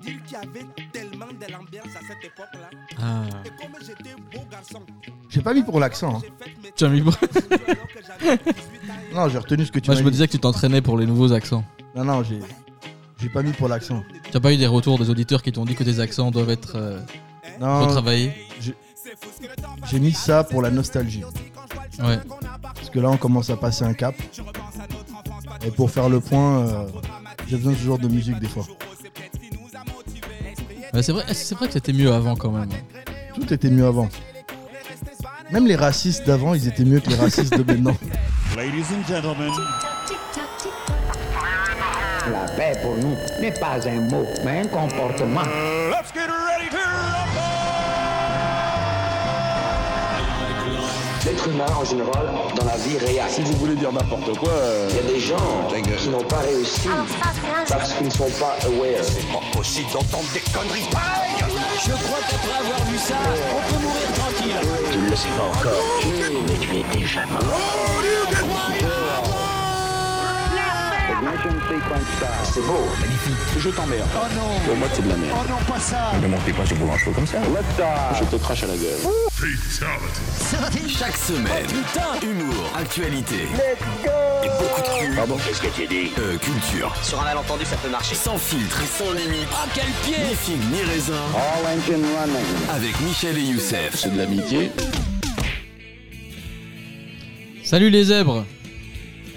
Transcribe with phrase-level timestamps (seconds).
[0.00, 2.70] Qu'il y avait tellement de l'ambiance à cette époque-là.
[3.00, 3.22] Ah.
[3.44, 4.80] Et comme j'étais beau garçon,
[5.28, 6.16] J'ai pas mis pour l'accent.
[6.16, 6.22] hein.
[6.76, 8.94] Tu as mis- alors que j'avais 18 ans.
[9.14, 11.06] Non, j'ai retenu ce que tu Moi, je me disais que tu t'entraînais pour les
[11.06, 11.64] nouveaux accents.
[11.94, 12.38] Non, non, j'ai.
[13.20, 14.02] J'ai pas mis pour l'accent.
[14.24, 16.50] Tu n'as pas eu des retours des auditeurs qui t'ont dit que tes accents doivent
[16.50, 17.00] être euh,
[17.60, 18.32] Non, retravaillés
[19.90, 21.24] j'ai mis ça pour la nostalgie.
[21.98, 22.18] Ouais.
[22.62, 24.14] Parce que là, on commence à passer un cap.
[25.64, 26.86] Et pour faire le point, euh,
[27.46, 28.66] j'ai besoin de ce genre de musique des fois.
[30.94, 32.68] Ouais, c'est vrai, c'est vrai que c'était mieux avant quand même.
[33.34, 34.08] Tout était mieux avant.
[35.50, 37.96] Même les racistes d'avant, ils étaient mieux que les racistes de maintenant.
[38.56, 39.52] Ladies and gentlemen,
[42.30, 45.42] La paix pour nous n'est pas un mot, mais un comportement.
[45.90, 46.87] let's get ready to
[51.48, 52.26] humain en général
[52.56, 53.22] dans la vie réelle.
[53.30, 55.36] Si vous voulez dire n'importe quoi, euh, Il y a des gens
[55.98, 56.88] qui n'ont pas réussi
[57.68, 59.04] parce qu'ils ne sont pas aware.
[59.32, 61.44] Pas possible d'entendre des conneries pareilles!
[61.84, 63.14] Je crois qu'après avoir vu ça,
[63.50, 64.56] on peut mourir tranquille.
[64.92, 65.84] Tu ne le sais pas encore,
[66.46, 67.88] mais tu es déjà mort.
[72.52, 72.88] C'est beau.
[73.58, 74.08] je t'emmerde.
[74.14, 75.36] Oh non, Pour moi, c'est de la merde.
[75.40, 76.12] oh non, pas ça.
[76.20, 77.38] Ne montez pas sur vos cheveux comme ça.
[78.18, 78.98] Je te crache à la gueule.
[80.88, 81.66] Chaque semaine,
[82.22, 83.36] humour, actualité
[84.44, 85.14] et beaucoup de cul.
[85.16, 86.10] Pardon Qu'est-ce que tu dis?
[86.18, 86.92] Euh, culture.
[87.02, 88.14] Sur un malentendu, ça peut marcher.
[88.16, 89.48] Sans filtre et sans limite.
[89.52, 91.14] Ah, quel pied Ni film ni raisin.
[91.34, 92.70] All engine running.
[92.70, 93.94] Avec Michel et Youssef.
[93.94, 94.72] C'est de l'amitié.
[97.64, 98.44] Salut les zèbres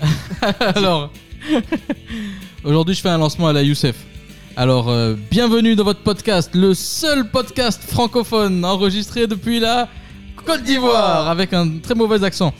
[0.75, 1.11] Alors,
[2.63, 3.95] aujourd'hui je fais un lancement à la Youssef.
[4.57, 9.87] Alors, euh, bienvenue dans votre podcast, le seul podcast francophone enregistré depuis la
[10.45, 12.53] Côte d'Ivoire, avec un très mauvais accent.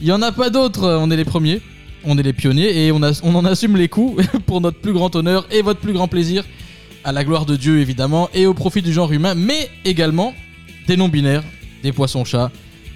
[0.00, 1.60] Il n'y en a pas d'autres, euh, on est les premiers,
[2.04, 5.46] on est les pionniers, et on, en assume les coups pour notre plus grand honneur
[5.50, 6.44] et votre plus grand plaisir,
[7.04, 10.34] à la gloire de Dieu évidemment, et au profit du genre humain, mais également
[10.88, 11.44] des non-binaires,
[11.82, 12.50] des poissons-chats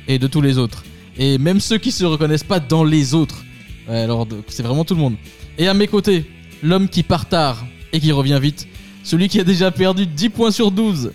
[0.08, 0.82] et de tous les autres.
[1.16, 3.44] Et même ceux qui se reconnaissent pas dans les autres.
[3.88, 5.16] Ouais, alors c'est vraiment tout le monde.
[5.58, 6.30] Et à mes côtés,
[6.62, 8.66] l'homme qui part tard et qui revient vite.
[9.04, 11.12] Celui qui a déjà perdu 10 points sur 12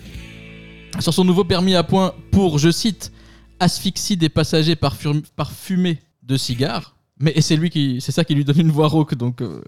[1.00, 3.12] sur son nouveau permis à points pour, je cite,
[3.60, 6.94] asphyxie des passagers par, fum- par fumée de cigares.
[7.20, 9.60] Mais et c'est lui qui, c'est ça qui lui donne une voix rauque, donc euh,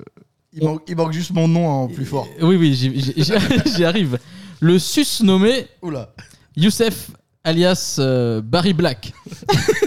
[0.53, 2.27] Il, manque, il manque juste mon nom en plus fort.
[2.43, 2.75] oui, oui,
[3.77, 4.19] j'y arrive.
[4.61, 6.13] Le sus nommé Oula.
[6.57, 7.11] Youssef
[7.45, 9.13] alias euh, Barry Black.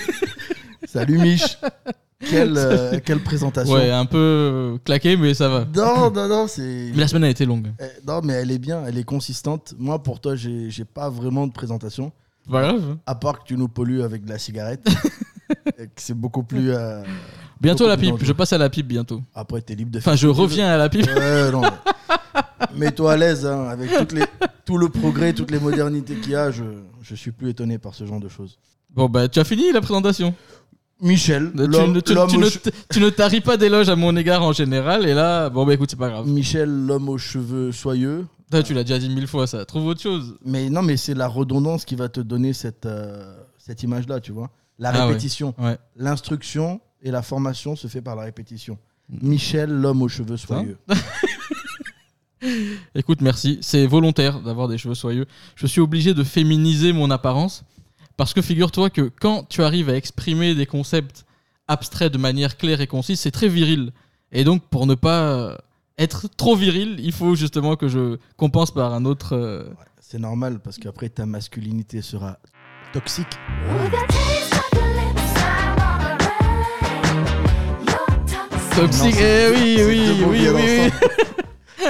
[0.88, 1.57] Salut Mich.
[2.29, 3.73] Quelle, euh, quelle présentation.
[3.73, 5.66] Ouais, un peu claqué, mais ça va.
[5.75, 6.91] Non, non, non, c'est.
[6.94, 7.72] Mais la semaine a été longue.
[7.79, 9.73] Eh, Non, mais elle est bien, elle est consistante.
[9.78, 12.11] Moi, pour toi, j'ai j'ai pas vraiment de présentation.
[12.50, 12.97] Pas grave.
[13.06, 14.85] À part que tu nous pollues avec de la cigarette.
[15.78, 16.72] Et que c'est beaucoup plus.
[16.72, 17.03] euh,
[17.61, 18.11] Bientôt beaucoup la plus pipe.
[18.16, 18.28] dangereux.
[18.28, 19.22] Je passe à la pipe bientôt.
[19.35, 20.44] Après, t'es libre de Enfin, faire je ce que tu veux.
[20.44, 21.05] reviens à la pipe.
[21.07, 21.61] Ouais, non.
[21.61, 21.69] mais-
[22.75, 24.23] Mets-toi à l'aise hein, avec toutes les,
[24.66, 26.50] tout le progrès, toutes les modernités qu'il y a.
[26.51, 26.63] Je,
[27.01, 28.57] je suis plus étonné par ce genre de choses.
[28.90, 30.34] Bon, bah, tu as fini la présentation.
[31.03, 32.47] Michel, Tu, l'homme ne- tu- l'homme tu aux ne,
[32.91, 35.06] tu ne taris pas d'éloges à mon égard en général.
[35.06, 36.28] Et là, bon, bah écoute, c'est pas grave.
[36.28, 38.25] Michel, l'homme aux cheveux soyeux.
[38.66, 39.66] Tu l'as déjà dit mille fois, ça.
[39.66, 40.38] Trouve autre chose.
[40.46, 44.31] Mais non, mais c'est la redondance qui va te donner cette, euh, cette image-là, tu
[44.31, 44.50] vois.
[44.80, 45.03] La Ah ouais.
[45.08, 45.53] répétition.
[45.58, 45.78] Ouais.
[45.97, 48.78] L'instruction et la formation se fait par la répétition.
[49.22, 50.78] Michel, l'homme aux cheveux soyeux.
[52.96, 53.58] Écoute, merci.
[53.62, 55.25] C'est volontaire d'avoir des cheveux soyeux.
[55.56, 57.64] Je suis obligé de féminiser mon apparence.
[58.18, 61.25] Parce que figure-toi que quand tu arrives à exprimer des concepts
[61.68, 63.91] abstraits de manière claire et concise, c'est très viril.
[64.31, 65.56] Et donc, pour ne pas euh,
[65.97, 69.34] être trop viril, il faut justement que je compense par un autre.
[69.35, 69.63] euh,
[70.00, 72.38] C'est normal parce qu'après ta masculinité sera
[72.94, 73.28] toxique.
[78.75, 79.16] Toxique.
[79.19, 80.90] Eh oui, oui, oui, oui.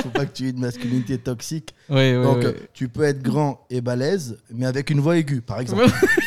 [0.02, 1.76] Faut pas que tu aies une masculinité toxique.
[2.24, 2.44] Donc
[2.74, 5.86] tu peux être grand et balèze, mais avec une voix aiguë, par exemple.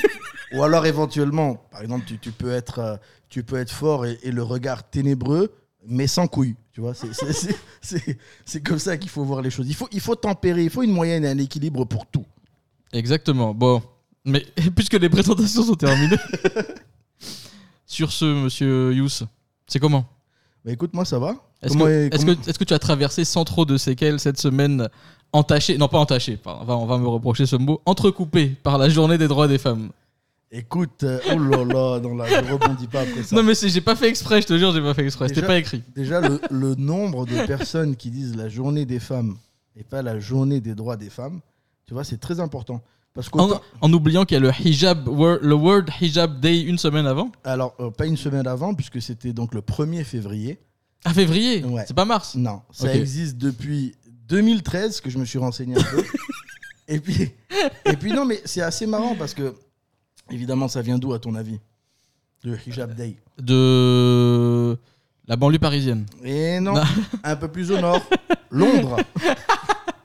[0.52, 2.96] Ou alors éventuellement, par exemple, tu, tu peux, être, euh,
[3.28, 5.52] tu peux être fort et, et le regard ténébreux,
[5.86, 6.54] mais sans couilles.
[6.72, 9.66] Tu vois, c'est- comme ça qu'il faut voir les choses.
[9.68, 12.24] Il faut, il faut tempérer, il faut une moyenne et un équilibre pour tout.
[12.92, 13.54] Exactement.
[13.54, 13.82] Bon,
[14.24, 14.44] mais
[14.76, 16.16] puisque les présentations sont terminées,
[17.86, 19.24] sur ce, monsieur Yous,
[19.66, 20.06] c'est comment?
[20.66, 21.36] Bah écoute, moi ça va.
[21.62, 24.38] Est-ce Comment que, est- comment- que, que tu as traversé sans trop de séquelles cette
[24.40, 24.88] semaine
[25.32, 25.78] entachée?
[25.78, 28.88] Non, pas entachée, pardon, on va, on va me reprocher ce mot, entrecoupée par la
[28.88, 29.90] journée des droits des femmes.
[30.50, 33.34] Écoute, euh, oh là là, non, là, je rebondis pas après ça.
[33.36, 35.58] Non, mais j'ai pas fait exprès, je te jure, j'ai pas fait exprès, c'était pas
[35.58, 35.82] écrit.
[35.94, 39.36] Déjà, le, le nombre de personnes qui disent la journée des femmes
[39.76, 41.40] et pas la journée des droits des femmes,
[41.86, 42.80] tu vois, c'est très important.
[43.16, 43.30] Parce
[43.80, 47.32] En, oubliant qu'il y a le hijab, le World Hijab Day une semaine avant.
[47.44, 50.58] Alors, euh, pas une semaine avant, puisque c'était donc le 1er février.
[51.02, 51.84] Ah, février Ouais.
[51.88, 53.94] C'est pas mars Non, ça existe depuis
[54.28, 56.04] 2013 que je me suis renseigné un peu.
[56.88, 57.30] et puis,
[57.86, 59.54] et puis non, mais c'est assez marrant parce que,
[60.30, 61.58] évidemment, ça vient d'où à ton avis
[62.44, 63.16] Le Hijab Day.
[63.40, 64.76] De
[65.26, 66.04] la banlieue parisienne.
[66.22, 66.82] Et non, Non.
[67.24, 68.06] un peu plus au nord,
[68.50, 68.98] Londres.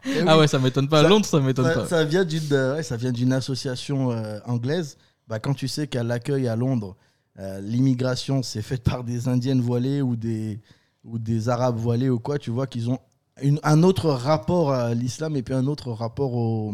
[0.06, 1.04] Eh Ah ouais, ça m'étonne pas.
[1.04, 1.88] Ça- Londres, ça m'étonne Ça, pas.
[1.88, 4.98] ça vient d'une euh, ouais, ça vient d'une association euh, anglaise.
[5.28, 6.96] Bah, quand tu sais qu'à l'accueil à Londres,
[7.40, 10.60] euh, l'immigration c'est faite par des Indiennes voilées ou des,
[11.06, 13.00] ou des Arabes voilés ou quoi, tu vois qu'ils ont
[13.42, 16.74] une- un autre rapport à l'islam et puis un autre rapport au.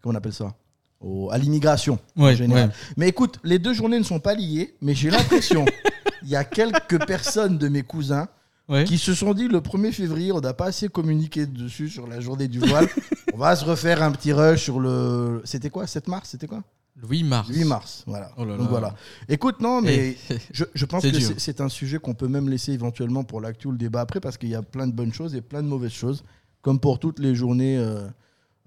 [0.00, 0.54] Comment on appelle ça?
[1.00, 2.68] Au- À l'immigration en Ouais, général.
[2.68, 2.74] ouais.
[2.96, 5.64] Mais écoute, les deux journées ne sont pas liées, mais j'ai l'impression,
[6.22, 8.28] il y a quelques personnes de mes cousins
[8.68, 8.84] Ouais.
[8.84, 12.20] qui se sont dit le 1er février, on n'a pas assez communiqué dessus sur la
[12.20, 12.86] journée du voile.
[13.32, 15.40] on va se refaire un petit rush sur le.
[15.44, 16.62] C'était quoi 7 mars C'était quoi?
[17.00, 17.48] Le 8 mars.
[17.48, 18.30] 8 mars, voilà.
[18.36, 18.70] Oh là Donc là.
[18.70, 18.94] voilà.
[19.28, 20.16] Écoute, non, mais Et-
[20.52, 23.70] je, je pense que c'est- un sujet qu'on peut même laisser éventuellement pour l'actu ou
[23.72, 25.92] le débat après, parce qu'il y a plein de bonnes choses et plein de mauvaises
[25.92, 26.22] choses,
[26.60, 28.00] comme pour toutes les journées euh,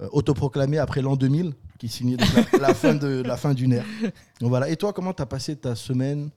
[0.02, 2.18] euh, autoproclamées après l'an 2000, qui signait
[2.54, 3.86] la, la fin de la fin d'une ère.
[4.40, 4.70] Donc voilà.
[4.70, 6.30] Et toi, comment t'as passé ta semaine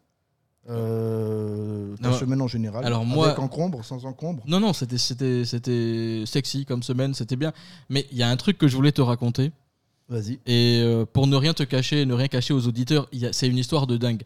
[0.70, 4.42] euh, ta Non, semaine en général alors moi- Avec encombre, sans encombre?
[4.46, 7.52] Non, non, c'était, c'était, c'était sexy comme semaine, c'était bien.
[7.88, 9.52] Mais il y a un truc que je voulais te raconter.
[10.08, 10.38] Vas-y.
[10.46, 13.86] Et euh, pour ne rien te cacher, ne rien cacher aux auditeurs, c'est une histoire
[13.86, 14.22] de dingue.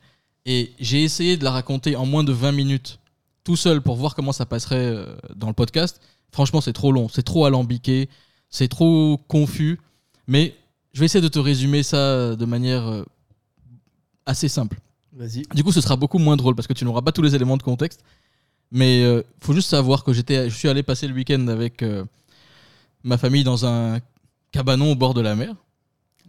[0.46, 2.99] Et j'ai essayé de la raconter en moins de 20 minutes,
[3.44, 6.00] tout seul, pour voir comment ça passerait euh, dans le podcast.
[6.32, 8.08] Franchement, c'est trop long, c'est trop alambiqué,
[8.50, 9.79] c'est trop confus.
[10.26, 10.55] Mais
[10.93, 13.05] je vais essayer de te résumer ça de manière euh,
[14.26, 14.79] assez simple.
[15.19, 15.43] Vas-y.
[15.55, 17.56] Du coup, ce sera beaucoup moins drôle parce que tu n'auras pas tous les éléments
[17.56, 18.00] de contexte.
[18.70, 22.05] Mais il faut juste savoir que j'étais, je suis allé passer le week-end avec euh,
[23.03, 23.99] ma famille dans un
[24.53, 25.55] cabanon au bord de la mer.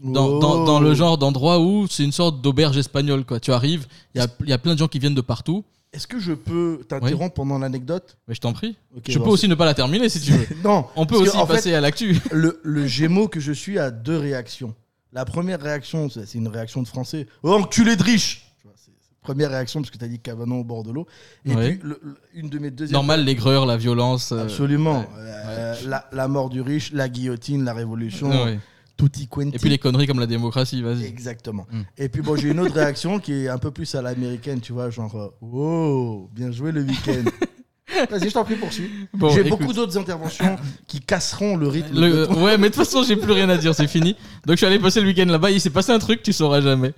[0.01, 3.25] Dans, dans- dans le genre d'endroit où c'est une sorte d'auberge espagnole.
[3.25, 3.39] Quoi.
[3.41, 5.65] Tu arrives, il y a, y a plein de gens qui viennent de partout.
[5.91, 8.15] Est-ce que je peux t'interrompre pendant l'anecdote?
[8.27, 8.77] Mais je t'en prie.
[9.07, 10.47] Je bon, peux aussi ne pas la terminer si tu veux.
[10.63, 10.85] Non.
[10.95, 12.17] On peut aussi fait, passer à l'actu.
[12.31, 14.73] le, le Gémeaux que je suis a deux réactions.
[15.11, 17.25] La première réaction, c'est c'est une réaction de français.
[17.43, 20.07] Oh, enculé de riche Tu vois, c'est- c'est la Première réaction, parce que tu as
[20.07, 21.05] dit cabanon au bord de l'eau.
[21.45, 21.73] Et Ouais.
[21.75, 22.93] puis, le- le- une de mes deuxièmes.
[22.93, 24.31] Normal, l'aigreur, la violence.
[24.31, 25.01] euh, Absolument.
[25.01, 25.07] ouais.
[25.19, 28.57] Euh, La, la mort du riche, la guillotine, la révolution, Ouais.
[28.97, 29.55] tutti quanti.
[29.55, 31.05] Et puis les conneries comme la démocratie, vas-y.
[31.05, 31.67] Exactement.
[31.71, 31.81] Mm.
[31.99, 34.73] Et puis bon, j'ai une autre réaction qui est un peu plus à l'américaine, tu
[34.73, 37.23] vois, genre, wow, bien joué le week-end.
[38.09, 38.89] Vas-y, je t'en prie, poursuis.
[39.13, 41.99] Bon, j'ai beaucoup d'autres interventions qui casseront le rythme.
[41.99, 44.13] Le- de ton- ouais, mais de toute façon, j'ai plus rien à dire, c'est fini.
[44.45, 45.51] Donc, je suis allé passer le week-end là-bas.
[45.51, 46.93] Il s'est passé un truc, tu sauras jamais.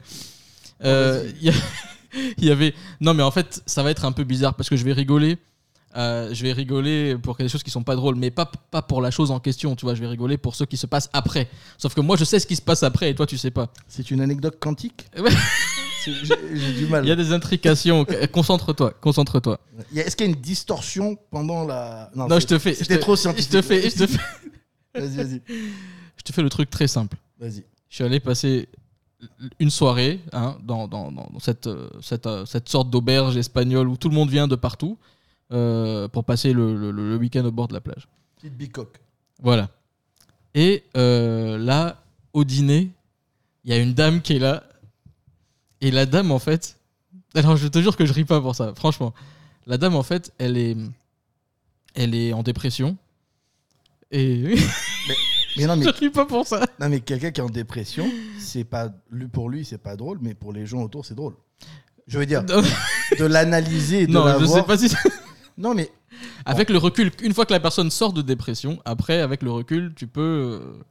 [0.83, 1.53] Euh, y, a-
[2.37, 2.73] il y avait.
[2.99, 5.37] Non, mais en fait, ça va être un peu bizarre parce que je vais rigoler.
[5.97, 9.01] Euh, je vais rigoler pour des choses qui sont pas drôles, mais pas, pas pour
[9.01, 9.93] la chose en question, tu vois.
[9.93, 11.49] Je vais rigoler pour ce qui se passe après.
[11.77, 13.67] Sauf que moi, je sais ce qui se passe après et toi, tu sais pas.
[13.89, 15.05] C'est une anecdote quantique
[16.05, 17.05] J'ai du mal.
[17.05, 18.05] Il y a des intrications.
[18.31, 19.59] Concentre-toi, concentre-toi.
[19.95, 22.09] Est-ce qu'il y a une distorsion pendant la.
[22.15, 22.73] Non, je te fais.
[22.73, 23.51] je C'était trop Je scientifique.
[23.51, 23.89] te fais.
[23.89, 24.19] Je te fais,
[24.95, 25.41] Vas-y, vas-y.
[26.17, 27.17] je te fais le truc très simple.
[27.39, 27.63] Vas-y.
[27.89, 28.67] je suis allé passer
[29.59, 33.97] une soirée hein, dans, dans- dans cette, euh, cette, euh, cette sorte d'auberge espagnole où
[33.97, 34.97] tout le monde vient de partout
[35.51, 38.07] euh, pour passer le, le- le week-end au bord de la plage.
[38.37, 38.99] Petite bicoque.
[39.41, 39.69] Voilà.
[40.55, 42.01] Et euh, là,
[42.33, 42.89] au dîner,
[43.63, 44.63] il y a une dame qui est là.
[45.81, 46.77] Et la dame, en fait.
[47.33, 49.13] Alors, je te jure que je ris pas pour ça, franchement.
[49.67, 50.75] La dame, en fait, elle est.
[51.93, 52.97] Elle est en dépression.
[54.11, 54.55] Et.
[55.07, 55.15] Mais
[55.57, 56.65] non, mais, je ris pas pour ça.
[56.79, 60.19] non, mais quelqu'un qui est en dépression, c'est pas lui pour lui, c'est pas drôle,
[60.21, 61.33] mais pour les gens autour, c'est drôle.
[62.07, 62.61] Je veux dire, Non,
[63.19, 64.91] de l'analyser de non, je sais pas si.
[65.57, 65.89] Non, mais
[66.45, 69.93] Avec le recul, une fois que la personne sort de dépression, après, avec le recul,
[69.95, 70.59] tu peux.
[70.61, 70.83] euh,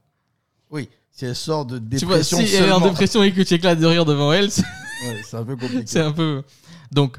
[0.71, 3.41] oui, si elle sort de Tu vois, dépression, si elle est en dépression et que
[3.41, 4.63] tu éclates de rire devant elle, c'est
[5.03, 5.83] Ouais, c'est un peu compliqué.
[5.85, 6.43] c'est un peu.
[6.91, 7.17] Donc,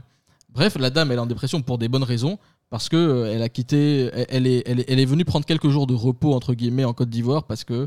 [0.48, 2.38] bref, la dame, elle est en dépression pour des bonnes raisons.
[2.72, 4.08] Parce que euh, elle a quitté.
[4.30, 6.94] Elle, est, elle, est, elle est venue prendre quelques jours de repos, entre guillemets, en
[6.94, 7.86] Côte d'Ivoire, parce que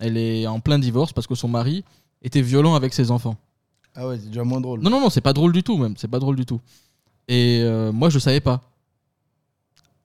[0.00, 1.84] elle est en plein divorce, parce que son mari
[2.22, 3.36] était violent avec ses enfants.
[3.94, 4.80] Ah ouais, c'est déjà moins drôle.
[4.80, 5.94] Non, non, non, c'est pas drôle du tout, même.
[5.96, 6.60] C'est pas drôle du tout.
[7.28, 8.62] Et euh, moi, je savais pas.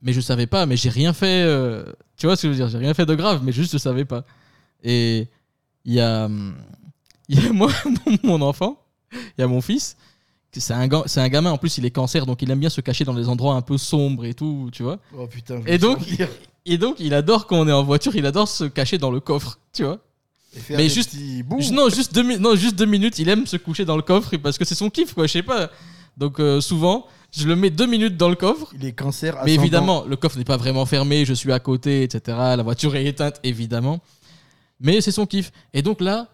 [0.03, 1.41] Mais je savais pas, mais j'ai rien fait.
[1.43, 1.83] euh,
[2.15, 3.79] tu vois ce que je veux dire J'ai rien fait de grave, mais juste je
[3.79, 4.23] savais pas.
[4.83, 5.29] Et
[5.83, 6.53] il y a, hum,
[7.27, 7.71] il y a moi,
[8.23, 8.79] mon enfant,
[9.11, 9.97] il y a mon fils.
[10.53, 12.81] C'est un, ga- un gamin, en plus, il est cancer, donc il aime bien se
[12.81, 14.99] cacher dans des endroits un peu sombres et tout, tu vois.
[15.17, 15.61] Oh putain.
[15.65, 15.99] je Et donc.
[16.65, 19.19] Et donc, il adore quand on est en voiture, il adore se cacher dans le
[19.19, 19.97] coffre, tu vois.
[20.55, 21.43] Et faire mais des juste- petits.
[21.73, 24.57] Non juste, deux, non, juste deux minutes, il aime se coucher dans le coffre parce
[24.59, 25.71] que c'est son kiff, quoi, je sais pas.
[26.17, 28.67] Donc, euh, souvent, je le mets deux minutes dans le coffre.
[28.75, 29.37] Il est cancer.
[29.45, 32.37] Mais évidemment, le coffre n'est pas vraiment fermé, je suis à côté, etc.
[32.37, 34.01] La voiture est éteinte, évidemment.
[34.79, 35.51] Mais c'est son kiff.
[35.73, 36.27] Et donc là,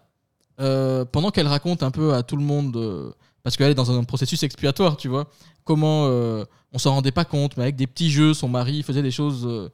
[0.59, 3.11] euh, pendant qu'elle raconte un peu à tout le monde, euh,
[3.47, 5.29] parce qu'elle est dans un processus expiatoire, tu vois,
[5.63, 9.01] comment euh, on s'en rendait pas compte, mais avec des petits jeux, son mari faisait
[9.01, 9.69] des choses euh,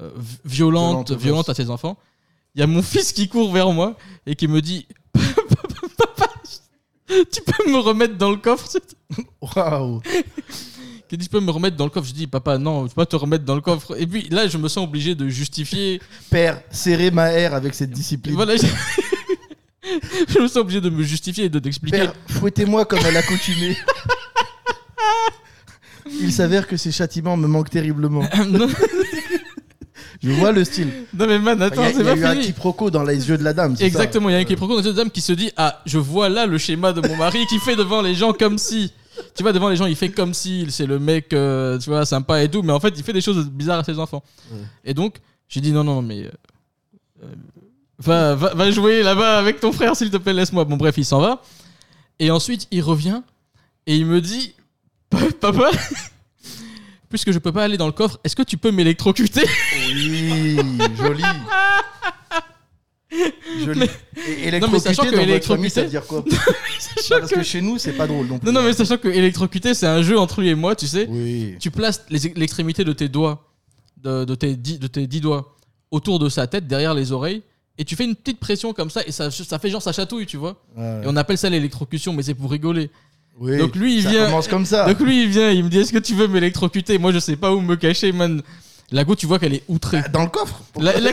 [0.00, 1.60] euh, vi- violente, Violente aux violente gosses.
[1.60, 1.98] à ses enfants.
[2.54, 4.86] Il y a mon fils qui court vers moi et qui me dit
[5.98, 6.32] Papa,
[7.06, 8.66] tu peux me remettre dans le coffre
[9.42, 10.00] Waouh.
[11.10, 12.08] qui dit, tu peux me remettre dans le coffre?
[12.08, 13.94] Je dis, papa, non, je peux pas te remettre dans le coffre.
[14.00, 16.00] Et puis là, je me sens obligé de justifier.
[16.30, 18.36] Père, serrez ma haire avec cette discipline.
[18.36, 18.54] Voilà,
[20.28, 20.38] je...
[20.40, 21.98] me sens obligé de me justifier et de t'expliquer.
[21.98, 23.76] Père, fouettez-moi comme à l'accoutumée.
[26.20, 28.22] Il s'avère que ces châtiments me manquent terriblement.
[28.48, 28.66] non,
[30.22, 30.88] Je vois le style.
[31.14, 32.44] non, mais man, Il y attends, a, il c'est y a pas eu un fini.
[32.46, 33.76] quiproquo dans les yeux de la dame.
[33.76, 35.98] c'est Exactement, il y a un quiproquo dans cette dame qui se dit Ah, je
[35.98, 38.92] vois là le schéma de mon mari qui fait devant les gens comme si.
[39.36, 42.06] Tu vois, devant les gens, il fait comme si c'est le mec, euh, tu vois,
[42.06, 44.22] sympa et tout, mais en fait, il fait des choses bizarres à ses enfants.
[44.50, 44.58] Ouais.
[44.84, 45.16] Et donc,
[45.48, 46.22] j'ai dit Non, non, mais.
[46.24, 46.30] euh,
[47.24, 47.26] euh,
[47.98, 50.64] va, va, va jouer là-bas avec ton frère, s'il te plaît, laisse-moi.
[50.64, 51.42] Bon, bref, il s'en va.
[52.18, 53.22] Et ensuite, il revient
[53.86, 54.54] et il me dit
[55.40, 55.70] Papa,
[57.08, 59.44] puisque je peux pas aller dans le coffre, est-ce que tu peux m'électrocuter?
[59.88, 60.58] Oui,
[60.96, 61.22] joli.
[63.64, 63.88] Joli.
[64.26, 66.22] Et Non, mais sachant électrocuté que dans votre famille, ça veut dire quoi?
[67.10, 68.46] Bah, Parce que chez nous, c'est pas drôle non plus.
[68.46, 71.06] Non, non, mais sachant que électrocuter, c'est un jeu entre lui et moi, tu sais.
[71.08, 71.54] Oui.
[71.58, 73.50] Tu places l'extrémité de tes doigts,
[73.96, 75.56] de, de tes dix, de tes dix doigts,
[75.90, 77.42] autour de sa tête, derrière les oreilles,
[77.78, 80.26] et tu fais une petite pression comme ça, et ça, ça fait genre ça chatouille,
[80.26, 80.56] tu vois.
[80.76, 81.02] Ouais.
[81.04, 82.90] Et on appelle ça l'électrocution, mais c'est pour rigoler.
[83.40, 84.84] Oui, Donc lui, il ça vient- commence comme ça.
[84.86, 86.98] Donc lui, il vient, il me dit Est-ce que tu veux m'électrocuter?
[86.98, 88.42] Moi, je sais pas où me cacher, man.
[88.90, 90.02] La go, tu vois qu'elle est outrée.
[90.12, 91.12] Dans le coffre La, la-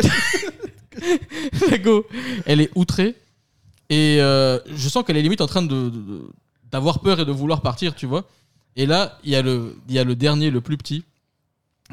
[1.70, 2.06] la go,
[2.46, 3.16] elle est outrée.
[3.90, 5.92] Et euh, je sens qu'elle est limite en train de-
[6.72, 8.24] d'avoir peur et de vouloir partir, tu vois.
[8.76, 11.04] Et là, il y, a le- il y a le dernier, le plus petit,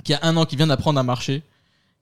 [0.05, 1.43] qui a un an, qui vient d'apprendre à marcher,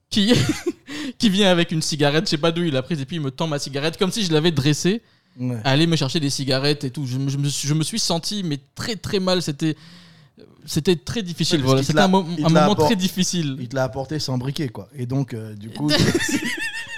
[0.09, 0.31] qui,
[1.21, 3.21] qui vient avec une cigarette, je sais pas d'où il a prise, et puis il
[3.21, 5.01] me tend ma cigarette, comme si je l'avais dressé,
[5.39, 5.55] Ouais.
[5.63, 7.05] à aller me chercher des cigarettes et tout.
[7.05, 9.41] Je, me- je me, suis- je me suis senti, mais très très mal.
[9.41, 9.75] C'était.
[10.65, 11.59] C'était très difficile.
[11.61, 11.83] Ouais, voilà.
[11.83, 13.55] C'était un, mo- moment très difficile.
[13.59, 14.89] Il te l'a apporté sans briquet, quoi.
[14.95, 15.89] Et donc, euh, du coup,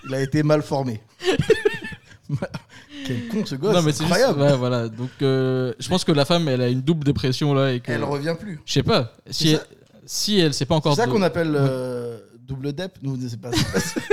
[0.07, 1.01] il a été mal formé.
[3.05, 4.41] Quel con ce gosse, non, mais c'est juste- incroyable.
[4.41, 4.87] ouais, voilà.
[4.87, 7.73] Donc, euh, je pense que la femme, elle a une double dépression là.
[7.73, 8.59] Et que, Elle revient plus.
[8.65, 9.13] Je sais pas.
[9.29, 9.61] Si elle,
[10.05, 10.95] si elle sait pas encore.
[10.95, 13.99] C'est ça de- qu'on appelle euh, double dep Nous, c'est pas, ça.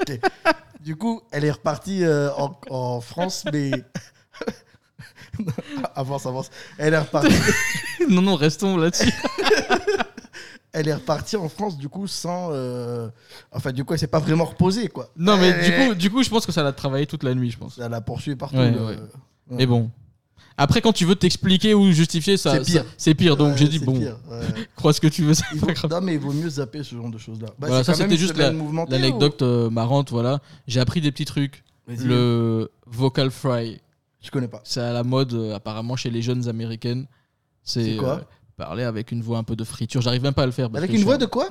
[0.00, 0.18] Ok.
[0.80, 3.70] Du coup, elle est repartie euh, en, en France, mais.
[5.94, 6.50] avance, avance.
[6.78, 7.34] Elle est repartie,
[8.08, 9.12] non, non, restons là-dessus.
[10.72, 12.50] elle est repartie en France, du coup, sans.
[12.52, 13.08] euh,
[13.52, 15.10] Enfin, du coup, elle s'est pas vraiment reposée, quoi.
[15.16, 17.34] non, mais Elle- du coup, du coup, je pense que ça l'a travaillé toute la
[17.34, 17.76] nuit, je pense.
[17.76, 18.56] Ça l'a poursuivi partout.
[18.56, 18.96] Ouais, euh, ouais.
[18.96, 19.02] ouais.
[19.50, 19.90] Mais bon.
[20.56, 22.82] Après, quand tu veux t'expliquer ou justifier, ça, C'est pire.
[22.84, 23.36] ça- c'est pire.
[23.36, 24.38] Donc Ouais, j'ai dit bon, pire, ouais.
[24.76, 25.90] crois ce que tu veux, c'est pas grave.
[25.90, 27.48] Non, mais il vaut mieux zapper ce genre de choses-là.
[27.58, 28.52] Bah, Voilà, c'est ça c'était juste la-
[28.88, 30.10] l'anecdote euh, marrante.
[30.10, 31.64] Voilà, j'ai appris des petits trucs.
[31.88, 33.80] Le vocal fry,
[34.22, 34.60] Je connais pas.
[34.64, 37.06] c'est à la mode euh, apparemment chez les jeunes américaines.
[37.64, 38.20] C'est quoi euh,
[38.56, 40.00] parler avec une voix un peu de friture.
[40.02, 40.68] J'arrive même pas à le faire.
[40.74, 41.48] Avec une voix de quoi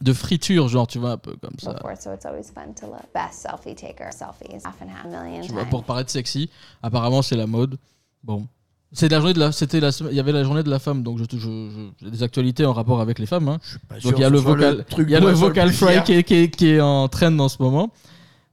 [0.00, 1.74] de friture, genre tu vois un peu comme ça.
[1.74, 2.96] before, so it's always fun to look.
[3.14, 6.50] Best selfie taker selfies, often have a million Tu vois, pour paraître sexy.
[6.82, 7.78] Apparemment, c'est la mode.
[8.24, 8.46] Bon.
[8.92, 11.02] C'est la journée de la, c'était la, il y avait la journée de la femme,
[11.02, 13.48] donc je, je- je- j'ai des actualités en rapport avec les femmes.
[13.48, 13.58] hein.
[13.88, 16.22] Pas Donc il y a le vocal, il y a le vocal fry qui est,
[16.22, 17.90] qui est- qui est en train dans ce moment.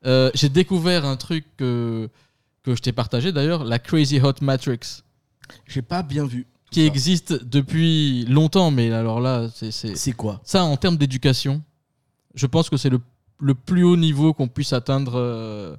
[0.05, 2.09] Euh, j'ai découvert un truc que,
[2.63, 4.79] que je t'ai partagé d'ailleurs, la Crazy Hot Matrix,
[5.67, 6.47] J'ai pas bien vu.
[6.71, 10.41] qui existe depuis longtemps, mais alors là, c'est, c'est- quoi?
[10.43, 11.61] Ça en termes d'éducation,
[12.33, 12.99] je pense que c'est le,
[13.39, 15.75] le plus haut niveau qu'on puisse atteindre euh,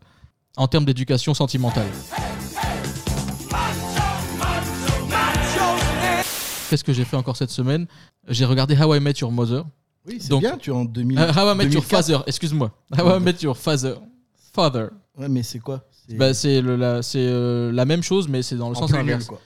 [0.57, 1.89] en termes d'éducation sentimentale.
[6.73, 7.87] Qu'est-ce que j'ai fait encore cette semaine
[8.29, 9.67] J'ai regardé How I Met Your Mother.
[10.09, 11.19] Oui, c'est bien, tu es en 2000.
[11.19, 11.85] Euh, How I Met Your 2004.
[11.85, 12.71] Father, excuse-moi.
[12.99, 13.97] How I Met Your Father.
[14.55, 14.87] Father.
[15.19, 15.85] Ouais, mais c'est quoi?
[16.09, 19.13] C'est Bah, la, euh, la même chose, mais c'est dans le en sens plus nul,
[19.13, 19.27] inverse.
[19.27, 19.39] quoi.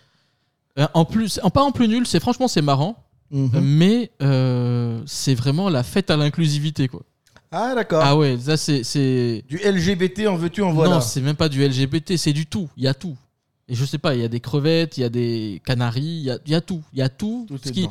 [0.78, 2.94] Euh, en plus, en, pas en plus nul, c'est franchement c'est marrant,
[3.32, 3.58] Mhm.
[3.60, 7.02] mais euh, c'est vraiment la fête à l'inclusivité quoi.
[7.50, 8.02] Ah, d'accord.
[8.04, 9.42] Ah ouais, ça c'est, c'est...
[9.48, 10.94] Du LGBT, en veux-tu, en voilà.
[10.94, 12.68] Non, c'est même pas du LGBT, c'est du tout.
[12.76, 13.16] Il y a tout.
[13.68, 16.22] Et je sais pas, il y a des crevettes, il y a des canaris, il
[16.22, 16.82] y a, il y a tout.
[16.92, 17.46] Il y a tout.
[17.48, 17.88] Tout ce qui-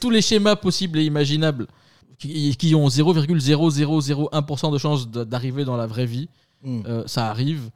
[0.00, 1.66] tous les schémas possibles et imaginables
[2.18, 6.28] qui, qui ont 0,0001% de chance d'arriver dans la vraie vie,
[6.62, 6.82] Hmm.
[6.86, 7.70] euh, ça arrive.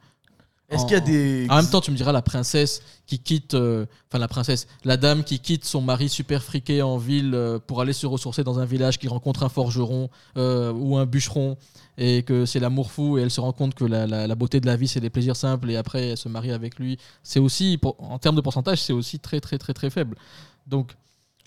[0.69, 1.47] Est-ce En- qu'il y a des.
[1.49, 4.97] En même temps, tu me diras la princesse qui quitte, euh, enfin la princesse, la
[4.97, 8.57] dame qui quitte son mari super friqué en ville euh, pour aller se ressourcer dans
[8.57, 11.55] un village, qui rencontre un forgeron euh, ou un bûcheron
[11.99, 14.59] et que c'est l'amour fou et elle se rend compte que la, la- la beauté
[14.59, 16.97] de la vie c'est des plaisirs simples et après elle se marie avec lui.
[17.21, 20.17] C'est aussi, pour- en termes de pourcentage, c'est aussi très très très très faible.
[20.65, 20.93] Donc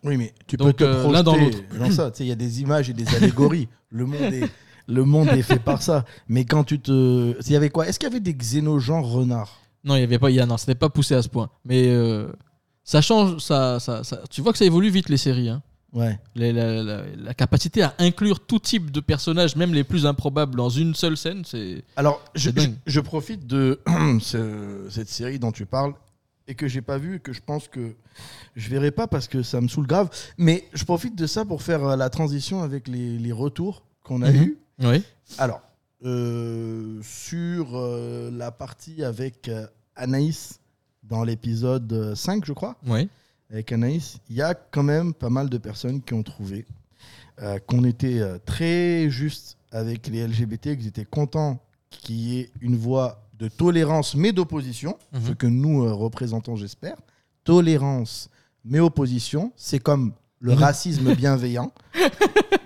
[0.04, 1.58] Oui, mais tu Donc, peux te euh, projeter l'un dans l'autre.
[1.76, 2.10] dans ça.
[2.12, 3.66] Tu sais, il y a des images et des allégories.
[3.90, 4.48] le monde est.
[4.88, 6.04] Le monde est fait par ça.
[6.28, 7.37] Mais quand tu te.
[7.47, 9.61] Il y avait quoi Est-ce qu'il y avait des xénogenres renards?
[9.85, 11.50] Non, il y avait pas, il y a, non, c'était pas poussé à ce point.
[11.64, 12.33] Mais euh,
[12.85, 15.49] ça change, ça, ça, ça- tu vois que ça évolue vite les séries.
[15.50, 15.62] hein.
[15.92, 16.18] Ouais.
[16.35, 20.68] La, la- la capacité à inclure tout type de personnages, même les plus improbables, dans
[20.68, 21.85] une seule scène, c'est.
[21.97, 23.80] Alors, je, profite de
[24.21, 25.95] ce- cette série dont tu parles
[26.47, 27.95] et que j'ai pas vu et que je pense que
[28.57, 30.11] je verrai pas parce que ça me saoule grave.
[30.38, 34.23] Mais je profite de ça pour faire euh, la transition avec les, les retours qu'on
[34.23, 34.42] a Mhm.
[34.42, 34.59] eus.
[34.80, 35.02] Oui.
[35.38, 35.61] Alors,
[36.04, 39.66] euh, sur euh, la partie avec euh,
[39.97, 40.61] Anaïs
[41.02, 43.08] dans l'épisode euh, 5, je crois, Oui.
[43.50, 46.66] avec Anaïs, il y a quand même pas mal de personnes qui ont trouvé
[47.68, 53.23] qu'on était très juste avec les LGBT, qu'ils étaient contents qu'il y ait une voix
[53.38, 55.20] de tolérance mais d'opposition, Mhm.
[55.25, 56.97] ce que nous représentons, j'espère.
[57.44, 58.28] Tolérance
[58.64, 60.58] mais opposition, c'est comme le Mhm.
[60.58, 61.73] racisme bienveillant.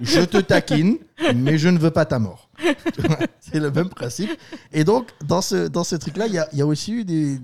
[0.00, 0.96] je te taquine,
[1.34, 2.48] mais je ne veux pas ta mort.
[3.40, 4.30] c'est le même principe.
[4.72, 7.04] Et donc, dans ce, dans ce truc-là, il y a, il y a aussi eu
[7.04, 7.38] des,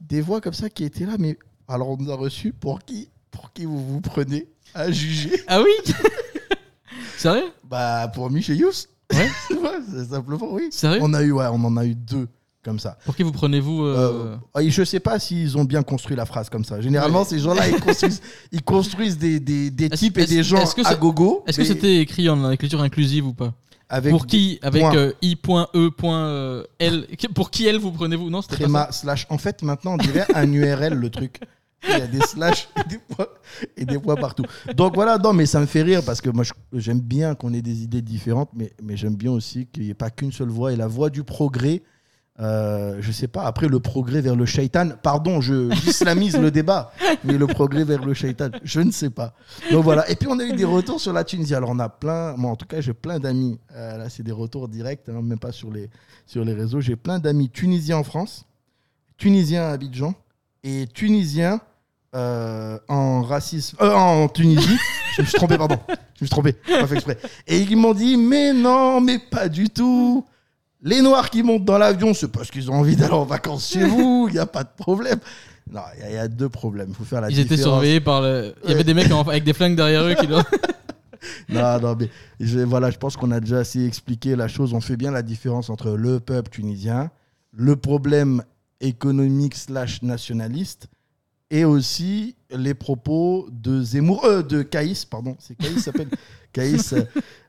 [0.00, 3.10] des voix comme ça qui étaient là, mais alors on nous a reçus pour qui,
[3.30, 5.42] pour qui vous vous prenez à juger?
[5.46, 5.92] Ah oui?
[7.16, 7.52] Sérieux?
[7.64, 8.86] Bah, pour Michel Yous.
[9.12, 9.28] Ouais.
[9.92, 10.68] c'est simplement, oui.
[10.70, 11.00] Sérieux?
[11.02, 12.28] On a eu, ouais, on en a eu deux
[12.62, 12.98] comme ça.
[13.04, 16.26] Pour qui vous prenez-vous euh, Euh, et je sais pas s'ils ont bien construit la
[16.26, 16.80] phrase comme ça.
[16.80, 17.24] Généralement, Ouais.
[17.24, 18.20] ces gens-là, ils construisent,
[18.52, 21.42] ils construisent des, des, des Est-ce- types et des gens que à gogo.
[21.46, 23.54] Est-ce que mais c'était écrit en écriture inclusive ou pas?
[23.88, 27.06] Avec Pour qui Avec euh, i.e.l.
[27.34, 28.30] Pour qui elle vous prenez-vous?
[28.30, 28.92] Non, c'était pas tréma ça.
[28.92, 29.26] slash.
[29.30, 31.40] En fait, maintenant, on dirait un URL le truc.
[31.88, 33.26] Il y a des slash et des points,
[33.76, 34.44] et des points partout.
[34.76, 37.62] Donc voilà, non, mais ça me fait rire parce que moi, j'aime bien qu'on ait
[37.62, 40.72] des idées différentes, mais, mais j'aime bien aussi qu'il n'y ait pas qu'une seule voie.
[40.74, 41.82] Et la voie du progrès,
[42.38, 46.92] euh, je sais pas, après le progrès vers le shaitan, pardon, je islamise le débat,
[47.24, 49.34] mais le progrès vers le shaitan, je ne sais pas.
[49.70, 50.08] Donc voilà.
[50.10, 51.54] Et puis on a eu des retours sur la Tunisie.
[51.54, 53.58] Alors on a plein, moi en tout cas, j'ai plein d'amis.
[53.74, 55.90] Euh, là, c'est des retours directs, hein, même pas sur les,
[56.24, 56.80] sur les réseaux.
[56.80, 58.46] J'ai plein d'amis tunisiens en France,
[59.18, 60.14] tunisiens à Abidjan
[60.62, 61.60] et tunisiens
[62.14, 64.78] euh, en racisme, en Tunisie.
[65.16, 65.78] je me suis trompé, pardon.
[65.88, 67.18] Je me suis trompé, pas fait exprès.
[67.46, 70.24] Et ils m'ont dit, mais non, mais pas du tout.
[70.82, 73.84] Les Noirs qui montent dans l'avion, c'est parce qu'ils ont envie d'aller en vacances chez
[73.86, 75.18] vous, il n'y a pas de problème.
[75.70, 76.88] Non, il y a- il y, a deux problèmes.
[76.90, 77.74] Il faut faire la Ils étaient différence.
[77.74, 78.54] surveillés par le.
[78.64, 80.26] Il y avait des mecs avec des flingues derrière eux qui.
[81.50, 82.08] Non, non, mais
[82.40, 84.72] je, voilà, je pense qu'on a déjà assez expliqué la chose.
[84.72, 87.10] On fait bien la différence entre le peuple tunisien,
[87.52, 88.42] le problème
[88.80, 90.88] économique slash nationaliste,
[91.50, 96.08] et aussi les propos de Zemmour, euh, de Caïs, pardon, c'est Caïs s'appelle
[96.54, 96.94] Caïs,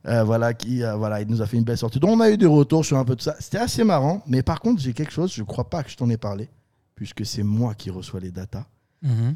[0.06, 2.00] euh, euh, voilà, qui, euh, voilà, il nous a fait une belle sortie.
[2.00, 3.36] Donc on a eu des retours sur un peu de ça.
[3.40, 6.10] C'était assez marrant, mais par contre, j'ai quelque chose, je crois pas que je t'en
[6.10, 6.50] ai parlé,
[6.96, 8.66] puisque c'est moi qui reçois les datas.
[9.02, 9.36] Mhm.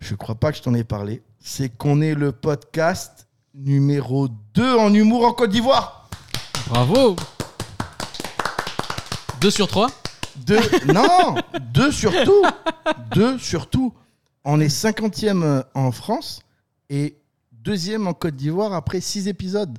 [0.00, 1.22] Je crois pas que je t'en ai parlé.
[1.40, 6.08] C'est qu'on est le podcast numéro 2 en humour en Côte d'Ivoire.
[6.68, 7.16] Bravo
[9.40, 9.90] 2 sur 3
[10.46, 10.60] Deux,
[10.92, 11.34] non,
[11.72, 12.42] deux surtout.
[13.14, 13.92] Deux surtout.
[14.44, 16.40] On est 50e en France
[16.88, 17.16] et
[17.52, 19.78] deuxième en Côte d'Ivoire après six épisodes.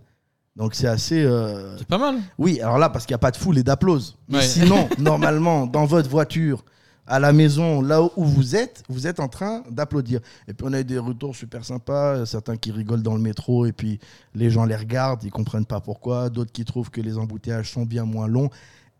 [0.56, 1.22] Donc c'est assez.
[1.24, 2.18] euh, C'est pas mal.
[2.38, 4.16] Oui, alors là, parce qu'il n'y a pas de foule et d'applause.
[4.30, 4.44] Mais Ouais.
[4.44, 6.64] sinon, normalement, dans votre voiture,
[7.08, 10.22] à la maison, là où vous êtes, vous êtes en train d'applaudir.
[10.48, 13.66] Et puis on a eu des retours super sympas, certains qui rigolent dans le métro
[13.68, 14.00] et puis
[14.34, 17.84] les gens les regardent, ils comprennent pas pourquoi, d'autres qui trouvent que les embouteillages sont
[17.86, 18.50] bien moins longs.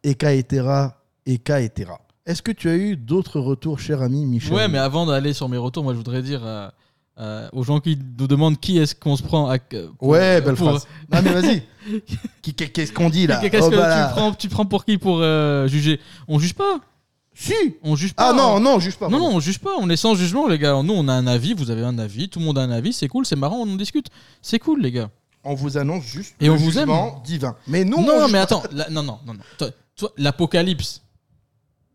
[0.04, 0.98] Eka etera.
[2.28, 5.50] Est-ce que tu as eu d'autres retours, cher ami Michel Ouais, mais avant d'aller sur
[5.50, 6.68] mes retours, moi je voudrais dire euh,
[7.18, 9.58] euh, aux gens qui nous demandent qui est-ce qu'on se prend à.
[9.60, 10.88] pour- Ouais, belle pour- phrase.
[11.12, 11.64] Non mais vas-y.
[12.54, 14.08] Qu'est-ce qu'on dit là Qu'est-ce Oh, que bah là.
[14.08, 16.00] tu, prends, tu prends pour qui pour euh, juger?
[16.28, 16.80] On juge pas.
[17.38, 18.30] Si On juge pas.
[18.30, 19.10] Ah non, On- non, juge pas.
[19.10, 19.72] Non, non, on juge pas.
[19.80, 20.82] On est sans jugement, les gars.
[20.84, 21.54] Nous, on a un avis.
[21.54, 22.30] Vous avez un avis.
[22.30, 22.94] Tout le monde a un avis.
[22.94, 23.58] C'est cool, c'est marrant.
[23.58, 24.08] On en discute.
[24.42, 25.10] C'est cool, les gars.
[25.44, 27.56] On vous annonce juste Et le on vous jugement divin.
[27.68, 28.64] Mais nous, non, on non, mais attends.
[28.72, 29.70] la- non, non, non, non.
[30.18, 31.02] L'apocalypse,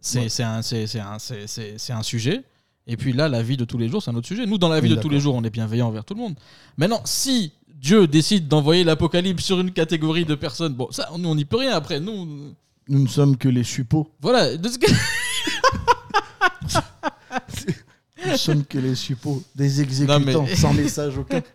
[0.00, 2.42] c'est c'est un, un, un sujet.
[2.86, 4.46] Et puis là, la vie de tous les jours, c'est un autre sujet.
[4.46, 6.20] Nous, dans la vie Oui, de tous les jours, on est bienveillant envers tout le
[6.20, 6.34] monde.
[6.76, 11.34] Maintenant, si Dieu décide d'envoyer l'apocalypse sur une catégorie de personnes, bon, ça, nous, on
[11.34, 12.00] n'y peut rien après.
[12.00, 12.52] Nous,
[12.88, 14.10] Nous ne sommes que les suppôts.
[14.20, 14.56] voilà.
[14.56, 14.90] De ce que-
[18.26, 19.42] Nous sommes que les suppôts.
[19.54, 21.42] Des exécutants Non, mais- sans message aucun.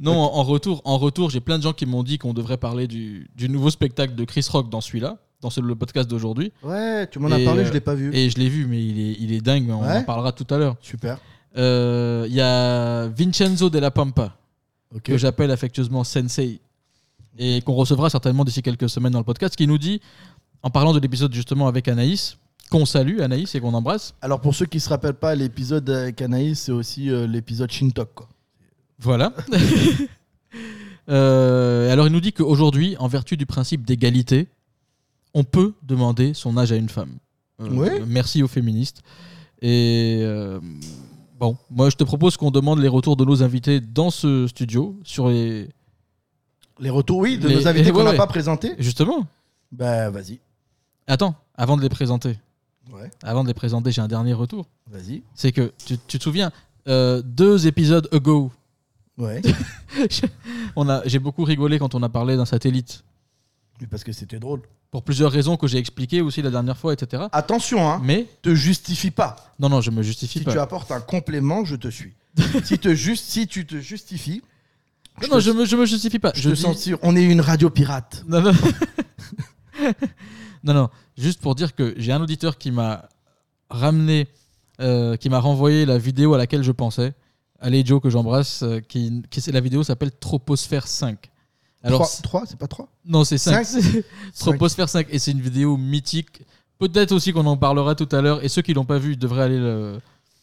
[0.00, 2.56] Non, en, en retour, en retour, j'ai plein de gens qui m'ont dit qu'on devrait
[2.56, 6.52] parler du, du nouveau spectacle de Chris Rock dans celui-là, dans ce- le podcast d'aujourd'hui.
[6.62, 8.14] Ouais, tu m'en as parlé, euh, je l'ai pas vu.
[8.14, 9.68] Et je l'ai vu, mais il est, il est dingue.
[9.70, 10.76] On Ouais en parlera tout à l'heure.
[10.80, 11.18] Super.
[11.58, 14.34] Euh, Il y a Vincenzo Della Pampa,
[14.94, 15.02] Ok.
[15.02, 16.60] que j'appelle affectueusement Sensei,
[17.38, 20.00] et qu'on recevra certainement d'ici quelques semaines dans le podcast, qui nous dit,
[20.62, 22.38] en parlant de l'épisode justement avec Anaïs,
[22.70, 24.14] qu'on salue Anaïs et qu'on embrasse.
[24.22, 28.14] Alors pour ceux qui se rappellent pas, l'épisode avec Anaïs, c'est aussi euh, l'épisode Shintok.
[28.14, 28.28] Quoi.
[28.98, 29.34] Voilà.
[31.08, 34.48] Euh, alors il nous dit qu'aujourd'hui, en vertu du principe d'égalité,
[35.34, 37.16] on peut demander son âge à une femme.
[37.60, 38.02] Euh, Ouais.
[38.06, 39.02] Merci aux féministes.
[39.60, 40.60] Et euh,
[41.38, 44.96] Bon, moi je te propose qu'on demande les retours de nos invités dans ce studio
[45.04, 45.68] sur les.
[46.80, 48.16] Les retours, oui, de Les- nos invités ouais, qu'on n'a ouais.
[48.16, 48.74] pas présentés.
[48.78, 49.26] Justement.
[49.72, 50.38] Bah, vas-y.
[51.06, 52.38] Attends, avant de les présenter.
[52.92, 53.10] Ouais.
[53.22, 54.66] Avant de les présenter, j'ai un dernier retour.
[54.90, 55.22] Vas-y.
[55.34, 56.50] C'est que tu, tu te souviens,
[56.88, 58.50] euh, deux épisodes ago,
[59.18, 59.40] Ouais.
[60.76, 63.04] on a, j'ai beaucoup rigolé quand on a parlé d'un satellite.
[63.90, 64.62] Parce que c'était drôle.
[64.90, 67.24] Pour plusieurs raisons que j'ai expliquées aussi la dernière fois, etc.
[67.32, 68.00] Attention, hein.
[68.04, 69.36] Mais Te justifie pas.
[69.58, 70.52] non, non, je me justifie Si pas.
[70.52, 72.12] tu apportes un complément, je te suis.
[72.64, 74.42] si, te juste, si tu te justifies,
[75.22, 76.32] Non, non, je me, je me justifie pas.
[76.34, 76.98] je, Je te dis- censure.
[77.02, 78.22] On est une radio pirate.
[78.28, 78.52] Non, non.
[80.64, 80.88] non, non.
[81.16, 83.08] Juste pour dire que j'ai un auditeur qui m'a
[83.70, 84.28] ramené,
[84.80, 87.14] euh, qui m'a renvoyé la vidéo à laquelle je pensais.
[87.60, 88.62] Allez, Joe, que j'embrasse.
[88.62, 91.30] euh, qui, qui, c'est- la vidéo s'appelle Troposphère 5.
[91.84, 93.64] Alors, 3, c'est pas 3 non, c'est 5.
[93.64, 94.04] Cinq
[94.38, 95.08] Troposphère 5.
[95.10, 96.42] Et c'est une vidéo mythique.
[96.78, 98.44] Peut-être aussi qu'on en parlera tout à l'heure.
[98.44, 100.00] Et ceux qui l'ont pas vu devraient aller le.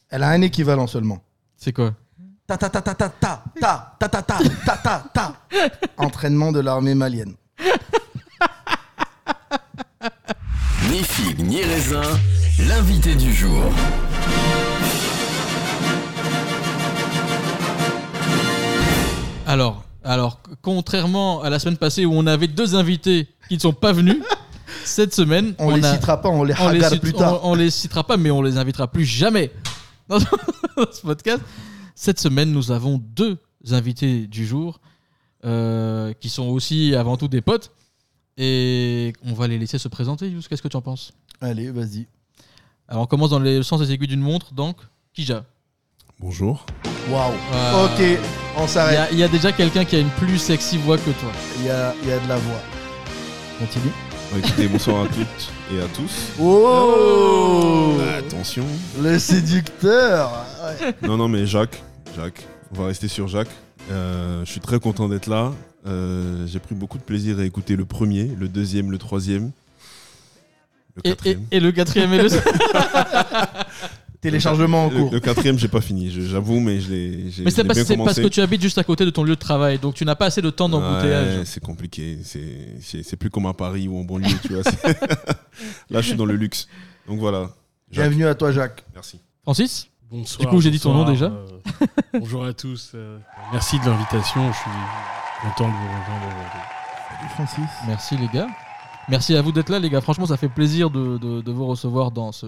[0.10, 1.22] Elle a un équivalent seulement.
[1.58, 1.94] C'est quoi
[2.48, 5.36] Ta ta ta ta ta ta ta ta ta ta ta ta ta.
[5.98, 7.36] Entraînement de l'armée malienne.
[10.90, 12.02] Ni figue ni raisin,
[12.68, 13.64] l'invité du jour.
[19.46, 23.74] Alors, alors, contrairement à la semaine passée où on avait deux invités qui ne sont
[23.74, 24.18] pas venus,
[24.86, 27.44] cette semaine, On, les a- citera pas, on les on les, cite- plus tard.
[27.46, 29.52] on- on les citera pas, mais on les invitera plus jamais
[30.10, 31.42] dans ce podcast.
[31.96, 33.38] Cette semaine, nous avons deux
[33.72, 34.80] invités du jour
[35.46, 37.72] euh, qui sont aussi avant tout des potes.
[38.38, 40.42] Et on va les laisser se présenter, Yous.
[40.50, 41.12] Qu'est-ce que tu en penses?
[41.42, 42.08] Allez, vas-y.
[42.88, 44.78] Alors, on commence dans le sens des aiguilles d'une montre, donc
[45.14, 45.44] Kija.
[46.20, 46.66] Bonjour.
[47.10, 47.34] Waouh.
[47.54, 48.20] Euh, Ok,
[48.58, 49.10] on s'arrête.
[49.12, 51.32] il y a déjà quelqu'un qui a une plus sexy voix que toi.
[51.60, 52.60] Il y a, il y a de la voix.
[53.60, 53.92] Continue.
[54.32, 56.34] Bon, écoutez, bonsoir à toutes et à tous.
[56.42, 58.66] Oh Attention.
[59.02, 60.46] Le séducteur
[60.82, 60.94] Ouais.
[61.08, 61.82] Non, non, mais Jacques,
[62.16, 63.50] Jacques, on va rester sur Jacques.
[63.92, 65.52] Euh, je suis très content d'être là.
[65.88, 69.52] Euh, J'ai pris beaucoup de plaisir à écouter le premier, le deuxième, le troisième,
[70.96, 71.46] le Et, et- quatrième.
[71.52, 72.30] et le quatrième et le
[74.22, 75.12] Téléchargement en Le, cours.
[75.14, 78.62] le quatrième, j'ai pas fini, j'avoue, mais je l'ai Mais c'est parce, que tu habites
[78.62, 80.68] juste à côté de ton lieu de travail, donc tu n'as pas assez de temps
[80.68, 81.38] d'embouteillage.
[81.40, 82.18] Ouais, c'est compliqué.
[82.24, 84.64] C'est- C'est c'est plus comme à Paris ou en banlieue, tu vois.
[85.90, 86.68] Là, je suis dans le luxe.
[87.08, 87.52] Donc voilà.
[87.92, 88.84] Jacques, Bienvenue à toi, Jacques.
[88.94, 89.20] Merci.
[89.44, 89.88] Francis?
[90.12, 90.40] Bonsoir.
[90.40, 91.26] Du coup, j'ai dit ton nom déjà.
[91.28, 91.46] euh,
[92.14, 92.92] bonjour à tous.
[92.96, 93.20] euh,
[93.54, 94.52] merci de l'invitation.
[94.52, 94.70] Je suis
[95.44, 96.62] content de vous rejoindre aujourd'hui.
[97.10, 97.76] Salut Francis.
[97.88, 98.48] Merci les gars.
[99.08, 100.02] Merci à vous d'être là les gars.
[100.02, 102.48] Franchement, ça fait plaisir de, de- de vous recevoir dans ce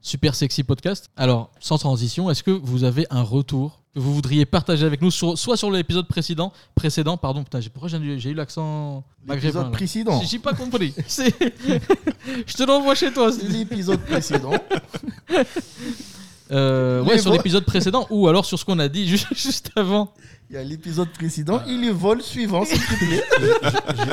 [0.00, 1.10] super sexy podcast.
[1.16, 5.10] Alors, sans transition, est-ce que vous avez un retour que vous voudriez partager avec nous,
[5.10, 9.72] sur- soit sur l'épisode précédent, précédent, pardon, putain, j'ai- pourquoi j'ai eu- l'accent maghrébin L'épisode
[9.72, 10.22] précédent.
[10.24, 10.94] J'ai- pas compris.
[11.08, 13.30] Je te l'envoie chez toi.
[13.48, 14.52] L'épisode précédent.
[16.52, 19.70] Euh, ouais, Les sur l'épisode précédent ou alors sur ce qu'on a dit ju- juste
[19.76, 20.12] avant.
[20.50, 21.62] Il y a l'épisode précédent.
[21.68, 23.22] Il est vol suivant, s'il te plaît.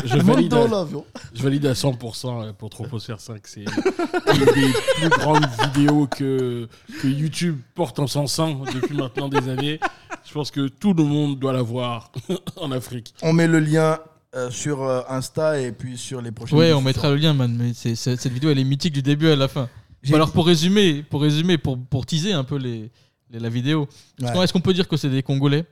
[0.05, 1.03] Je, valide dans à, l'avion.
[1.33, 3.41] je valide à 100% euh, pour Troposphère 5.
[3.47, 6.67] C'est une des plus grandes vidéos que,
[7.01, 9.79] que YouTube porte en son sein depuis maintenant des années.
[10.27, 12.11] Je pense que tout le monde doit la voir
[12.57, 13.15] en Afrique.
[13.23, 13.97] On met le lien
[14.35, 17.51] euh, sur euh, Insta et puis sur les prochaines Ouais, on mettra le lien, man.
[17.57, 19.69] Mais cette vidéo, elle est mythique du début à la fin.
[20.05, 22.91] Bon, alors pour résumer, pour résumer, pour, pour teaser un peu les,
[23.31, 23.87] les- la vidéo.
[24.21, 24.43] Est-ce qu'on- Ouais.
[24.43, 25.65] Est-ce qu'on peut dire que c'est des Congolais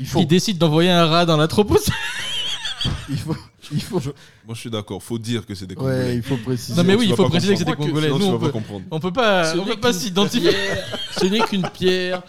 [0.00, 0.20] Il faut.
[0.20, 1.78] qui décident d'envoyer un rat dans la tropos
[3.08, 3.36] Il faut.
[3.72, 3.98] Il faut.
[4.00, 5.02] Moi, je suis d'accord.
[5.02, 6.16] Faut dire que c'est des Ouais, Congolais.
[6.16, 6.76] il faut préciser.
[6.76, 7.72] Non mais oui, il faut pas préciser que c'est des.
[7.74, 8.06] Congolais.
[8.06, 8.84] Sinon, Nous, tu on vas pas peut, comprendre.
[8.92, 10.50] on peut pas, Ce on n'est peut pas qu'une s'identifier.
[10.50, 12.22] pierre- Ce n'est qu'une pierre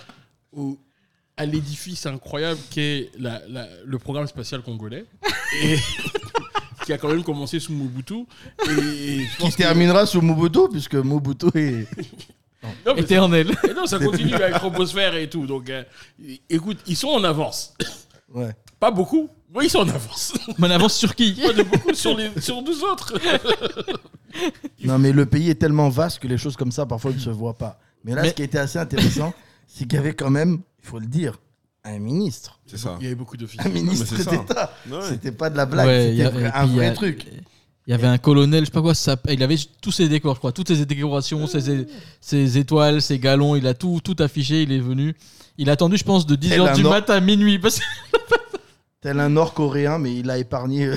[0.52, 0.80] au-
[1.38, 5.06] à l'édifice incroyable qu'est la- la- le programme spatial congolais.
[5.62, 5.78] Et
[6.88, 8.26] qui a quand même commencé sous Mobutu.
[8.70, 11.88] Et, Qui que- terminera sous Mobutu, puisque Mobutu est.
[12.86, 13.56] Non, mais Éternel.
[13.70, 15.46] et non, ça continue avec Troposphère et tout.
[15.46, 15.84] Donc, euh,
[16.50, 17.74] écoute, ils sont en avance.
[18.34, 18.54] Ouais.
[18.80, 20.34] Pas beaucoup, mais ils sont en avance.
[20.58, 23.14] Mais on avance sur qui Pas de beaucoup sur, les, sur nous autres.
[24.84, 27.30] Non, mais le pays est tellement vaste que les choses comme ça, parfois, ne se
[27.30, 27.80] voient pas.
[28.04, 29.34] Mais là, Mais- ce qui était assez intéressant,
[29.68, 31.40] c'est qu'il y avait quand même, il faut le dire,
[31.96, 32.60] un ministre.
[32.66, 32.96] C'est ça.
[33.00, 33.66] Il y avait beaucoup d'officiers.
[33.70, 34.74] Un ministre d'État.
[35.10, 37.26] C'était pas de la blague, Ouais, il y c'était un vrai a- truc.
[37.88, 40.34] Il y avait un colonel, je sais pas quoi, ça, il avait tous ses décors,
[40.34, 41.88] je crois, toutes ses décorations, ses,
[42.20, 45.16] ses étoiles, ses galons, il a tout, tout affiché, il est venu.
[45.58, 47.60] Il a attendu, je pense, de 10h Tel du matin à minuit.
[47.60, 47.80] Parce...
[47.80, 47.86] que-
[49.00, 50.92] Tel un Nord-Coréen, mais il a épargné,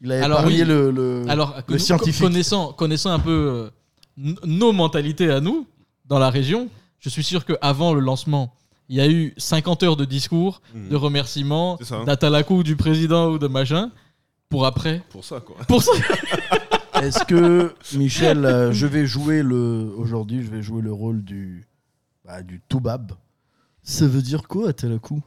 [0.00, 0.68] il a Alors, épargné oui.
[0.68, 2.22] le, le, Alors, que le nous, scientifique.
[2.22, 3.70] Connaissant, connaissant un peu
[4.20, 5.66] euh, nos mentalités à nous,
[6.04, 6.68] dans la région,
[7.00, 8.54] je suis sûr qu'avant le lancement,
[8.88, 10.88] il y a eu 50 heures de discours, Mhm.
[10.88, 13.90] de remerciements, d'atalakou du président ou de machin,
[14.48, 15.02] pour après.
[15.10, 15.56] Pour ça, quoi.
[15.66, 15.92] Pour ça.
[17.02, 19.92] Est-ce que, Michel, euh, je vais jouer le.
[19.96, 21.66] Aujourd'hui, je vais jouer le rôle du.
[22.24, 23.12] bah, du Toubab?
[23.82, 25.20] Ça veut dire quoi, Atalaku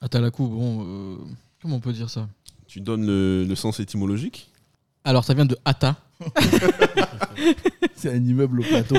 [0.00, 1.16] Atalaku, bon, euh,
[1.60, 2.28] comment on peut dire ça?
[2.66, 4.50] Tu donnes le, le sens étymologique?
[5.04, 5.96] Alors, ça vient de Ata.
[7.94, 8.96] C'est un immeuble au plateau.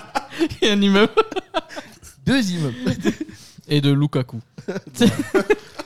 [0.62, 1.12] Et un immeuble.
[2.24, 2.76] Deux immeubles.
[3.68, 4.40] Et de Lukaku.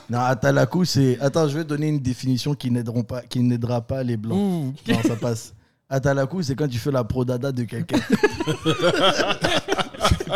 [0.09, 1.17] Non, Atalaku, c'est.
[1.21, 4.37] Attends, je vais donner une définition qui n'aideront pas, qui n'aidera pas les blancs.
[4.37, 4.73] Ouh.
[4.91, 5.53] Non, ça passe.
[5.87, 7.97] Atalaku, c'est quand tu fais la prodada de quelqu'un.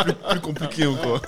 [0.03, 1.21] plus, plus compliqué encore.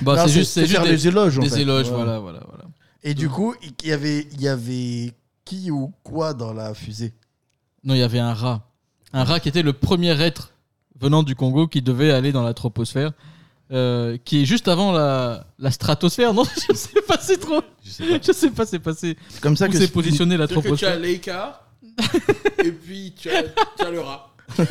[0.00, 1.38] Bah, Non, c'est juste, c'est juste faire des, des éloges.
[1.38, 1.62] en des fait.
[1.62, 1.96] éloges, Ouais.
[1.96, 2.64] voilà, voilà, voilà.
[3.02, 5.12] Et du coup, il y avait, il y avait
[5.44, 7.12] qui ou quoi dans la fusée?
[7.82, 8.62] Non, il y avait un rat.
[9.12, 10.52] Un rat qui était le premier être
[11.00, 13.12] venant du Congo qui devait aller dans la troposphère.
[13.72, 16.44] Euh, qui est juste avant la, la stratosphère, non?
[16.70, 17.62] Je sais pas, c'est trop.
[17.84, 19.16] Je sais pas, c'est passé.
[19.28, 20.98] C'est comme ça Où que Spin- positionné la que tu as troposphère.
[20.98, 21.66] l'écart,
[22.62, 24.30] et puis tu as, tu as le rat.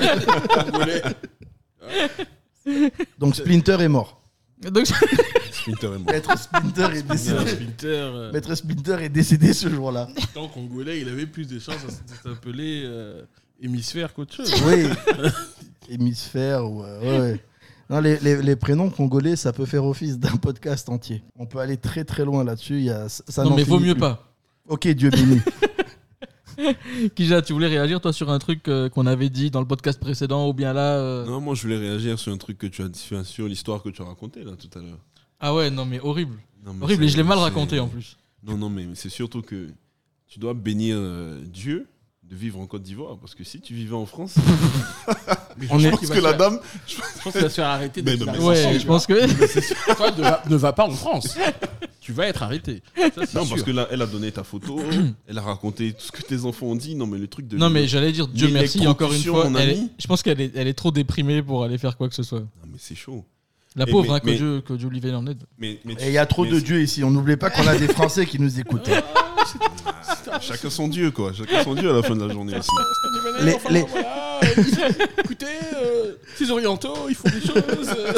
[3.20, 4.20] Donc Splinter est mort.
[4.62, 6.06] Donc, Splinter est mort.
[6.14, 7.48] Maître Splinter est décédé.
[7.52, 10.08] Splinter, euh, Maître Splinter est décédé ce jour-là.
[10.34, 13.24] tant congolais, il avait plus de chances à s'appeler euh,
[13.62, 14.54] hémisphère qu'autre chose.
[14.66, 14.88] Oui.
[15.90, 17.40] Hémisphère ou euh, ouais, ouais.
[17.90, 21.22] Non, les, les- les prénoms congolais, ça peut faire office d'un podcast entier.
[21.38, 22.78] On peut aller très très loin là-dessus.
[22.78, 24.00] Il y a, ça non, mais vaut mieux plus.
[24.02, 24.32] pas.
[24.68, 25.40] Ok, Dieu béni.
[27.16, 30.00] Kija, tu voulais réagir, toi, sur un truc euh, qu'on avait dit dans le podcast
[30.00, 32.84] précédent ou bien là euh, Non, moi je voulais réagir sur un truc que tu
[32.84, 35.00] as dit, sur l'histoire que tu as racontée là tout à l'heure.
[35.40, 36.38] Ah ouais, non, mais horrible.
[36.66, 38.18] Non, mais Horrible, et je l'ai mal raconté en plus.
[38.44, 39.70] Non, non, mais c'est surtout que
[40.28, 41.88] tu dois bénir euh, Dieu
[42.34, 43.18] de vivre en Côte d'Ivoire.
[43.18, 44.36] Parce que si tu vivais en France,
[45.70, 46.60] On je pense que la dame.
[46.88, 48.86] Je pense qu'il va se faire arrêter Mais dès non, mais arrive en Ouais, je
[48.86, 49.94] pense que.
[49.96, 51.38] Toi, ne va, ne va pas en France.
[52.02, 52.82] tu vas être arrêté.
[52.98, 54.80] Ça, c'est Non, parce que là, elle a donné ta photo,
[55.28, 56.96] elle a raconté tout ce que tes enfants ont dit.
[56.96, 57.56] Non, mais le truc de.
[57.58, 59.50] Non, mais j'allais dire Dieu merci encore une L'électrocution, fois.
[59.52, 59.92] mon elle est- ami.
[60.00, 62.40] je pense qu'elle est, elle est trop déprimée pour aller faire quoi que ce soit.
[62.40, 63.24] Non, mais c'est chaud.
[63.76, 65.44] La Et pauvre, mais- hein, que, mais- Dieu, que Dieu lui vienne en aide.
[65.58, 67.04] Mais, mais tu- Et il y a trop mais de dieux ici.
[67.04, 68.90] On n'oublie pas qu'on a des Français qui nous écoutent.
[70.42, 71.32] Chacun son Dieu, quoi.
[71.34, 72.58] Chacun son Dieu à la fin de la journée.
[72.58, 72.70] aussi.
[73.42, 74.40] Les- Enfin, les- voilà,
[75.24, 77.90] écoutez, euh, ces orientaux, ils font des choses.
[77.98, 78.14] euh.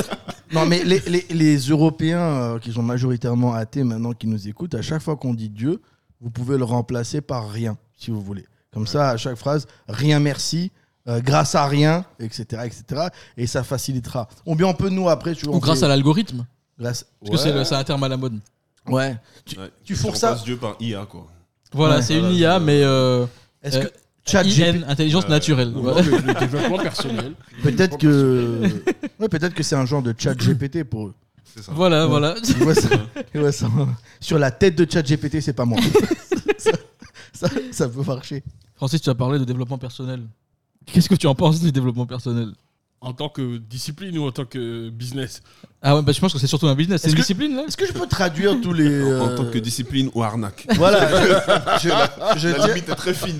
[0.53, 4.75] Non, mais les, les- les Européens euh, qui sont majoritairement athées maintenant, qui nous écoutent,
[4.75, 5.81] à chaque fois qu'on dit Dieu,
[6.21, 8.45] vous pouvez le remplacer par rien, si vous voulez.
[8.73, 10.71] Comme ça, à chaque phrase, rien merci,
[11.07, 13.07] euh, grâce à rien, etc., etc.
[13.37, 14.27] Et ça facilitera.
[14.45, 16.45] Ou bien on peut nous après, tu vois, Ou on grâce fait- à l'algorithme.
[16.79, 17.59] grâce- Parce que c'est Ouais.
[17.59, 18.39] le- c'est un terme à la mode.
[18.87, 19.17] Ouais.
[19.45, 20.35] Tu, Ouais, tu tu fourres ça.
[20.43, 21.27] Dieu par IA, quoi.
[21.73, 22.01] Voilà, Ouais.
[22.01, 22.81] c'est une IA, mais.
[22.83, 23.25] Euh,
[23.63, 23.89] Est-ce que euh,
[24.27, 25.69] Chat IN, intelligence Euh, naturelle.
[25.69, 26.01] Non, Ouais.
[26.01, 27.33] le, le développement personnel.
[27.63, 28.61] peut-être que
[29.19, 31.13] ouais, peut-être que c'est un genre de chat GPT pour eux.
[31.43, 31.71] C'est ça.
[31.75, 32.35] Voilà, voilà.
[32.43, 32.89] Ils voient ça-
[33.33, 33.67] ils voient ça.
[34.19, 35.79] Sur la tête de chat GPT, c'est pas moi.
[36.57, 36.71] ça,
[37.33, 38.43] ça, ça peut marcher.
[38.75, 40.21] Francis, tu as parlé de développement personnel.
[40.87, 42.49] Qu'est-ce que tu en penses du développement personnel?
[43.01, 45.43] En tant que discipline ou en tant que business
[45.83, 47.01] Ah ouais, bah je pense que c'est surtout un business.
[47.01, 48.87] C'est Est-ce une que- discipline là Est-ce que je peux traduire tous les.
[49.03, 50.65] En euh, tant que discipline ou arnaque.
[50.75, 51.07] Voilà,
[51.77, 53.39] je, je- je La tiens, limite est très fine.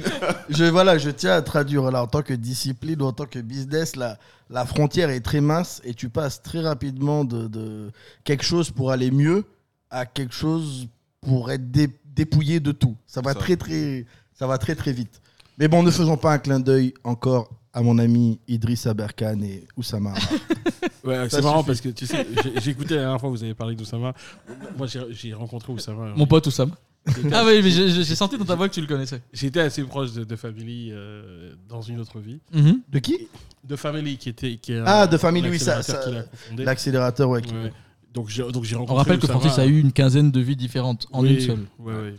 [0.49, 3.39] je- voilà, je tiens à traduire là, en tant que discipline ou en tant que
[3.39, 4.19] business, la,
[4.51, 7.91] la frontière est très mince et tu passes très rapidement de, de
[8.23, 9.45] quelque chose pour aller mieux
[9.89, 10.87] à quelque chose
[11.21, 12.95] pour être dé- dépouillé de tout.
[13.07, 13.39] Ça va Ça.
[13.39, 14.05] très très,
[14.37, 15.21] ça va très très vite.
[15.57, 19.67] Mais bon, ne faisons pas un clin d'œil encore à mon ami Idriss Aberkan et
[19.77, 20.13] Oussama.
[21.03, 22.25] Ouais, c'est marrant parce que tu sais,
[22.63, 24.15] j'ai- écouté la dernière fois, vous avez parlé d'Oussama.
[24.75, 26.13] Moi, j'ai j'ai rencontré Oussama.
[26.15, 26.71] Mon pote Oussama.
[27.05, 27.11] Ah
[27.41, 29.21] assez- oui, mais j'ai j'ai senti dans ta voix que tu le connaissais.
[29.31, 32.39] J'étais assez proche de, de Family euh, dans une autre vie.
[32.51, 32.81] Mhm.
[32.91, 33.27] De qui?
[33.63, 34.57] De Family qui était.
[34.57, 36.63] Qui est Ah, un- de Family, oui, ça- l'accélérateur ça-.
[36.63, 37.41] L'accélérateur, ouais.
[37.43, 37.71] qui- Ouais.
[38.11, 38.97] Donc j'ai donc j'ai On rencontré.
[39.03, 39.27] rappelle que.
[39.27, 41.65] Francis a eu une quinzaine de vies différentes en Oui, une seule.
[41.77, 42.15] Ouais, ouais,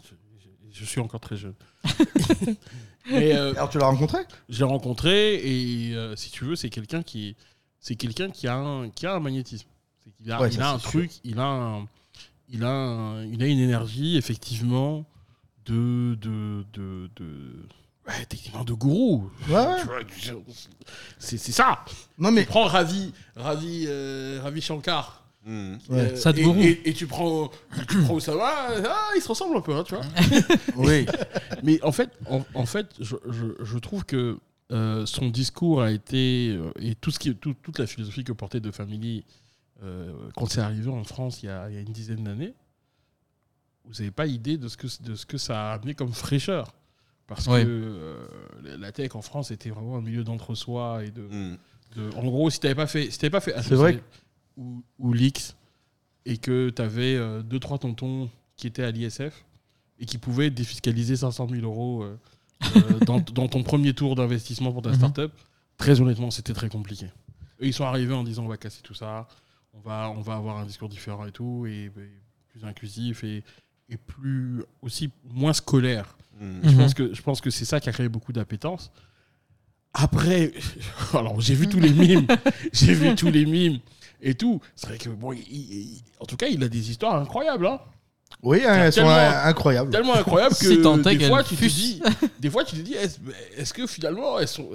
[0.70, 1.54] je suis encore très jeune.
[3.10, 4.18] Mais euh, Alors tu l'as rencontré?
[4.48, 7.36] Je l'ai rencontré et euh, si tu veux, c'est quelqu'un qui
[7.80, 9.68] c'est quelqu'un qui a un qui a un magnétisme.
[10.28, 11.86] A, Ouais, il ça, a un truc, il a un-
[12.48, 15.04] il a un- il a une énergie effectivement
[15.66, 17.66] de de de, de
[18.08, 19.30] ouais, techniquement de gourou.
[19.48, 20.04] Ouais,
[21.18, 21.84] c'est c'est ça.
[22.18, 25.25] Non mais Tu prends Ravi Ravi euh, Ravi Shankar.
[25.46, 25.78] Ouais.
[25.90, 26.60] Euh, Sadhguru.
[26.60, 27.50] et, et, et tu prends
[27.88, 28.42] tu prends Oussama,
[28.84, 30.04] ah, ils se ressemblent un peu, hein, tu vois.
[30.76, 31.06] oui.
[31.62, 34.38] Mais en fait, en, en fait je, je- je trouve que
[34.72, 36.48] euh, son discours a été.
[36.56, 39.24] euh, et tout ce qui, tout- toute la philosophie que portait De Family
[39.84, 42.54] euh, quand c'est arrivé en France il y a, il y a une dizaine d'années,
[43.84, 46.74] vous n'avez pas idée de ce, que, de ce que ça a amené comme fraîcheur.
[47.28, 47.64] Parce Ouais.
[47.64, 48.26] que euh,
[48.78, 51.04] la tech en France était vraiment un milieu d'entre-soi.
[51.04, 51.28] et de,
[51.96, 54.02] de- En gros, si tu n'avais pas fait, si t'avais pas fait C'est vrai HEC
[54.56, 55.56] ou, ou l'X
[56.24, 59.44] et que tu avais deux, trois tontons qui étaient à l'ISF
[59.98, 62.18] et qui pouvaient défiscaliser 500 000 euros euh,
[62.76, 64.96] euh, dans, dans ton premier tour d'investissement pour ta Mhm.
[64.96, 65.32] startup,
[65.76, 67.06] très honnêtement, c'était très compliqué.
[67.60, 69.28] Ils sont arrivés en disant on va casser tout ça,
[69.72, 71.90] on va, on va avoir un discours différent et tout, et, et
[72.50, 73.44] plus inclusif et,
[73.88, 76.16] et plus aussi moins scolaire.
[76.40, 76.60] Mm.
[76.64, 76.76] Je Mhm.
[76.76, 78.90] pense que je pense que c'est ça qui a créé beaucoup d'appétence.
[79.94, 80.52] Après,
[81.14, 82.26] alors j'ai vu tous les mimes,
[82.72, 83.78] j'ai vu tous les mimes
[84.20, 84.60] et tout.
[84.74, 87.66] C'est vrai que bon, il- il- en tout cas, il a des histoires incroyables.
[87.66, 87.80] Hein.
[88.42, 89.90] Oui, hein, elles sont Tellement- euh, incroyables.
[89.90, 91.74] Tellement incroyable que Si tant est des fois qu'elles tu te fussent.
[91.74, 92.02] dis,
[92.40, 93.18] des fois tu te dis, est-ce
[93.56, 94.68] est-ce que finalement elles sont,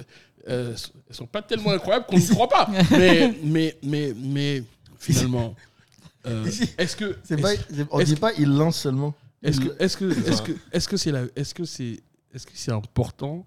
[0.48, 0.74] euh,
[1.10, 2.68] elles sont pas tellement incroyables qu'on ne croit pas?
[2.92, 4.64] Mais mais mais mais
[4.98, 5.54] finalement,
[6.28, 6.46] euh,
[6.78, 9.14] est-ce que C'est est-ce- pas, c'est- on est-ce dit que- pas il lance seulement.
[9.44, 12.00] est-ce que est-ce que est-ce que est-ce que c'est la est-ce que c'est
[12.34, 13.46] est-ce que c'est important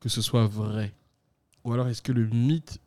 [0.00, 0.92] que ce soit vrai?
[1.64, 2.78] Ou alors est-ce que le mythe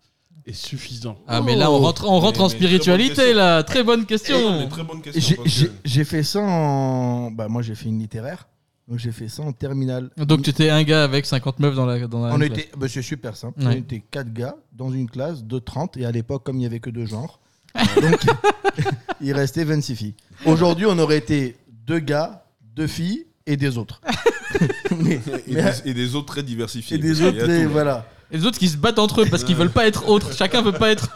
[0.45, 3.15] est suffisant Ah, mais là, on rentre, on rentre Mais- en mais très bonne spiritualité,
[3.15, 3.35] question.
[3.35, 3.63] là.
[3.63, 4.59] Très bonne question.
[4.59, 5.21] Mais très bonne question.
[5.21, 7.31] J'ai- parce J'ai que- j'ai fait ça en.
[7.31, 8.47] Bah, moi, j'ai fait une littéraire.
[8.87, 10.09] Donc, j'ai fait ça en terminale.
[10.17, 12.49] Donc, tu étais un gars avec 50 meufs dans la, dans la On classe.
[12.49, 13.59] était, bah, c'est super simple.
[13.59, 13.67] Ouais.
[13.67, 16.65] On était quatre gars dans une classe de 30 et à l'époque, comme il n'y
[16.65, 17.39] avait que deux genres,
[18.01, 18.19] donc
[19.21, 20.15] il restait 26 filles.
[20.45, 24.01] Aujourd'hui, on aurait été deux gars, deux filles et des autres.
[24.97, 26.97] mais, Et, mais- des, et des autres très diversifiés.
[26.97, 28.07] et des autres, et voilà.
[28.31, 30.33] Et les autres qui se battent entre eux parce qu'ils veulent pas être autres.
[30.35, 31.09] Chacun veut pas être.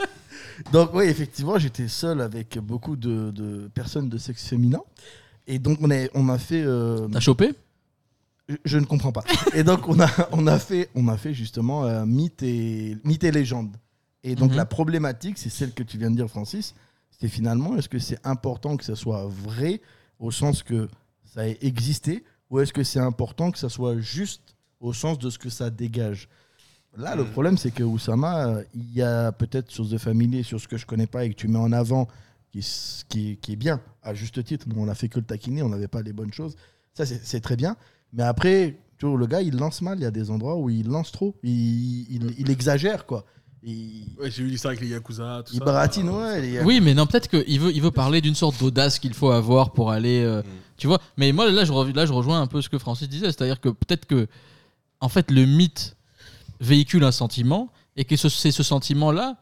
[0.72, 4.80] Donc oui, effectivement, j'étais seul avec beaucoup de, de personnes de sexe féminin.
[5.46, 6.62] Et donc on a, on a fait...
[6.64, 7.52] euh, T'as chopé?
[8.48, 9.22] Je, je ne comprends pas.
[9.54, 13.22] Et donc on a, on a, fait, on a fait justement euh, mythe, et, mythe
[13.24, 13.76] et légende.
[14.24, 14.56] Et donc Mhm.
[14.56, 16.74] la problématique, c'est celle que tu viens de dire, Francis,
[17.20, 19.80] c'est finalement, est-ce que c'est important que ça soit vrai
[20.18, 20.88] au sens que
[21.36, 25.28] ça ait existé ou est-ce que c'est important que ça soit juste au sens de
[25.30, 26.28] ce que ça dégage?
[26.96, 27.30] Là, le Mhm.
[27.30, 30.78] problème, c'est que Oussama, euh, il y a peut-être chose de familier sur ce que
[30.78, 32.08] je connais pas et que tu mets en avant
[32.50, 32.60] qui,
[33.08, 34.66] qui, qui est bien, à juste titre.
[34.68, 36.56] Nous, on n'a fait que le taquiner, on n'avait pas les bonnes choses.
[36.94, 37.76] Ça, c'est c'est très bien.
[38.14, 39.98] Mais après, tu vois, le gars, il lance mal.
[39.98, 41.34] Il y a des endroits où il lance trop.
[41.42, 43.26] Il, il, il exagère, quoi.
[43.62, 45.64] Il, Ouais, J'ai vu l'histoire avec les Yakuza, tout il ça.
[45.64, 46.40] baratine, ouais.
[46.40, 49.30] les- Oui, mais non, peut-être qu'il veut, il veut parler d'une sorte d'audace qu'il faut
[49.30, 50.20] avoir pour aller.
[50.22, 50.42] euh,
[50.76, 53.08] Tu vois Mais moi, là je, rev- là, je rejoins un peu ce que Francis
[53.08, 53.26] disait.
[53.26, 54.26] C'est-à-dire que peut-être que,
[55.00, 55.96] en fait, le mythe
[56.60, 59.36] véhicule un sentiment et que ce- c'est ce sentiment-là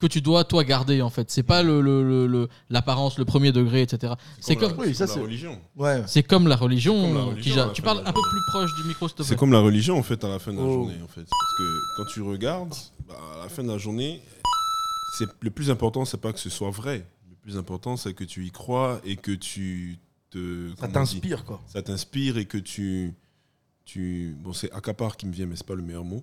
[0.00, 1.30] que tu dois, toi, garder, en fait.
[1.30, 4.12] C'est pas le- le- le- le- l'apparence, le, premier degré, etc.
[4.40, 5.60] C'est comme comme, la- Oui, ça, la c'est- religion.
[5.76, 6.02] Ouais.
[6.06, 6.94] c'est comme la religion.
[7.02, 9.08] Comme la religion, qui à ja- la tu parles un peu plus proche du micro,
[9.08, 9.28] s'il te plaît.
[9.28, 10.72] C'est comme la religion en fait à la fin de la Oh.
[10.72, 11.22] journée en fait.
[11.28, 11.64] Parce que
[11.96, 12.74] quand tu regardes,
[13.08, 14.22] bah, à la fin de la journée,
[15.18, 17.04] c'est le plus important, c'est pas que ce soit vrai.
[17.28, 19.98] Le plus important, c'est que tu y crois et que tu
[20.30, 20.70] te.
[20.78, 21.60] Ça t'inspire, quoi.
[21.66, 23.14] Ça t'inspire et que tu,
[23.84, 24.36] tu.
[24.42, 26.22] Bon, c'est accapare qui me vient, mais c'est pas le meilleur mot.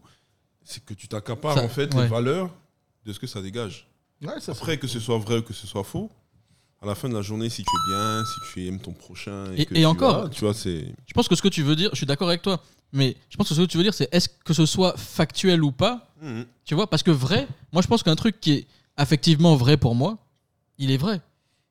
[0.64, 2.04] C'est que tu t'accapares en fait ouais.
[2.04, 2.50] les valeurs
[3.06, 3.88] de ce que ça dégage.
[4.22, 6.10] Ouais, ça, Après, que ce soit vrai ou que ce soit faux,
[6.82, 9.52] à la fin de la journée, si tu es bien, si tu aimes ton prochain.
[9.54, 10.94] Et, Et- que et tu encore, tu vois, c'est.
[11.06, 13.38] Je pense que ce que tu veux dire, je suis d'accord avec toi, mais je
[13.38, 16.12] pense que ce que tu veux dire, c'est est-ce que ce soit factuel ou pas,
[16.22, 16.46] Mhm.
[16.64, 19.96] tu vois Parce que vrai, moi je pense qu'un truc qui est affectivement vrai pour
[19.96, 20.18] moi,
[20.78, 21.22] il est vrai.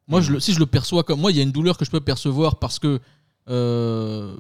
[0.07, 1.85] Moi, je le- si je le perçois comme moi, il y a une douleur que
[1.87, 3.01] je peux percevoir parce que
[3.49, 4.37] euh,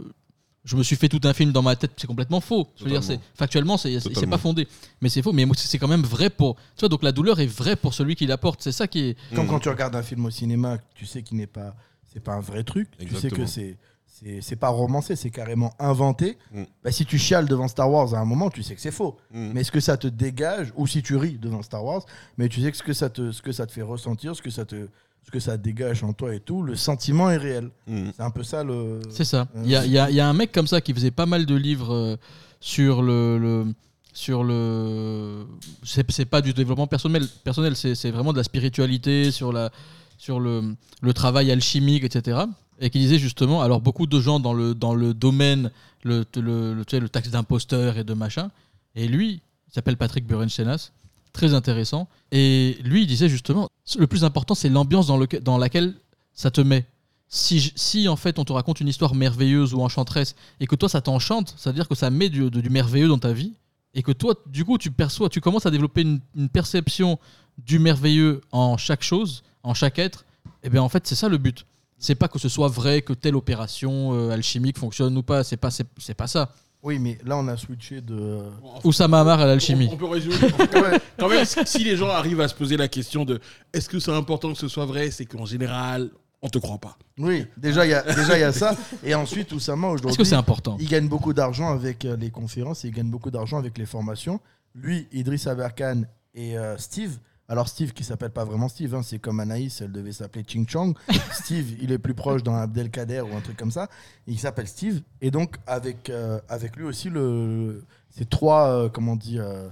[0.64, 2.68] je me suis fait tout un film dans ma tête, c'est complètement faux.
[2.76, 4.66] Je veux dire, c'est factuellement, c'est c'est- pas fondé,
[5.02, 5.32] mais c'est faux.
[5.32, 6.56] Mais c'est quand même vrai pour.
[6.76, 8.62] Tu vois, donc la douleur est vraie pour celui qui la porte.
[8.62, 9.16] C'est ça qui est.
[9.34, 11.74] Comme quand tu regardes un film au cinéma, tu sais qu'il n'est pas,
[12.12, 12.88] c'est pas un vrai truc.
[12.92, 13.44] Tu sais Exactement.
[13.44, 16.38] que c'est, c'est, c'est pas romancé, c'est carrément inventé.
[16.52, 16.62] Mm.
[16.82, 19.18] Bah, si tu chiales devant Star Wars à un moment, tu sais que c'est faux.
[19.32, 19.50] Mhm.
[19.52, 22.06] Mais est-ce que ça te dégage, ou si tu ris devant Star Wars,
[22.38, 24.40] mais tu sais que ce que ça te, ce que ça te fait ressentir, ce
[24.40, 24.88] que ça te,
[25.26, 27.70] ce que ça dégage en toi et tout, le sentiment est réel.
[27.86, 28.12] Mhm.
[28.16, 29.00] C'est un peu ça le.
[29.10, 29.46] C'est ça.
[29.56, 31.10] Euh, Il y a, il y a- y a un mec comme ça qui faisait
[31.10, 32.16] pas mal de livres euh,
[32.60, 33.74] sur le, le-
[34.12, 35.46] sur le.
[35.82, 39.70] C'est c'est pas du développement personnel, personnel c'est c'est vraiment de la spiritualité, sur, la,
[40.18, 42.40] sur le, le travail alchimique, etc.
[42.80, 45.70] Et qui disait justement, alors beaucoup de gens dans le, dans le domaine,
[46.02, 48.50] le, le, le, tu sais, le taxe d'imposteur et de machin,
[48.96, 50.90] et lui, il s'appelle Patrick Burenchenas,
[51.34, 52.08] très intéressant.
[52.32, 53.68] Et lui, il disait justement,
[53.98, 55.94] le plus important, c'est l'ambiance dans, dans laquelle
[56.32, 56.86] ça te met.
[57.28, 60.88] Si, si en fait on te raconte une histoire merveilleuse ou enchanteresse et que toi
[60.88, 63.54] ça t'enchante, ça veut dire que ça met du, du merveilleux dans ta vie
[63.94, 67.18] et que toi du coup tu perçois, tu commences à développer une, perception
[67.58, 70.26] du merveilleux en chaque chose, en chaque être,
[70.62, 71.66] et bien en fait c'est ça le but.
[71.98, 75.56] C'est pas que ce soit vrai que telle opération euh, alchimique fonctionne ou pas, c'est
[75.56, 76.54] pas, c'est pas ça.
[76.84, 78.42] Oui, mais là on a switché de.
[78.84, 79.88] Oussama Hamar à l'alchimie.
[79.90, 80.36] On, on peut résumer.
[81.18, 83.40] Quand même, si les gens arrivent à se poser la question de
[83.72, 86.10] est-ce que c'est important que ce soit vrai, c'est qu'en général,
[86.42, 86.98] on te croit pas.
[87.16, 88.76] Oui, déjà il y a déjà il y a ça.
[89.02, 90.10] Et ensuite Oussama aujourd'hui.
[90.10, 93.08] Est-ce que c'est important Il gagne beaucoup d'argent avec euh, les conférences, et il gagne
[93.08, 94.38] beaucoup d'argent avec les formations.
[94.74, 96.02] Lui, Idriss Aberkan
[96.34, 97.16] et euh, Steve.
[97.48, 100.66] Alors Steve qui s'appelle pas vraiment Steve, hein, c'est comme Anaïs, elle devait s'appeler Ching
[100.68, 100.96] Chong.
[101.32, 103.88] Steve, il est plus proche d'un Abdelkader ou un truc comme ça.
[104.26, 105.02] Il s'appelle Steve.
[105.20, 107.84] Et donc avec, euh, avec lui aussi, le,
[108.16, 109.68] ces trois, euh, comment on dit, euh,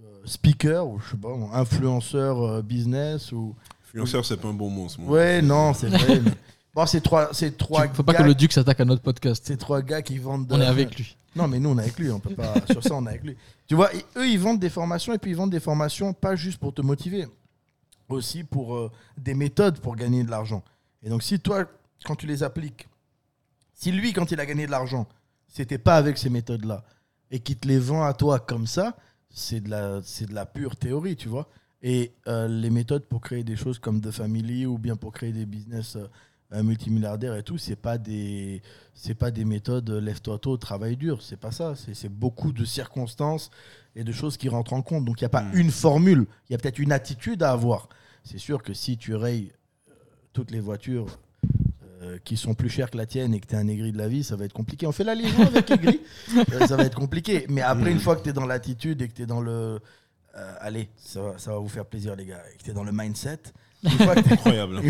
[0.00, 3.54] euh, speaker ou je sais pas, influenceur euh, business ou.
[3.86, 5.12] Influenceur, c'est pas un bon mot ce moment.
[5.12, 6.20] Ouais, non, c'est vrai.
[6.20, 6.30] mais-
[6.76, 7.88] Bon, c'est trois, c'est trois.
[7.88, 9.42] Faut pas que le Duc s'attaque à notre podcast.
[9.46, 10.46] C'est trois gars qui vendent.
[10.46, 11.16] de On est avec lui.
[11.34, 12.10] Non, mais nous, on est avec lui.
[12.10, 12.52] On peut pas.
[12.70, 13.34] Sur ça, on est avec lui.
[13.66, 16.58] Tu vois, eux, ils vendent des formations et puis ils vendent des formations pas juste
[16.58, 17.26] pour te motiver,
[18.10, 20.62] aussi pour euh, des méthodes pour gagner de l'argent.
[21.02, 21.64] Et donc, si toi,
[22.04, 22.86] quand tu les appliques,
[23.72, 25.06] si lui, quand il a gagné de l'argent,
[25.48, 26.84] c'était pas avec ces méthodes-là
[27.30, 28.94] et qu'il te les vend à toi comme ça,
[29.30, 31.48] c'est de la, c'est de la pure théorie, tu vois.
[31.80, 35.32] Et euh, les méthodes pour créer des choses comme The Family ou bien pour créer
[35.32, 36.06] des business euh,
[36.52, 38.62] euh, multimilliardaires et tout, c'est pas des,
[38.94, 41.22] c'est pas des méthodes euh, lève-toi tôt, travail dur.
[41.22, 41.74] C'est pas ça.
[41.76, 43.50] C'est, beaucoup de circonstances
[43.94, 45.04] et de choses qui rentrent en compte.
[45.04, 46.26] Donc il n'y a pas une formule.
[46.48, 47.88] Il y a peut-être une attitude à avoir.
[48.24, 49.52] C'est sûr que si tu rayes
[49.88, 49.92] euh,
[50.32, 51.06] toutes les voitures
[52.02, 53.98] euh, qui sont plus chères que la tienne et que tu es un aigri de
[53.98, 54.86] la vie, ça va être compliqué.
[54.86, 56.00] On fait la liaison avec aigri,
[56.66, 57.46] ça va être compliqué.
[57.48, 59.80] Mais après, une fois que tu es dans l'attitude et que tu es dans le.
[60.36, 62.42] euh, allez, ça ça va vous faire plaisir, les gars.
[62.52, 63.40] Et que tu es dans le mindset.
[63.86, 64.80] Une fois que t'es- Incroyable,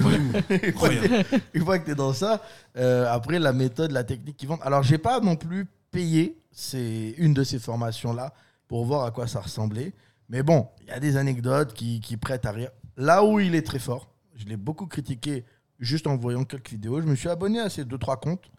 [1.55, 2.43] Une fois- que tu es dans ça,
[2.77, 4.61] euh, après, la méthode, la technique qu'ils vendent.
[4.63, 8.33] Alors, j'ai pas non plus payé ces- une de ces formations-là
[8.69, 9.93] pour voir à quoi ça ressemblait.
[10.29, 12.71] Mais bon, il y a des anecdotes qui, qui prêtent à rire.
[12.97, 15.45] Là où il est très fort, je l'ai beaucoup critiqué
[15.79, 17.01] juste en voyant quelques vidéos.
[17.01, 18.51] Je me suis abonné à ces deux, trois comptes.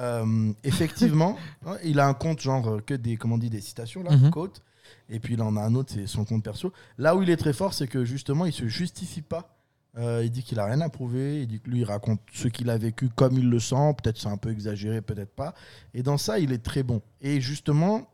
[0.00, 3.60] Euh, effectivement, ouais, il a un compte genre euh, que des, comment on dit, des
[3.60, 4.62] citations, là, quotes.
[5.10, 6.72] Et puis il en a un autre, c'est son compte perso.
[6.96, 9.54] Là où il est très fort, c'est que justement, il se justifie pas.
[9.98, 11.42] Euh, il dit qu'il a rien à prouver.
[11.42, 13.94] Il dit que lui, il raconte ce qu'il a vécu comme il le sent.
[14.02, 15.54] Peut-être c'est un peu exagéré, peut-être pas.
[15.92, 17.02] Et dans ça, il est très bon.
[17.20, 18.08] Et justement,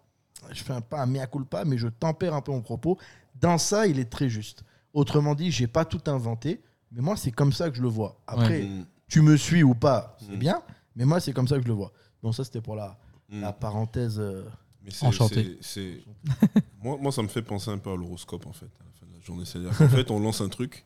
[0.51, 2.99] je fais un, pas un mea culpa, mais je tempère un peu mon propos.
[3.41, 4.65] Dans ça, il est très juste.
[4.93, 6.61] Autrement dit, j'ai pas tout inventé,
[6.91, 8.21] mais moi, c'est comme ça que je le vois.
[8.27, 8.69] Après, Ouais.
[9.07, 10.39] tu me suis ou pas, c'est Mm.
[10.39, 10.63] bien,
[10.97, 11.93] mais moi, c'est comme ça que je le vois.
[12.25, 12.99] Donc ça, c'était pour la,
[13.29, 13.41] Mm.
[13.43, 14.19] la parenthèse.
[14.19, 14.43] euh,
[14.83, 15.59] Mais c'est- Enchanté.
[15.61, 16.05] c'est- c'est-
[16.83, 19.07] moi, moi, ça me fait penser un peu à l'horoscope, en fait, à la fin
[19.07, 19.45] de la journée.
[19.45, 20.85] C'est-à-dire qu'en fait, on lance un truc,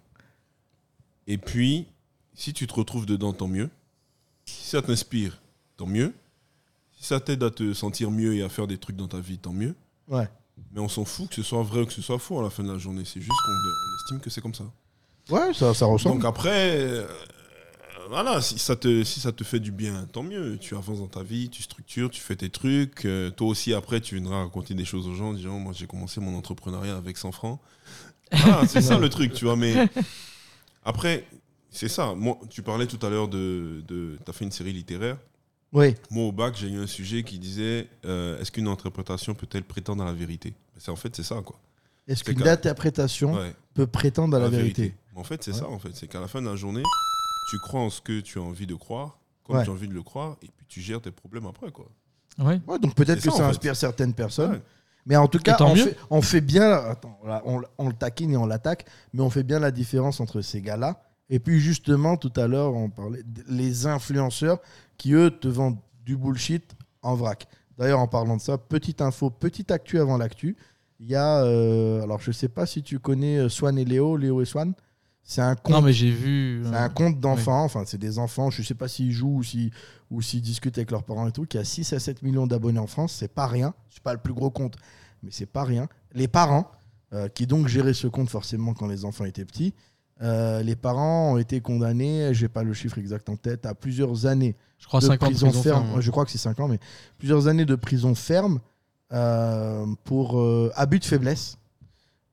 [1.27, 1.87] et puis,
[2.35, 3.71] si tu te retrouves dedans, tant mieux.
[4.45, 5.41] Si ça t'inspire,
[5.77, 6.13] tant mieux.
[6.99, 9.39] Si ça t'aide à te sentir mieux et à faire des trucs dans ta vie,
[9.39, 9.75] tant mieux.
[10.09, 10.29] Ouais.
[10.73, 12.51] Mais on s'en fout que ce soit vrai ou que ce soit faux à la
[12.51, 13.05] fin de la journée.
[13.05, 14.65] C'est juste qu'on on estime que c'est comme ça.
[15.31, 16.17] Ouais, ça, ça ressemble.
[16.17, 17.07] Donc après, euh,
[18.09, 20.59] voilà, si ça, te, si ça te fait du bien, tant mieux.
[20.59, 23.05] Tu avances dans ta vie, tu structures, tu fais tes trucs.
[23.05, 25.87] Euh, toi aussi, après, tu viendras raconter des choses aux gens en disant Moi, j'ai
[25.87, 27.61] commencé mon entrepreneuriat avec 100 francs.
[28.33, 29.57] Voilà, c'est ça le truc, tu vois.
[29.57, 29.89] Mais
[30.85, 31.25] après,
[31.71, 32.15] c'est ça.
[32.15, 33.83] Moi, tu parlais tout à l'heure de.
[33.87, 35.19] de tu as fait une série littéraire.
[35.73, 35.95] Oui.
[36.11, 40.03] Moi, au bac, j'ai eu un sujet qui disait euh, Est-ce qu'une interprétation peut-elle prétendre
[40.03, 40.53] à la vérité?
[40.77, 41.59] C'est En fait, c'est ça, quoi.
[42.07, 43.55] Est-ce qu'une interprétation Ouais.
[43.75, 45.59] peut prétendre à la, vérité, En fait, c'est Ouais.
[45.59, 45.91] ça, en fait.
[45.95, 46.83] C'est qu'à la fin de la journée,
[47.49, 49.65] tu crois en ce que tu as envie de croire, comme Ouais.
[49.65, 51.87] tu as envie de le croire, et puis tu gères tes problèmes après, quoi.
[52.39, 52.61] Ouais.
[52.67, 53.51] Ouais, donc peut-être que ça, ça, en fait.
[53.51, 54.61] inspire certaines personnes.
[55.07, 56.71] Mais en tout cas, on fait, on fait bien.
[56.71, 60.41] Attends, on, on le taquine et on l'attaque, mais on fait bien la différence entre
[60.43, 61.03] ces gars-là.
[61.29, 64.59] Et puis justement, tout à l'heure, on parlait des influenceurs
[64.99, 67.49] qui, eux, te vendent du bullshit en vrac.
[67.79, 70.57] D'ailleurs, en parlant de ça, petite info, petite actu avant l'actu.
[71.01, 74.17] Il y a, euh, alors je sais pas si tu connais euh, Swan et Léo,
[74.17, 74.73] Léo et Swan?
[75.25, 75.75] C'est un compte.
[75.75, 76.63] Non, mais j'ai vu.
[76.65, 79.43] C'est euh, un compte d'enfants, enfin c'est des enfants, je sais pas s'ils jouent ou
[79.43, 79.71] s'ils
[80.11, 82.81] ou s'ils discutent avec leurs parents et tout, qui a 6 à 7 millions d'abonnés
[82.81, 84.77] en France, c'est pas rien, c'est pas le plus gros compte,
[85.23, 85.89] mais c'est pas rien.
[86.13, 86.71] Les parents,
[87.13, 89.75] euh, qui donc géraient ce compte forcément quand les enfants étaient petits,
[90.21, 94.27] euh, les parents ont été condamnés, j'ai pas le chiffre exact en tête, à plusieurs
[94.27, 96.01] années Je crois de 5 ans de prison, prison ferme.
[96.01, 96.79] Je crois que c'est 5 ans, mais
[97.19, 98.61] plusieurs années de prison ferme
[99.13, 100.43] euh, pour
[100.75, 101.57] abus de faiblesse.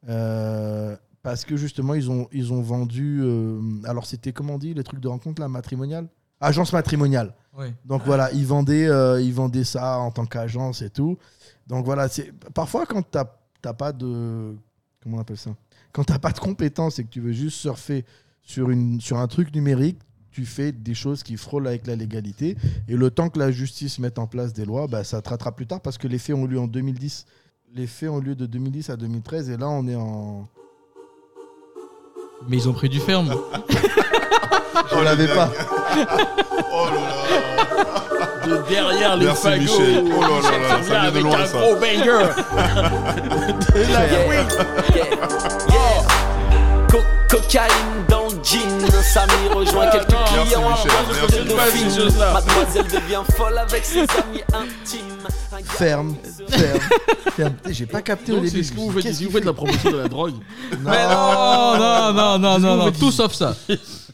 [0.08, 0.96] Euh,
[1.30, 3.20] parce que justement, ils ont, ils ont vendu.
[3.22, 6.08] euh, alors, c'était comment on dit les trucs de rencontre là, matrimonial?
[6.42, 7.36] Agence matrimoniale.
[7.86, 11.18] Donc voilà, ils vendaient, euh, ils vendaient ça en tant qu'agence et tout.
[11.68, 13.26] Donc voilà, c'est parfois quand t'as
[13.62, 14.56] t'as pas de
[15.04, 15.52] comment on appelle ça?
[15.92, 18.06] Quand t'as pas de compétences et que tu veux juste surfer
[18.42, 20.00] sur une sur un truc numérique,
[20.32, 22.56] tu fais des choses qui frôlent avec la légalité.
[22.88, 25.56] Et le temps que la justice mette en place des lois, bah, ça te rattrape
[25.58, 27.26] plus tard parce que les faits ont lieu en 2010.
[27.76, 30.48] Les faits ont lieu de 2010 à 2013 et là on est en.
[32.48, 33.30] Mais ils ont pris du ferme.
[34.92, 35.50] Je l'avais pas.
[36.72, 39.58] Oh là là De derrière les Merci, fagots.
[39.62, 40.04] Michel.
[40.16, 41.58] Oh là là là, ça vient de loin, un ça.
[41.58, 42.26] gros banger.
[46.92, 52.34] Co- cocaïne dans jean, Samy rejoint quelques Merci, clients de.
[52.34, 55.28] Mademoiselle devient folle avec ses amis intimes.
[55.52, 56.16] Un gars Ferme,
[56.50, 56.80] ferme,
[57.36, 57.56] ferme.
[57.70, 58.64] J'ai pas capté au début.
[58.64, 60.36] ce que vous faites faites la promotion de la drogue.
[60.84, 60.92] Non.
[60.92, 63.56] Non, non, non, non, non, tout sauf ça.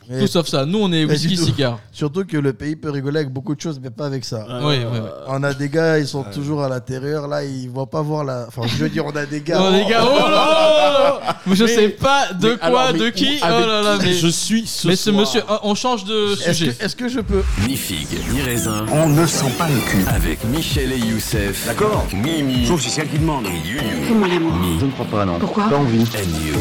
[0.09, 0.65] Mais- Tout sauf ça.
[0.65, 1.45] Nous, on est Mais whisky du tout.
[1.45, 1.79] cigare.
[1.91, 4.45] Surtout que le pays peut rigoler avec beaucoup de choses, mais pas avec ça.
[4.49, 5.09] Euh, Ouais, ouais, ouais.
[5.27, 8.45] On a des gars, ils sont toujours à l'intérieur, là, ils vont pas voir la.
[8.47, 9.59] Enfin, je veux dire, on a des gars.
[9.61, 13.09] Oh, les gars, oh là là Mais je sais pas de mais quoi, alors, de
[13.09, 13.35] qui.
[13.35, 14.13] où- Oh là là, mais.
[14.13, 16.73] je suis ce mais ce soir monsieur, oh, on change de Est-ce sujet.
[16.73, 18.85] que, est-ce que je peux Ni figue, ni raisin.
[18.91, 20.05] On ne sent pas le cul.
[20.07, 21.65] Avec Michel et Youssef.
[21.65, 22.65] D'accord Mimi.
[22.67, 23.45] Sauf si c'est elle qui demande.
[23.47, 23.79] Et Yuyu.
[24.07, 25.39] Comment l'amour Je ne crois pas, non.
[25.39, 26.01] Pourquoi Pas envie.
[26.01, 26.55] And you.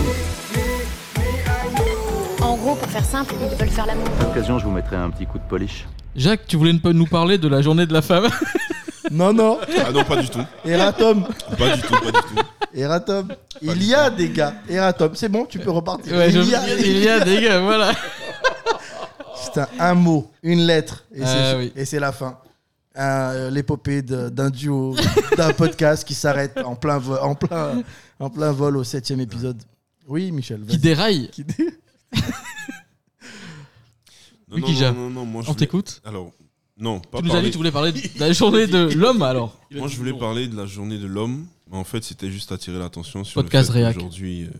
[2.44, 4.04] En gros, pour faire simple, ils veulent faire l'amour.
[4.20, 5.86] À l'occasion, je vous mettrai un petit coup de polish.
[6.14, 8.28] Jacques, tu voulais ne pas nous parler de la journée de la femme?
[9.10, 9.58] Non, non.
[9.86, 10.40] Ah non, pas du tout.
[10.64, 11.26] Eratom.
[11.58, 12.42] Pas du tout, pas du tout.
[12.72, 13.28] Eratom.
[13.60, 14.54] Il y a des gars.
[14.66, 15.10] Eratom.
[15.14, 16.14] C'est bon, tu peux repartir.
[16.16, 17.92] Ouais, il, je- y a, il y a des gars, voilà.
[19.54, 21.72] C'est un, un mot, une lettre, et Ah c'est oui.
[21.76, 22.38] et c'est la fin.
[22.96, 24.96] Un- L'épopée de- d'un duo,
[25.36, 27.82] d'un podcast qui s'arrête en plein, vol, en, plein,
[28.18, 29.62] en plein vol au septième épisode.
[30.08, 30.62] Oui, Michel.
[30.66, 31.28] Qui déraille.
[31.30, 31.76] Qui dé-
[34.48, 34.92] Non, non, Kija.
[34.92, 36.30] non, non, non, moi, je On voulais- t'écoute Alors,
[36.78, 39.22] non, pas Tu nous as dit que tu voulais parler de la journée de l'homme
[39.22, 39.58] alors.
[39.72, 42.78] Moi, je voulais parler de la journée de l'homme, mais en fait, c'était juste attirer
[42.78, 43.94] l'attention sur Podcast le fait réac.
[43.94, 44.44] qu'aujourd'hui.
[44.44, 44.50] euh,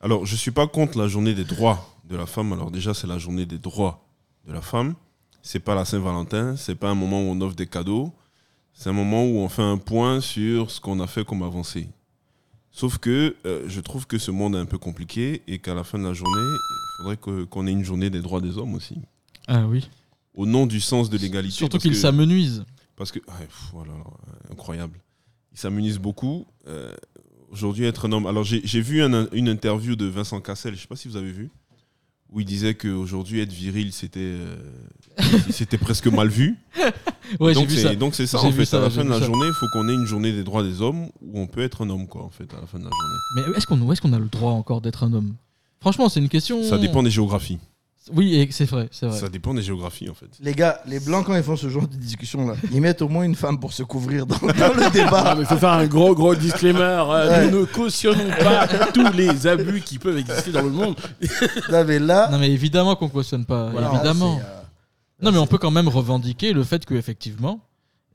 [0.00, 2.52] Alors, je suis pas contre la journée des droits de la femme.
[2.52, 4.04] Alors déjà, c'est la journée des droits
[4.46, 4.94] de la femme.
[5.40, 6.56] C'est pas la Saint-Valentin.
[6.56, 8.12] C'est pas un moment où on offre des cadeaux.
[8.74, 11.88] C'est un moment où on fait un point sur ce qu'on a fait comme avancée.
[12.72, 15.84] Sauf que euh, je trouve que ce monde est un peu compliqué et qu'à la
[15.84, 18.74] fin de la journée, il faudrait que- qu'on ait une journée des droits des hommes
[18.74, 18.96] aussi.
[19.46, 19.88] Ah oui.
[20.34, 21.54] Au nom du sens de l'égalité.
[21.54, 22.64] Surtout parce qu'il que- s'amenuise.
[22.96, 24.98] parce que, ouais, pff, voilà, euh, incroyable.
[25.52, 26.46] Il s'amenuise beaucoup.
[26.66, 26.92] Euh,
[27.50, 28.24] Aujourd'hui, être un homme.
[28.26, 31.16] Alors, j'ai j'ai vu un- une interview de Vincent Cassel, je sais pas si vous
[31.16, 31.50] avez vu,
[32.32, 34.56] où il disait qu'aujourd'hui, être viril, c'était euh,
[35.50, 36.56] c'était presque mal vu.
[37.40, 37.94] Ouais, donc, c'est- ça.
[37.94, 38.64] Donc, c'est ça, J'ai en fait.
[38.64, 39.26] ça, à la fin de la ça.
[39.26, 41.82] journée, il faut qu'on ait une journée des droits des hommes où on peut être
[41.84, 43.46] un homme, quoi, en fait, à la fin de la journée.
[43.52, 45.34] Mais est-ce qu'on est qu'on a le droit encore d'être un homme?
[45.80, 46.62] Franchement, c'est une question.
[46.62, 47.58] Ça dépend des géographies.
[48.12, 49.18] Oui, et c'est vrai, c'est vrai.
[49.18, 50.26] Ça dépend des géographies, en fait.
[50.40, 53.08] Les gars, les blancs, quand ils font ce genre de discussion là, ils mettent au
[53.08, 55.36] moins une femme pour se couvrir dans, dans le débat.
[55.38, 56.80] Mais faut faire un gros gros disclaimer.
[56.80, 57.50] euh, Ouais.
[57.50, 60.96] Nous ne cautionnons pas tous les abus qui peuvent exister dans le monde.
[61.70, 63.70] Non, mais là, Non, mais évidemment qu'on cautionne pas.
[63.70, 64.36] Voilà, évidemment.
[64.38, 64.62] là, euh,
[65.22, 67.60] non, mais on peut quand même revendiquer le fait que effectivement,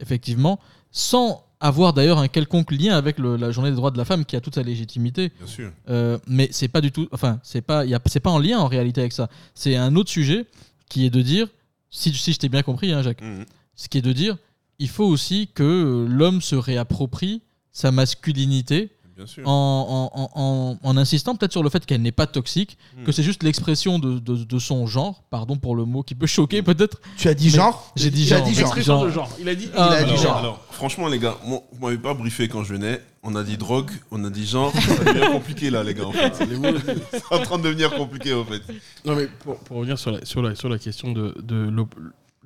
[0.02, 0.60] effectivement,
[0.92, 4.26] sans avoir d'ailleurs un quelconque lien avec le- la journée des droits de la femme
[4.26, 5.32] qui a toute sa légitimité.
[5.38, 5.72] Bien sûr.
[5.90, 7.08] Euh, mais c'est pas du tout.
[7.12, 7.86] Enfin, c'est pas.
[7.86, 9.30] y a- C'est pas en lien en réalité avec ça.
[9.56, 10.46] C'est un autre sujet
[10.90, 11.48] qui est de dire,
[11.90, 13.46] si, si je t'ai bien compris, hein, Jacques, Mhm.
[13.76, 14.38] ce qui est de dire,
[14.80, 17.42] il faut aussi que l'homme se réapproprie
[17.72, 19.48] sa masculinité Bien sûr.
[19.48, 23.04] en, en- en- en- en insistant peut-être sur le fait qu'elle n'est pas toxique, Mm.
[23.04, 26.28] que c'est juste l'expression de, de- de son genre, pardon pour le mot qui peut
[26.28, 27.02] choquer peut-être.
[27.18, 28.44] Tu as dit genre J'ai dit genre.
[28.44, 28.64] dit genre.
[28.68, 29.30] Expression de genre.
[29.40, 29.70] Il a dit.
[29.76, 30.38] Ah, Il a dit Alors, genre.
[30.38, 33.02] alors, franchement, les gars, moi, vous m'avez pas briefé quand je venais.
[33.24, 34.72] On a dit drogue, on a dit genre.
[34.72, 36.06] Ça devient compliqué là, les gars.
[36.06, 36.34] En fait.
[37.12, 38.62] C'est en train de devenir compliqué, en fait.
[39.04, 41.96] Non, mais pour, pour revenir sur la, sur la, sur la question de, de l'op-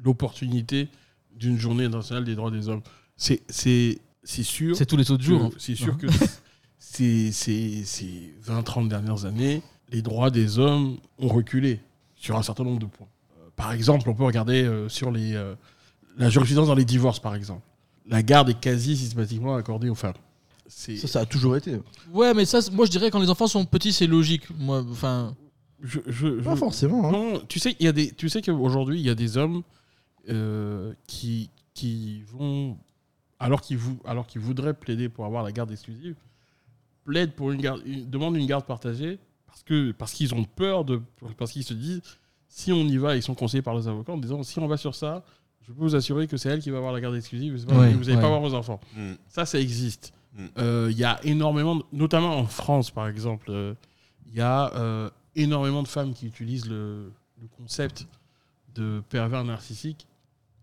[0.03, 0.87] l'opportunité
[1.35, 2.81] d'une journée internationale des droits des hommes,
[3.17, 4.75] c'est c'est- c'est sûr.
[4.75, 5.43] C'est tous les autres jours.
[5.45, 5.49] hein.
[5.57, 6.07] C'est sûr que
[6.93, 9.61] ces, ces, ces 20-30 dernières années,
[9.91, 11.79] les droits des hommes ont reculé
[12.15, 13.07] sur un certain nombre de points.
[13.39, 15.55] Euh, par exemple, on peut regarder euh, sur les, euh,
[16.17, 17.61] la jurisprudence dans les divorces, par exemple.
[18.07, 20.13] La garde est quasi systématiquement accordée aux femmes.
[20.67, 21.79] C'est- Ça, ça a toujours été.
[22.13, 24.43] Ouais, mais ça, moi je dirais quand les enfants sont petits, c'est logique.
[24.57, 25.35] Moi, enfin,
[25.83, 27.07] Je, je- Pas je- forcément.
[27.07, 27.11] hein.
[27.11, 29.63] Non, tu sais, il y a des, tu sais qu'aujourd'hui, il y a des hommes
[30.29, 32.77] euh, qui, qui vont,
[33.39, 36.15] alors qu'ils vou- alors qu'ils voudraient plaider pour avoir la garde exclusive,
[37.11, 40.85] plaident pour une garde, une- demandent une garde partagée parce que parce qu'ils ont peur
[40.85, 41.01] de,
[41.37, 42.01] parce qu'ils se disent,
[42.47, 44.77] si on y va, ils sont conseillés par les avocats en disant, si on va
[44.77, 45.23] sur ça,
[45.61, 47.77] je peux vous assurer que c'est elle qui va avoir la garde exclusive, c'est pas-
[47.77, 48.21] Ouais, vous n'allez ouais.
[48.21, 48.79] pas voir vos enfants.
[48.95, 49.11] Mm.
[49.27, 50.13] Ça, ça existe.
[50.35, 50.45] Mm.
[50.57, 53.73] Euh, Il y a énormément, de- notamment en France par exemple, euh,
[54.27, 58.07] il y a euh, énormément de femmes qui utilisent le, le concept
[58.75, 60.07] de pervers narcissique.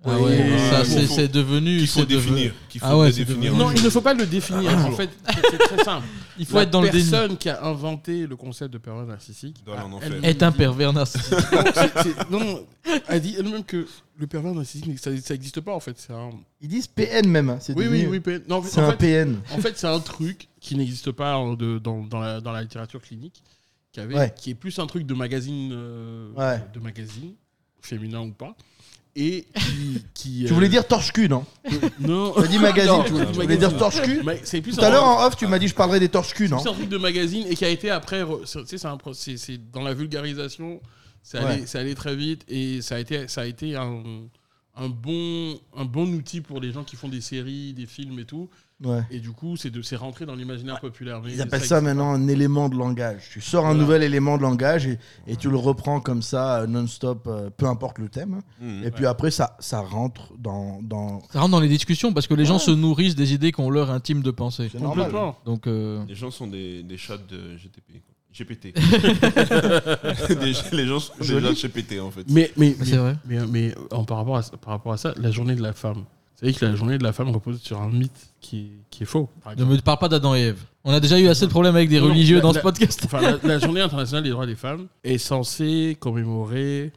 [0.05, 1.79] Ah ouais, Ah, ça c'est devenu.
[1.79, 2.55] Qu'il faut c'est devenu- définir.
[2.69, 3.55] Qu'il faut Ah ouais, définir.
[3.55, 4.71] Non, il ne faut pas le définir.
[4.79, 6.07] en fait, c'est c'est très simple.
[6.39, 7.11] Il faut être dans le La déni.
[7.11, 9.77] personne qui a inventé le concept de pervers narcissique Doit
[10.23, 11.35] Est un pervers narcissique.
[12.31, 12.65] Non,
[13.09, 13.87] elle dit elle-même que
[14.17, 15.99] le pervers narcissique, ça n'existe pas en fait.
[15.99, 16.31] C'est un...
[16.61, 17.51] Ils disent PN même.
[17.51, 18.21] hein, c'est Oui, devenu- oui, oui.
[18.21, 18.43] PN.
[18.49, 19.37] Non, C'est en un fait, PN.
[19.53, 22.63] En fait, c'est un truc qui n'existe pas en- de- dans, dans la, dans la
[22.63, 23.43] littérature clinique,
[23.93, 24.33] qui, avait, Ouais.
[24.37, 26.63] qui est plus un truc de magazine, euh, Ouais.
[26.73, 27.33] de magazine,
[27.81, 28.55] féminin ou pas,
[29.21, 30.03] et qui.
[30.15, 31.45] qui, Tu voulais euh, dire torche-cul, non
[32.01, 32.33] Non.
[32.35, 34.87] Tu as dit magazine, Non, tu, voulais- tu dire torche-cul Mais c'est plus Tout à
[34.89, 36.89] un- l'heure en off, tu m'as dit je parlerais des torche-cul, non c'est un truc
[36.89, 38.23] de magazine et qui a été après.
[38.23, 40.81] re- c'est- Tu sais, c'est un pro- c'est c'est dans la vulgarisation,
[41.23, 41.67] c'est allé, Ouais.
[41.67, 44.03] c'est allé très vite et ça a été, ça a été un,
[44.77, 48.25] un bon, un bon outil pour les gens qui font des séries, des films et
[48.25, 48.49] tout.
[48.85, 49.03] Ouais.
[49.11, 51.21] Et du coup, c'est de- c'est rentré dans l'imaginaire populaire.
[51.21, 53.23] Mais Ils appellent ça maintenant un élément de langage.
[53.33, 53.81] Tu sors un Voilà.
[53.83, 57.67] nouvel élément de langage et, et tu le reprends comme ça, euh, non-stop, euh, peu
[57.67, 58.41] importe le thème.
[58.61, 58.85] Mhm.
[58.85, 60.81] et puis après, ça, ça rentre dans.
[60.83, 61.21] dans...
[61.33, 63.91] Ça rentre dans les discussions parce que les gens se nourrissent des idées qu'on leur
[63.91, 64.71] intime de penser.
[64.81, 65.11] Normal.
[65.45, 68.01] Donc, euh, Les gens sont des, des chats de GTP.
[68.05, 68.15] quoi.
[68.33, 68.73] GPT.
[70.39, 71.57] Des- les gens sont des Joli.
[71.57, 72.25] chats de GPT en fait.
[72.29, 73.17] Mais, mais, C'est mais, vrai.
[73.27, 76.05] mais, mais en, par, rapport à, par rapport à ça, la journée de la femme.
[76.41, 79.07] Vous savez que la journée de la femme repose sur un mythe qui, qui est
[79.07, 79.29] faux.
[79.57, 80.61] ne me parle pas d'Adam et Ève.
[80.85, 82.63] On a déjà eu assez de problèmes avec des Non, religieux la- dans la- ce
[82.63, 83.03] podcast.
[83.07, 86.93] Enfin, la, la journée internationale des droits des femmes est censée commémorer,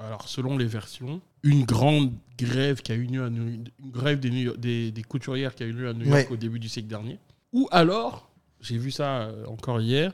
[0.00, 4.18] alors selon les versions, une grande grève qui a eu lieu à New- une grève
[4.18, 6.28] des, New- des, des couturières qui a eu lieu à New York Ouais.
[6.32, 7.18] au début du siècle dernier.
[7.52, 8.28] Ou alors,
[8.60, 10.12] j'ai vu ça euh, encore hier,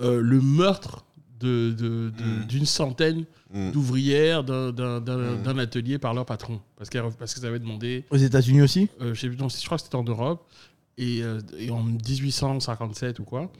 [0.00, 1.04] euh, le meurtre
[1.40, 2.46] de- de- de- Mm.
[2.46, 3.70] d'une centaine Mm.
[3.72, 5.42] d'ouvrières d'un- d'un d'un- Mm.
[5.42, 6.60] d'un atelier par leur patron.
[6.76, 9.64] Parce qu'elles parce qu'elles avaient demandé Aux États-Unis aussi euh, je, sais plus, non, je
[9.64, 10.46] crois que c'était en Europe,
[10.98, 13.50] et, euh, et en 1857 ou quoi,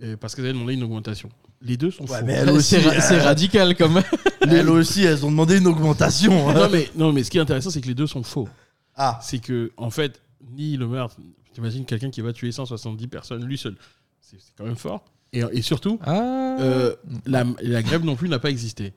[0.00, 1.28] et parce qu'elles avaient demandé une augmentation.
[1.62, 2.26] Les deux sont Ouais, faux.
[2.26, 4.04] mais elles aussi, C'est ra- c'est radical quand même.
[4.48, 6.48] Elles aussi, elles ont demandé une augmentation.
[6.48, 6.54] hein.
[6.54, 8.48] non, mais, non, mais ce qui est intéressant, c'est que les deux sont faux.
[8.94, 10.20] Ah, C'est que, en fait,
[10.52, 11.16] ni le meurtre,
[11.52, 13.74] t'imagines quelqu'un qui va tuer 170 personnes lui seul,
[14.20, 15.04] c'est c'est quand même fort.
[15.32, 16.56] Et, et surtout, Ah.
[16.60, 16.94] euh,
[17.26, 18.92] la, la grève non plus n'a pas existé.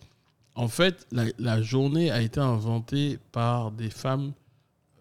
[0.56, 4.34] En fait, la, la journée a été inventée par des femmes,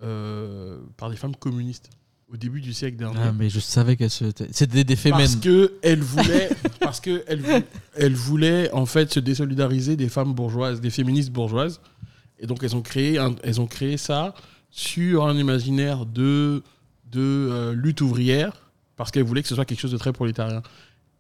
[0.03, 1.91] euh, par des femmes communistes
[2.33, 3.19] au début du siècle dernier.
[3.23, 4.27] Ah, mais je savais qu'elle se.
[4.53, 5.19] C'était des fémènes.
[5.21, 6.51] Parce que elle voulait,
[6.81, 7.63] parce que elle, vou-
[7.97, 11.81] elle voulait en fait se désolidariser des femmes bourgeoises, des féministes bourgeoises,
[12.39, 14.35] et donc elles ont créé, un- elles ont créé ça
[14.71, 16.63] sur un imaginaire de
[17.11, 18.53] de euh, lutte ouvrière,
[18.97, 20.63] parce qu'elles voulaient que ce soit quelque chose de très prolétarien.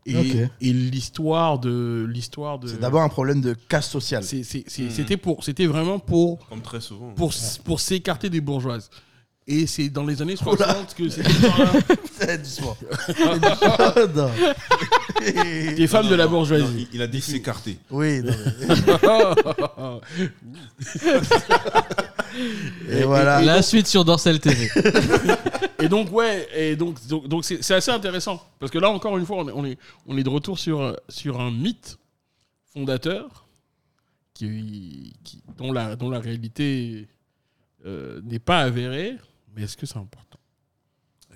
[0.09, 4.25] Et, l'histoire de l'histoire de c'est d'abord un problème de casse sociale.
[4.25, 4.91] c'est- c'est- c'est- Mhm.
[4.91, 7.11] c'était pour c'était vraiment pour Comme très souvent.
[7.15, 7.33] pour
[7.65, 8.91] pour s'écarter des bourgeoises.
[9.51, 11.09] Et c'est dans les années 60 que
[12.21, 12.77] C'est doucement.
[14.15, 14.31] Non.
[15.75, 16.87] des femmes de la bourgeoisie.
[16.93, 17.79] il, il a dit s'écarter.
[17.91, 18.69] Oui, non, mais-
[23.01, 23.41] et voilà.
[23.43, 24.69] La suite sur Dorsel TV.
[25.81, 28.43] Et donc, ouais, et donc, donc, donc c'est c'est assez intéressant.
[28.59, 30.81] Parce que là, encore une fois, on est, on est, on est de retour sur,
[30.81, 31.99] euh, sur un mythe
[32.73, 33.47] fondateur
[34.35, 37.09] qui, qui- dont, la, dont la réalité
[37.87, 39.17] euh, n'est pas avérée.
[39.55, 40.39] Mais est-ce que c'est important?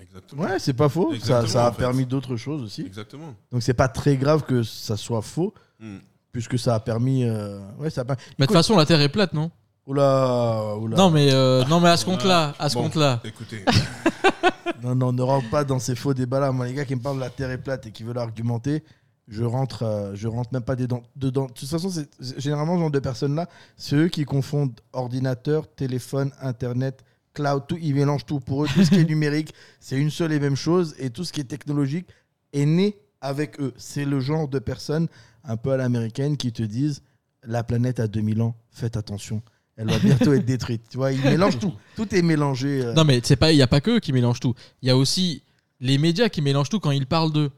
[0.01, 0.43] Exactement.
[0.43, 1.09] Ouais, c'est pas faux.
[1.11, 2.81] Ça, Exactement, ça a permis d'autres choses aussi.
[2.85, 3.33] Exactement.
[3.51, 5.97] Donc c'est pas très grave que ça soit faux, Mm.
[6.31, 7.23] puisque ça a permis.
[7.23, 8.21] euh, Ouais, ça a permis.
[8.39, 9.51] Mais de toute façon, la Terre est plate, non?
[9.85, 10.95] Oula, oula.
[10.97, 13.19] Non, mais euh, non, mais à ce compte-là, à ce Bon, compte-là.
[13.23, 13.65] Écoutez,
[14.81, 16.51] Non, non, ne rentre pas dans ces faux débats-là.
[16.51, 18.83] Moi, les gars qui me parlent de la Terre est plate et qui veulent argumenter,
[19.27, 21.03] je rentre, euh, je rentre même pas dedans.
[21.15, 21.45] dedans.
[21.47, 23.47] De toute façon, c'est c'est- généralement, ce genre de personnes-là,
[23.77, 27.03] c'est eux qui confondent ordinateur, téléphone, Internet,
[27.33, 27.77] cloud, tout.
[27.81, 28.39] Ils mélangent tout.
[28.39, 30.95] Pour eux, tout ce qui est numérique, c'est une seule et même chose.
[30.99, 32.07] Et tout ce qui est technologique
[32.53, 33.73] est né avec eux.
[33.77, 35.07] C'est le genre de personnes,
[35.43, 37.01] un peu à l'américaine, qui te disent
[37.45, 39.41] la planète a 2000 ans, faites attention.
[39.75, 40.83] Elle va bientôt être détruite.
[40.89, 41.73] Tu vois, ils mélangent tout.
[41.95, 42.83] Tout est mélangé.
[42.85, 42.93] euh.
[42.93, 44.53] Non, mais c'est pas, il y a pas que eux qui mélangent tout.
[44.81, 45.41] Il y a aussi
[45.79, 47.49] les médias qui mélangent tout quand ils parlent d'eux.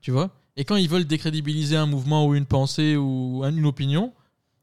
[0.00, 0.30] Tu vois?
[0.56, 4.12] Et quand ils veulent décrédibiliser un mouvement ou une pensée ou un- une opinion,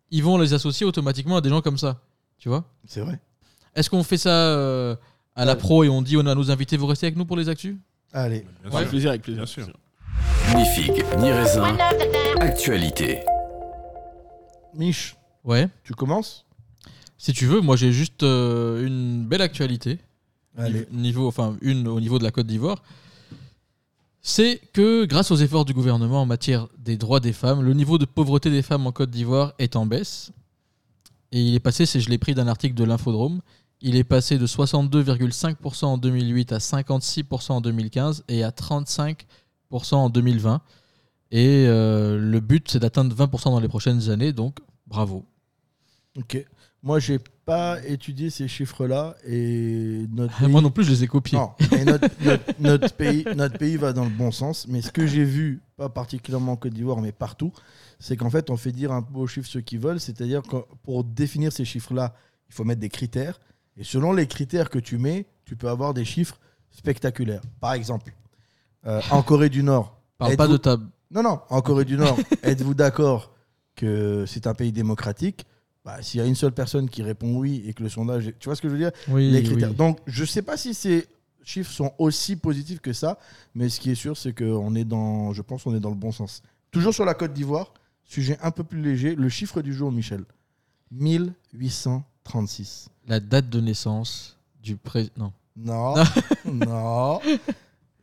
[0.09, 2.01] ils vont les associer automatiquement à des gens comme ça.
[2.37, 2.63] Tu vois?
[2.87, 3.19] C'est vrai.
[3.75, 4.95] Est-ce qu'on fait ça euh,
[5.35, 7.37] à la pro et on dit on a nos invités, vous restez avec nous pour
[7.37, 7.75] les actus?
[8.13, 8.45] Allez.
[8.63, 9.43] bien Avec plaisir, avec plaisir.
[9.43, 9.67] Bien sûr.
[10.55, 11.77] Ni figue, ni raisin.
[12.39, 13.19] Actualité.
[14.73, 15.67] Mich, Ouais.
[15.83, 16.45] tu commences?
[17.17, 19.99] Si tu veux, moi j'ai juste euh, une belle actualité.
[20.57, 20.87] Allez.
[20.91, 22.83] Niveau, enfin, une au niveau de la Côte d'Ivoire.
[24.21, 27.97] C'est que grâce aux efforts du gouvernement en matière des droits des femmes, le niveau
[27.97, 30.31] de pauvreté des femmes en Côte d'Ivoire est en baisse.
[31.31, 33.41] Et il est passé, c'est je l'ai pris d'un article de l'Infodrome,
[33.81, 39.15] il est passé de 62,5% en 2008 à 56% en 2015 et à 35%
[39.93, 40.61] en 2020.
[41.31, 44.57] Et euh, le but, c'est d'atteindre 20% dans les prochaines années, donc
[44.87, 45.25] bravo.
[46.17, 46.45] Ok.
[46.83, 51.37] Moi, j'ai pas étudié ces chiffres-là et notre Moi non plus, je les ai copiés.
[51.37, 54.67] Non, mais notre, notre- notre pays, notre pays va dans le bon sens.
[54.67, 57.53] Mais ce que j'ai vu, pas particulièrement en Côte d'Ivoire, mais partout,
[57.99, 59.99] c'est qu'en fait, on fait dire un peu aux chiffres ceux qui veulent.
[59.99, 62.15] C'est-à-dire que pour définir ces chiffres-là,
[62.49, 63.39] il faut mettre des critères.
[63.81, 66.37] Et selon les critères que tu mets, tu peux avoir des chiffres
[66.69, 67.41] spectaculaires.
[67.59, 68.13] Par exemple,
[68.85, 69.99] euh, en Corée du Nord.
[70.19, 70.77] Parle pas de ta.
[71.09, 73.33] Non, non, en Corée du Nord, êtes-vous d'accord
[73.75, 75.47] que c'est un pays démocratique?
[75.83, 78.27] Bah, S'il y a une seule personne qui répond oui et que le sondage.
[78.27, 78.91] est- Tu vois ce que je veux dire?
[79.07, 79.71] Oui, Les critères.
[79.71, 79.75] oui.
[79.75, 81.07] Donc, je ne sais pas si ces
[81.43, 83.17] chiffres sont aussi positifs que ça,
[83.55, 85.33] mais ce qui est sûr, c'est qu'on est dans.
[85.33, 86.43] Je pense qu'on est dans le bon sens.
[86.69, 87.73] Toujours sur la Côte d'Ivoire,
[88.03, 90.23] sujet un peu plus léger, le chiffre du jour, Michel
[90.91, 92.89] 1800 1836.
[93.07, 95.33] La date de naissance du président.
[95.57, 95.95] Non.
[95.95, 96.03] Non,
[96.65, 97.19] non.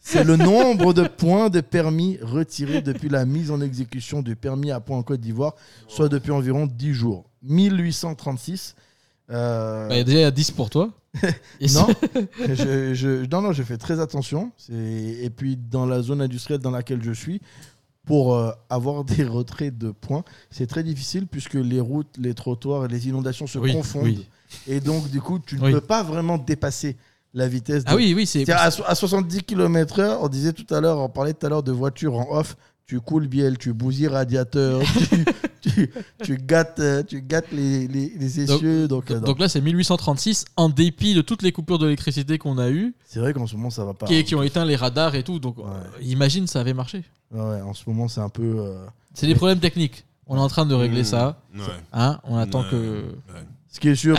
[0.01, 4.71] C'est le nombre de points de permis retirés depuis la mise en exécution du permis
[4.71, 5.55] à points en Côte d'Ivoire,
[5.87, 7.25] soit depuis environ 10 jours.
[7.43, 8.75] 1836.
[9.31, 10.91] euh, Bah, il y a déjà 10 pour toi.
[11.75, 11.87] Non,
[12.39, 14.53] je, je- non, non, je fais très attention.
[14.71, 17.41] Et puis, dans la zone industrielle dans laquelle je suis,
[18.09, 22.87] pour euh, avoir des retraits de points, c'est très difficile puisque les routes, les trottoirs
[22.87, 24.05] et les inondations se Oui, confondent.
[24.05, 24.27] oui.
[24.67, 25.73] Et donc, du coup, tu ne Oui.
[25.73, 26.97] peux pas vraiment dépasser
[27.35, 27.83] la vitesse.
[27.87, 31.35] Ah oui, oui, c'est- À, à 70 km/h, on disait tout à l'heure, on parlait
[31.35, 32.57] tout à l'heure de voiture en off.
[32.87, 34.81] Tu coules biel, tu bousilles radiateur,
[35.11, 35.25] tu,
[35.61, 35.91] tu,
[36.23, 38.89] tu gâtes, euh, tu gâtes les, les, les essieux.
[38.89, 39.27] Donc, euh, non.
[39.27, 43.21] Donc là, c'est 1836, en dépit de toutes les coupures d'électricité qu'on a eues, c'est
[43.21, 44.07] vrai qu'en ce moment, ça va pas.
[44.07, 45.39] qui, qui ont éteint les radars et tout.
[45.39, 45.63] Donc, euh,
[46.03, 47.05] imagine, ça avait marché.
[47.33, 48.43] Ouais, en ce moment, c'est un peu.
[48.59, 48.85] euh,
[49.15, 50.05] C'est des problèmes techniques.
[50.27, 51.05] On est en train de régler Mmh.
[51.05, 51.41] ça.
[51.55, 51.61] Ouais.
[51.93, 53.05] Hein on attend Ouais, que.
[53.71, 54.19] Ce qui est sûr,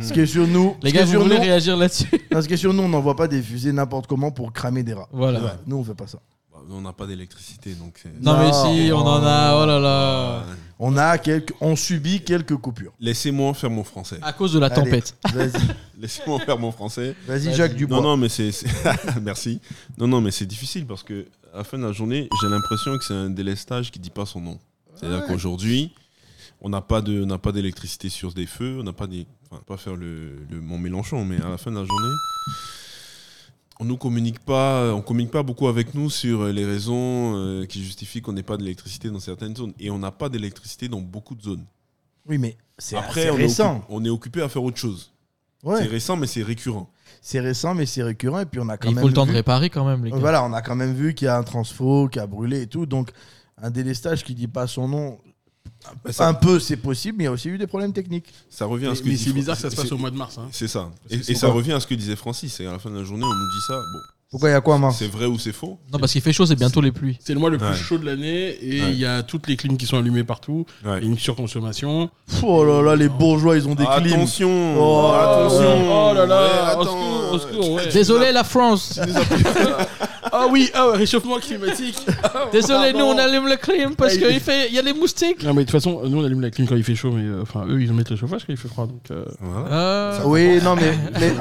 [0.00, 0.74] ce qui est sûr, nous.
[0.82, 3.28] Les gars, vous voulez nous- réagir là-dessus ce qui est sûr, nous, on n'envoie pas
[3.28, 5.08] des fusées n'importe comment pour cramer des rats.
[5.12, 5.40] Voilà.
[5.40, 6.18] Ouais, Nous, on fait pas ça.
[6.70, 7.98] On n'a pas d'électricité, donc.
[8.02, 9.62] c'est- Non, mais si, on en a.
[9.62, 10.44] Oh là là.
[10.78, 12.92] On a quelques, on subit quelques coupures.
[13.00, 14.18] Laissez-moi faire mon français.
[14.22, 15.16] À cause de la Allez, tempête.
[15.32, 15.52] Vas-y.
[16.00, 17.14] Laissez-moi faire mon français.
[17.26, 17.98] Vas-y, Jacques Dubois.
[17.98, 18.50] Non, non, mais c'est.
[18.52, 18.68] c'est-
[19.22, 19.60] Merci.
[19.98, 22.96] Non, non, mais c'est difficile parce que à la fin de la journée, j'ai l'impression
[22.98, 24.58] que c'est un délestage qui dit pas son nom.
[24.96, 25.24] C'est-à-dire Ouais.
[25.28, 25.92] qu'aujourd'hui,
[26.60, 29.26] on n'a pas de, on n'a pas d'électricité sur des feux, on n'a pas des,
[29.50, 32.14] enfin, pas faire le, le Mont Mélenchon, mais à la fin de la journée,
[33.80, 37.82] on nous communique pas, on communique pas beaucoup avec nous sur les raisons euh, qui
[37.82, 41.34] justifient qu'on n'ait pas d'électricité dans certaines zones, et on n'a pas d'électricité dans beaucoup
[41.34, 41.64] de zones.
[42.26, 43.70] Oui, mais c'est Après, assez on est, récent.
[43.76, 45.12] occupé, on est occupé à faire autre chose.
[45.62, 45.78] Ouais.
[45.78, 46.90] C'est récent, mais c'est récurrent.
[47.20, 48.40] C'est récent, mais c'est récurrent.
[48.40, 49.02] Et puis, on a quand Il même.
[49.02, 50.16] faut le temps de réparer quand même, les gars.
[50.18, 52.66] Voilà, on a quand même vu qu'il y a un transfo qui a brûlé et
[52.66, 52.84] tout.
[52.86, 53.10] Donc,
[53.56, 55.18] un délestage qui dit pas son nom,
[56.04, 58.32] Bah, ça- un peu, c'est possible, mais il y a aussi eu des problèmes techniques.
[58.48, 60.16] Ça revient à ce que mais c'est bizarre que ça se passe au mois de
[60.16, 60.48] mars, hein.
[60.50, 60.90] C'est ça.
[61.10, 62.54] Et, et ça revient à ce que disait Francis.
[62.54, 63.74] C'est à la fin de la journée, on nous dit ça.
[63.74, 63.98] Bon.
[64.30, 66.32] Pourquoi il y a quoi, Mars C'est vrai ou c'est faux Non, parce qu'il fait
[66.32, 67.16] chaud, c'est bientôt les pluies.
[67.20, 67.74] C'est le mois le plus Ouais.
[67.76, 68.94] chaud de l'année et il Ouais.
[68.96, 70.66] y a toutes les clims qui sont allumées partout.
[70.84, 70.98] Ouais.
[70.98, 72.10] Il y a une surconsommation.
[72.42, 74.12] Oh là là, les bourgeois, ils ont des clims.
[74.14, 77.88] Attention Oh, Attention Oh là là, Ouais, au attends, secours, au secours, ouais.
[77.92, 78.98] Désolé, la France.
[80.36, 81.96] Ah oui, ah, réchauffement climatique.
[82.52, 82.98] Désolé, Pardon.
[82.98, 84.68] nous, on allume le clim parce Ah, qu'il il- fait...
[84.68, 85.42] il y a les moustiques.
[85.44, 87.22] Non mais de toute façon, nous on allume la clim quand il fait chaud, mais
[87.22, 88.86] euh, enfin eux ils mettent le chauffage quand il fait froid.
[88.86, 89.24] Donc, euh,
[89.70, 91.32] Euh, Oui, non, mais, mais,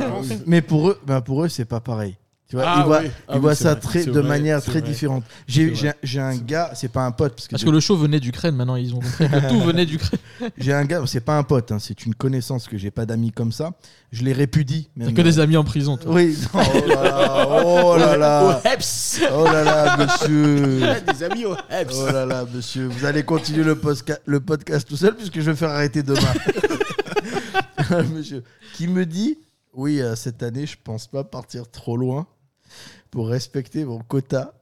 [0.45, 2.15] mais pour eux, ben pour eux, c'est pas pareil.
[2.53, 3.09] Tu vois, Ah ils voient, oui.
[3.27, 4.81] Ah oui, ça vrai, très, c'est de vrai, manière très vrai.
[4.83, 5.23] différente.
[5.47, 7.33] J'ai un gars, c'est pas un pote.
[7.33, 9.87] Parce que, Parce que le show venait d'Ukraine, maintenant ils ont compris que tout venait
[9.87, 10.19] d'Ukraine.
[10.59, 13.31] J'ai un gars, c'est pas un pote, hein, c'est une connaissance que j'ai pas d'amis
[13.31, 13.71] comme ça.
[14.11, 14.87] Je les répudie.
[14.99, 16.13] T'as que des amis en prison, toi.
[16.13, 18.61] Oui, non, oh là là, oh là là.
[18.63, 20.81] Au HEPS Oh là là, monsieur.
[21.11, 22.85] Des amis au HEPS Oh là là, monsieur.
[22.85, 23.81] Vous allez continuer le,
[24.27, 26.19] le podcast tout seul puisque je vais faire arrêter demain.
[28.13, 28.43] monsieur.
[28.75, 29.39] Qui me dit
[29.73, 32.27] Oui, euh, cette année, je pense pas partir trop loin
[33.13, 34.53] pour respecter mon quota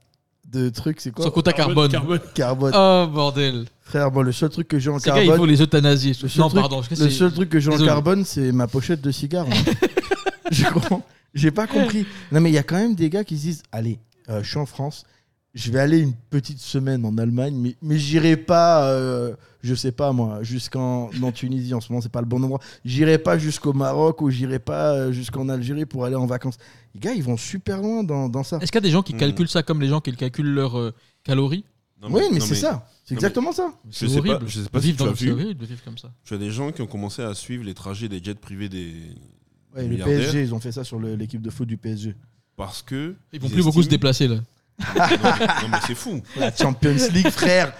[0.51, 0.99] de trucs.
[0.99, 1.89] C'est quoi Son quota carbone.
[1.89, 2.19] Carbone.
[2.35, 2.73] Carbone.
[2.75, 3.65] Oh, bordel.
[3.81, 5.49] Frère, bon, le seul truc que j'ai en Ces gars, il faut carbone.
[5.49, 6.11] les euthanasier.
[6.21, 6.81] Le seul Non, truc, pardon.
[6.81, 9.47] je- le c'est- seul truc que j'ai en carbone, c'est ma pochette de cigare.
[9.47, 9.55] moi.
[10.51, 11.01] je comprends.
[11.33, 12.05] J'ai pas compris.
[12.33, 13.99] Non, mais il y a quand même des gars qui se disent Allez,
[14.29, 15.05] euh, je suis en France,
[15.53, 19.91] je vais aller une petite semaine en Allemagne, mais, mais j'irai pas, euh, je sais
[19.91, 22.59] pas moi, jusqu'en en Tunisie en ce moment, c'est pas le bon endroit.
[22.85, 26.57] J'irai pas jusqu'au Maroc ou j'irai pas euh, jusqu'en Algérie pour aller en vacances.
[26.95, 28.57] Les gars, ils vont super loin dans, dans ça.
[28.61, 29.17] Est-ce qu'il y a des gens qui Hmm.
[29.17, 30.93] calculent ça comme les gens qui calculent leurs euh,
[31.23, 31.65] calories
[32.01, 32.87] Non, Oui, mais non, c'est ça.
[33.03, 33.73] C'est non, exactement ça.
[33.89, 34.39] Je C'est sais horrible.
[34.39, 35.31] pas, je sais pas si Vivre tu as dans- c'est vu.
[35.31, 36.11] horrible de vivre comme ça.
[36.23, 38.93] Tu as des gens qui ont commencé à suivre les trajets des jets privés des
[39.75, 42.15] Ouais, le milliardaires PSG, ils ont fait ça sur le- l'équipe de foot du PSG.
[42.57, 44.35] parce que Ils vont plus beaucoup se estiment- déplacer là.
[44.95, 46.21] Non, non, mais c'est fou.
[46.37, 47.73] La Champions League, frère.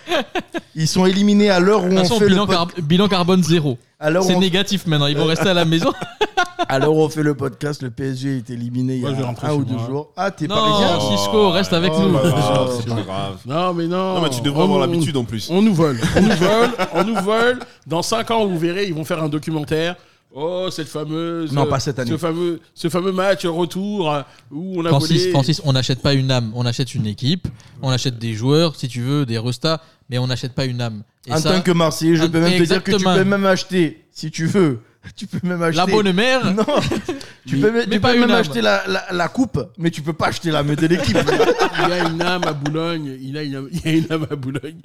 [0.75, 3.07] Ils sont éliminés à l'heure où De on façon, fait bilan, le pod- car- bilan
[3.07, 3.77] carbone zéro.
[4.01, 5.07] C'est on- négatif maintenant.
[5.07, 5.91] Ils vont rester à la maison.
[6.69, 7.81] à l'heure où on fait le podcast.
[7.83, 9.85] Le PSG est éliminé il y a rentrer un ou deux moi.
[9.87, 10.09] jours.
[10.15, 12.17] Ah, t'es parisien Cisco, reste avec Oh nous.
[12.17, 13.37] Ah, Oh, c'est pas grave.
[13.45, 14.15] Non mais non.
[14.15, 15.49] Non, mais tu devrais On avoir nous- l'habitude en plus.
[15.51, 17.59] On nous vole, on nous vole, on nous vole.
[17.85, 19.95] Dans 5 ans, vous verrez, ils vont faire un documentaire.
[20.33, 21.51] Oh, cette fameuse.
[21.51, 22.11] Non, pas cette année.
[22.11, 25.31] Ce fameux, ce fameux match retour euh, où on a Francis, volé.
[25.31, 27.47] Francis, on n'achète pas une âme, on achète une équipe,
[27.81, 31.03] on achète des joueurs, si tu veux, des restats, mais on n'achète pas une âme.
[31.27, 33.23] Et En ça, tant que Marseillais, je un- peux même te dire que tu peux
[33.25, 34.79] même acheter, si tu veux.
[35.15, 35.77] Tu peux même acheter.
[35.77, 36.63] la bonne mère, Non,
[37.47, 38.37] tu Mais- peux, mais tu pas peux une même âme.
[38.41, 41.17] acheter la, la, la coupe, mais tu peux pas acheter l'âme de l'équipe.
[41.83, 43.17] Il y a une âme à Boulogne.
[43.19, 44.79] Il y a une âme, il y a une âme à Boulogne.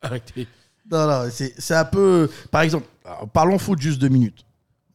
[0.00, 0.46] Arrêtez.
[0.90, 2.30] non, non, c'est c'est un peu.
[2.50, 2.86] Par exemple,
[3.34, 4.46] parlons foot juste deux minutes.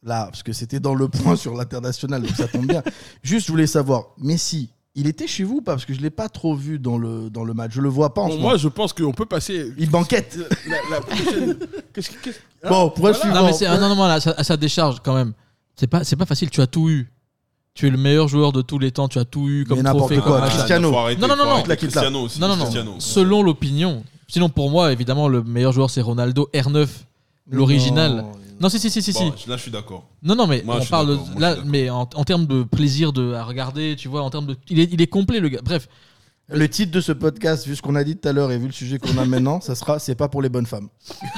[0.04, 2.82] Là, parce que c'était dans le point sur l'international, donc ça tombe bien.
[3.24, 5.74] Juste, je voulais savoir, Messi, Il était chez vous ou pas?
[5.74, 7.72] Parce que je l'ai pas trop vu dans le, dans le match.
[7.74, 8.58] Je le vois pas en Bon, ce moi, moment.
[8.58, 9.72] je pense qu'on peut passer.
[9.78, 10.38] Il banquette.
[10.68, 11.58] La, la prochaine.
[11.94, 13.18] Qu'est-ce que- qu'est-ce- Bon, pour le Voilà.
[13.20, 13.36] suivant.
[13.36, 15.34] Non, mais c'est, ah, non, non, non, là, à sa- à sa décharge, quand même.
[15.76, 17.12] C'est pas, c'est pas facile, tu as tout eu.
[17.76, 19.84] Tu es le meilleur joueur de tous les temps, tu as tout eu comme Mais
[19.84, 20.22] n'importe trophée.
[20.22, 20.56] quoi, comme machin.
[20.56, 20.92] Cristiano.
[20.92, 21.56] Faut arrêter, Non, non, non, faut non.
[21.58, 21.78] arrêter.
[21.78, 22.40] Cristiano aussi.
[22.42, 22.64] Non, non, non.
[22.64, 22.96] Cristiano.
[23.00, 24.04] Selon l'opinion.
[24.28, 26.88] Sinon, pour moi, évidemment, le meilleur joueur, c'est Ronaldo R9,
[27.50, 28.16] l'original.
[28.18, 28.32] Non.
[28.60, 29.14] Non, si, si, si, si.
[29.14, 29.48] Bon, si.
[29.50, 30.06] là, je suis d'accord.
[30.22, 33.34] Non, non, mais Moi, on parle moi, là, mais en, en termes de plaisir de,
[33.34, 35.62] à regarder, tu vois, en termes de, il est, il est complet le gars.
[35.64, 35.88] Bref,
[36.50, 38.66] Le titre de ce podcast, vu ce qu'on a dit tout à l'heure et vu
[38.68, 40.90] le sujet qu'on a maintenant, ça sera C'est pas pour les bonnes femmes.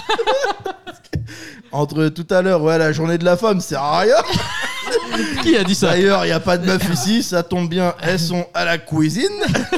[1.71, 4.15] Entre tout à l'heure, ouais, la journée de la femme, c'est rien.
[5.43, 5.91] qui a dit ça?
[5.91, 8.77] D'ailleurs, il n'y a pas de meuf ici, ça tombe bien, elles sont à la
[8.77, 9.29] cuisine.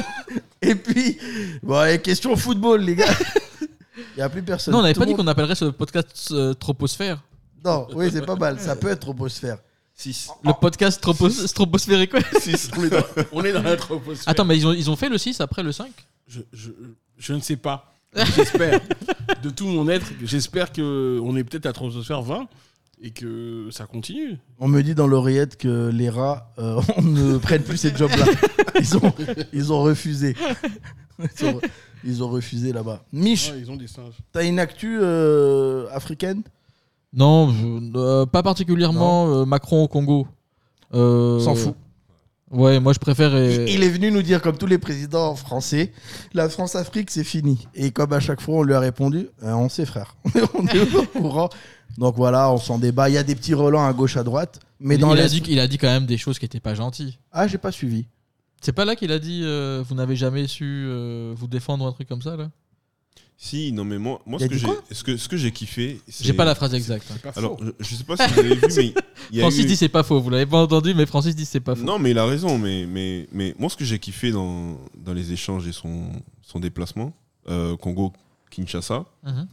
[0.62, 1.18] Et puis,
[1.62, 3.04] bon, allez, question football, les gars.
[4.16, 4.72] Il n'y a plus personne.
[4.72, 7.20] Non, on n'avait pas dit qu'on appellerait ce podcast euh, Troposphère.
[7.64, 8.60] Non, oui, c'est pas mal.
[8.60, 9.58] Ça peut être troposphère.
[9.96, 10.28] 6.
[10.44, 12.22] Le podcast tropos, Troposphérique, ouais.
[12.40, 12.70] 6.
[12.76, 14.28] On est dans, on est dans la troposphère.
[14.28, 15.88] Attends, mais ils ont, ils ont fait le 6 après le 5
[16.26, 16.70] Je, je,
[17.16, 17.92] je ne sais pas.
[18.14, 18.80] J'espère.
[19.42, 22.46] de tout mon être, j'espère qu'on est peut-être à troposphère 20
[23.02, 24.36] et que ça continue.
[24.58, 28.24] On me dit dans l'oreillette que les rats euh, on ne prennent plus ces jobs-là.
[28.80, 29.12] Ils ont,
[29.52, 30.34] ils ont refusé.
[31.40, 31.60] Ils ont,
[32.04, 33.04] ils ont refusé là-bas.
[33.12, 34.14] Mich, Ouais, ils ont des singes.
[34.32, 36.42] t'as une actu euh, africaine?
[37.14, 40.26] Non, je- euh, pas particulièrement euh, Macron au Congo.
[40.92, 41.74] Euh, S'en fout.
[42.50, 43.30] Ouais, moi je préfère.
[43.34, 45.92] euh, Il est venu nous dire, comme tous les présidents français,
[46.34, 47.66] la France-Afrique, c'est fini.
[47.74, 50.14] Et comme à chaque fois, on lui a répondu, Euh, on sait, frère.
[50.54, 51.48] on est au courant.
[51.98, 53.08] Donc voilà, on s'en débat.
[53.08, 54.60] Il y a des petits relents à gauche, à droite.
[54.78, 56.74] Mais dans il, a dit, qu'il a dit quand même des choses qui étaient pas
[56.74, 57.18] gentilles.
[57.32, 58.06] Ah, j'ai pas suivi.
[58.60, 61.88] C'est pas là qu'il a dit euh, vous n'avez jamais su euh, vous défendre ou
[61.88, 62.50] un truc comme ça là?
[63.36, 66.00] Si, non, mais moi, moi ce, que j'ai, ce, que, ce que j'ai kiffé.
[66.08, 67.10] c'est- J'ai pas la phrase exacte.
[67.12, 67.32] hein.
[67.36, 68.94] Alors, je, je sais pas si vous avez vu, mais.
[69.32, 70.20] y a Francis eu- dit c'est pas faux.
[70.20, 71.84] Vous l'avez pas entendu, mais Francis dit c'est pas faux.
[71.84, 72.58] Non, mais il a raison.
[72.58, 76.10] Mais, mais, mais moi, ce que j'ai kiffé dans, dans les échanges et son,
[76.42, 77.12] son déplacement,
[77.48, 79.48] euh, Congo-Kinshasa, Mhm.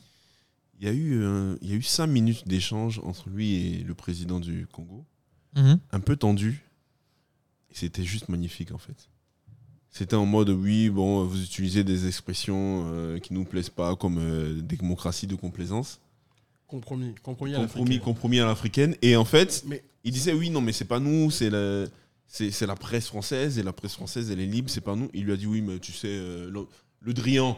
[0.79, 3.83] il y, a eu, euh, il y a eu cinq minutes d'échange entre lui et
[3.83, 5.03] le président du Congo.
[5.55, 5.79] Mhm.
[5.91, 6.63] Un peu tendu.
[7.71, 9.09] Et c'était juste magnifique, en fait.
[9.93, 14.17] C'était en mode, oui, bon, vous utilisez des expressions euh, qui nous plaisent pas, comme
[14.19, 15.99] euh, démocratie de complaisance.
[16.67, 18.01] Compromis, compromis à compromis, l'africaine.
[18.01, 18.95] compromis à l'africaine.
[19.01, 21.85] Et en fait, Mais- il disait oui, non, mais c'est pas nous, c'est la,
[22.25, 25.09] c'est, c'est la presse française et la presse française, elle est libre, c'est pas nous.
[25.13, 26.61] Il lui a dit oui, mais tu sais, euh, le,
[27.01, 27.57] le Drian,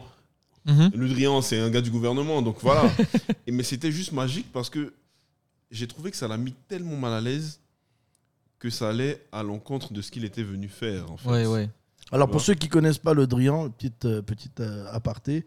[0.66, 0.90] Mhm.
[0.94, 2.90] le Drian, c'est un gars du gouvernement, donc voilà.
[3.46, 4.94] et, mais c'était juste magique parce que
[5.70, 7.60] j'ai trouvé que ça l'a mis tellement mal à l'aise
[8.58, 11.12] que ça allait à l'encontre de ce qu'il était venu faire.
[11.12, 11.28] En fait.
[11.28, 11.68] Ouais, ouais.
[12.12, 15.44] Alors pour ceux qui connaissent pas le Drian, petite, euh, petite euh, aparté,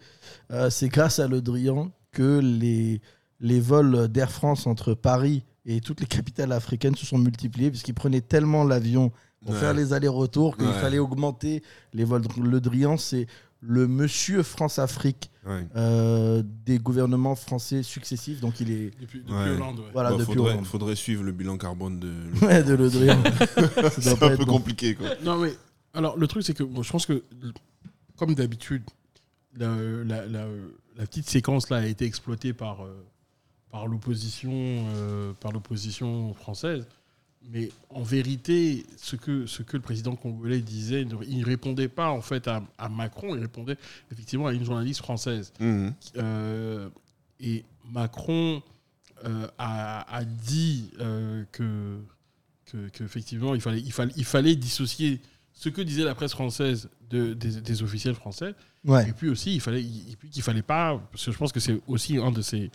[0.52, 3.00] euh, c'est grâce à le Drian que les,
[3.40, 7.94] les vols d'Air France entre Paris et toutes les capitales africaines se sont multipliés puisqu'ils
[7.94, 9.12] prenaient tellement l'avion
[9.46, 9.60] pour Ouais.
[9.60, 10.74] faire les allers-retours qu'il Ouais.
[10.74, 11.62] fallait augmenter
[11.94, 12.24] les vols.
[12.24, 13.28] Donc, Le Drian, c'est
[13.62, 15.66] le monsieur France-Afrique Ouais.
[15.78, 18.42] euh, des gouvernements français successifs.
[18.42, 19.50] Donc il est Depuis, depuis Ouais.
[19.52, 19.86] Hollande, ouais.
[19.94, 20.66] voilà Bah, depuis faudrait, Hollande.
[20.66, 22.12] faudrait suivre le bilan carbone de,
[22.46, 23.22] Ouais, de Le Drian.
[23.24, 24.54] Ça doit c'est pas un être peu bon.
[24.54, 24.96] compliqué.
[24.96, 25.08] Quoi.
[25.24, 25.54] Non, mais
[25.98, 27.24] alors le truc, c'est que bon, je pense que,
[28.18, 28.84] comme d'habitude,
[29.56, 30.48] la, la- la-
[30.98, 33.06] la petite séquence là a été exploitée par, euh,
[33.72, 36.88] par l'opposition euh, par l'opposition française.
[37.50, 42.10] Mais en vérité, ce que, ce que le président congolais disait, il ne répondait pas
[42.10, 43.78] en fait à, à Macron, il répondait
[44.12, 45.54] effectivement à une journaliste française.
[45.60, 45.94] Mhm.
[46.18, 46.90] Euh,
[47.40, 48.62] et Macron
[49.58, 50.92] a, a dit
[51.52, 52.00] que,
[52.66, 55.22] que, que effectivement il fallait, il, fallait, il fallait dissocier
[55.60, 58.54] ce que disait la presse française de, des, des officiels français.
[58.86, 59.10] Ouais.
[59.10, 59.84] Et puis aussi, il fallait,
[60.32, 62.70] qu'il fallait pas, parce que je pense que c'est aussi un de ses,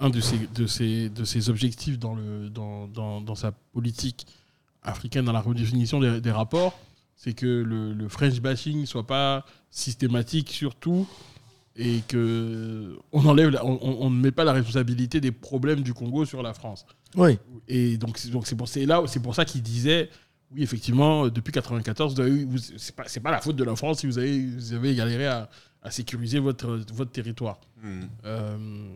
[0.00, 4.26] un de ses, de ses, de ses objectifs dans, le, dans, dans, dans sa politique
[4.82, 6.76] africaine, dans la redéfinition des, des rapports,
[7.14, 11.06] c'est que le, le French bashing soit pas systématique surtout
[11.76, 16.24] et que on enlève, la- on, ne met pas la responsabilité des problèmes du Congo
[16.24, 16.86] sur la France.
[17.14, 17.38] Oui.
[17.68, 20.10] Et donc c'est donc pour là c'est pour ça qu'il disait
[20.54, 23.74] oui effectivement depuis 94 vous avez eu- vous- c'est pas pas la faute de la
[23.76, 25.48] France si vous avez vous avez galéré à,
[25.82, 27.58] à sécuriser votre votre territoire.
[27.82, 28.08] Mhm.
[28.24, 28.88] Euh,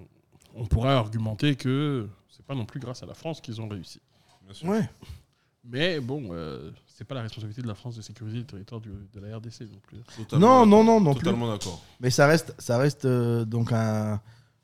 [0.55, 4.01] on pourrait argumenter que c'est pas non plus grâce à la France qu'ils ont réussi.
[4.45, 4.69] Bien sûr.
[4.69, 4.89] Ouais.
[5.65, 8.89] Mais bon, euh, c'est pas la responsabilité de la France de sécuriser le territoire du-
[9.13, 9.99] de la RDC non plus.
[10.17, 11.23] Totalement Non, non, non, non plus.
[11.25, 11.85] Totalement d'accord.
[12.01, 14.21] Mais ça reste, ça reste euh, donc un,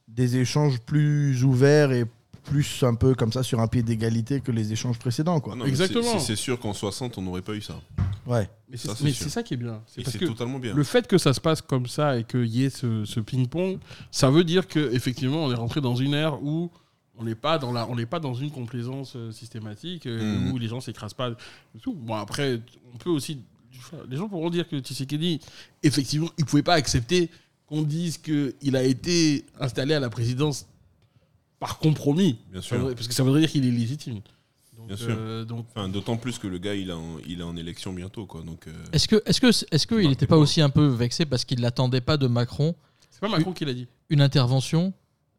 [0.08, 2.06] des échanges plus ouverts et
[2.46, 5.40] plus un peu comme ça sur un pied d'égalité que les échanges précédents.
[5.40, 5.56] Quoi.
[5.56, 7.80] Non, mais c'est- sûr qu'en 60, on n'aurait pas eu ça.
[8.26, 8.48] Ouais.
[8.68, 8.88] Mais c'est
[9.28, 9.82] Ça, qui est bien.
[9.86, 10.74] C'est totalement bien.
[10.74, 13.78] Le fait que ça se passe comme ça et qu'il y ait ce, ce ping-pong,
[14.10, 16.70] ça veut dire qu'effectivement, on est rentré dans une ère où
[17.18, 20.52] on n'est pas, dans la- on n'est pas dans une complaisance euh, systématique, euh, Mhm.
[20.52, 21.30] où les gens s'écrasent pas.
[21.86, 22.60] Bon, après,
[22.94, 23.40] on peut aussi
[24.08, 25.38] les gens pourront dire que Tshisekedi,
[25.82, 27.30] effectivement, il pouvait pas accepter
[27.66, 30.66] qu'on dise qu'il a été installé à la présidence
[31.58, 32.38] par compromis.
[32.52, 32.94] Bien sûr.
[32.94, 34.20] Parce que ça voudrait dire qu'il est légitime.
[34.76, 35.08] Donc, Bien sûr.
[35.18, 37.92] euh, donc, Enfin, D'autant plus que le gars, il est en, il est en élection
[37.92, 38.26] bientôt.
[38.26, 41.24] Quoi, donc, euh, Est-ce que, est-ce que, est-ce qu'il n'était pas aussi un peu vexé
[41.24, 42.74] parce qu'il l'attendait pas de Macron
[43.10, 43.86] c'est pas Macron qui l'a dit.
[44.10, 44.92] une intervention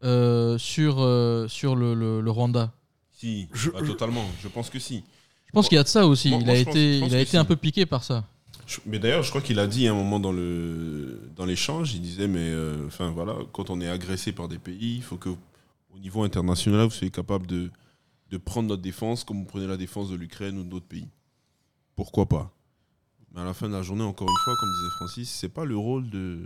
[0.03, 2.73] euh, sur, euh, sur le, le- le Rwanda?
[3.13, 4.25] Si, pas totalement.
[4.41, 5.03] Je pense que si.
[5.47, 6.29] Je pense qu'il y a de ça aussi.
[6.29, 7.37] Moi- il moi, a pense- été, il a été si.
[7.37, 8.25] un peu piqué par ça.
[8.65, 11.93] Je- Mais d'ailleurs, je crois qu'il a dit à un moment dans le dans l'échange,
[11.93, 15.15] il disait mais euh, enfin voilà, quand on est agressé par des pays, il faut
[15.17, 15.29] que
[15.97, 17.71] au niveau international, vous soyez capable de
[18.29, 21.07] de prendre notre défense comme vous prenez la défense de l'Ukraine ou d'autres pays.
[21.95, 22.51] Pourquoi pas?
[23.33, 25.63] Mais à la fin de la journée, encore une fois, comme disait Francis, c'est pas
[25.63, 26.45] le rôle de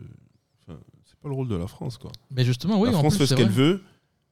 [0.67, 2.11] enfin, c'est pas le rôle de la France quoi.
[2.29, 3.81] Mais justement, oui, la en France plus, fait ce qu'elle veut.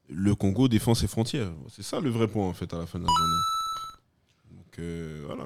[0.09, 1.51] Le Congo défend ses frontières.
[1.69, 4.57] C'est ça le vrai point en fait à la fin de la journée.
[4.57, 5.45] Donc euh, voilà.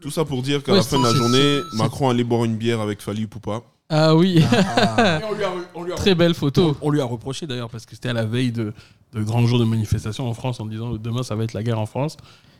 [0.00, 2.56] Tout ça pour dire qu'à Ouais, la fin de la journée, Macron allait boire une
[2.56, 3.62] bière avec Fali Poupa.
[3.90, 4.38] Ah oui.
[4.38, 5.52] Et on lui a-
[5.90, 6.76] lui a- Très belle photo.
[6.82, 8.72] On, on lui a reproché d'ailleurs parce que c'était à la veille de,
[9.12, 11.78] de grands jours de manifestation en France en disant demain ça va être la guerre
[11.80, 12.16] en France.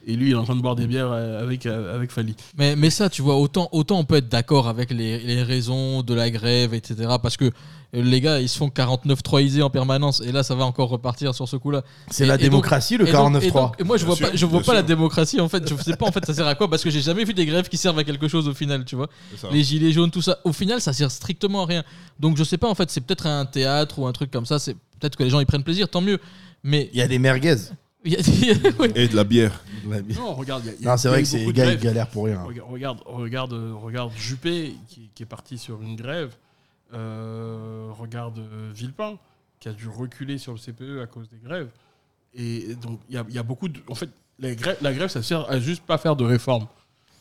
[0.06, 2.34] Et lui, il est en train de boire des bières euh, avec, euh, avec Fali.
[2.56, 6.02] Mais, mais ça, tu vois, autant, autant on peut être d'accord avec les, les raisons
[6.02, 7.16] de la grève, etc.
[7.22, 7.50] Parce que euh,
[7.92, 10.20] les gars, ils se font 49-3isés en permanence.
[10.22, 11.82] Et là, ça va encore repartir sur ce coup-là.
[12.10, 13.44] C'est Et- la et donc- démocratie, le et donc- 49-3.
[13.46, 15.68] et donc- Et moi, je Bien vois pas, je vois pas la démocratie, en fait.
[15.68, 17.44] Je sais pas, en fait, ça sert à quoi Parce que j'ai jamais vu des
[17.46, 19.08] grèves qui servent à quelque chose au final, tu vois.
[19.36, 19.50] C'est.
[19.52, 20.38] Les gilets jaunes, tout ça.
[20.44, 21.84] Au final, ça sert strictement à rien.
[22.18, 24.58] Donc, je sais pas, en fait, c'est peut-être un théâtre ou un truc comme ça.
[24.58, 26.18] C'est peut-être que les gens y prennent plaisir, tant mieux.
[26.62, 26.88] Mais.
[26.92, 27.56] Il y a des merguez.
[28.04, 28.88] il y a- oui.
[28.94, 29.62] Et de la bière.
[30.16, 30.62] Non, regarde.
[30.64, 31.52] il y a- il y a- Non, c'est il y a vrai eu que beaucoup
[31.52, 31.80] de gars, ils grèves.
[31.82, 32.42] galèrent pour rien.
[32.42, 36.34] Regarde, regarde, regarde, euh, regarde Juppé qui, qui est parti sur une grève.
[36.92, 39.16] Euh, regarde euh, Villepin
[39.60, 41.68] qui a dû reculer sur le CPE à cause des grèves.
[42.34, 43.80] Et donc il y a, il y a beaucoup de.
[43.88, 46.66] En fait, la grève, la grève, ça sert à juste pas faire de réformes.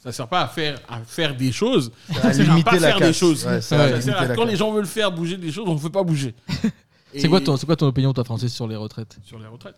[0.01, 1.91] Ça sert pas à faire à faire des choses.
[2.13, 3.17] Ça sert à limiter pas la faire des casse.
[3.17, 3.45] choses.
[3.45, 4.51] Ouais, ça Ça va sert limiter à- la quand casse.
[4.51, 6.33] les gens veulent faire bouger des choses, on ne fait pas bouger.
[7.15, 9.17] C'est quoi, Et- ton, c'est quoi ton opinion, toi, Francis, sur les retraites?
[9.23, 9.75] Sur les retraites?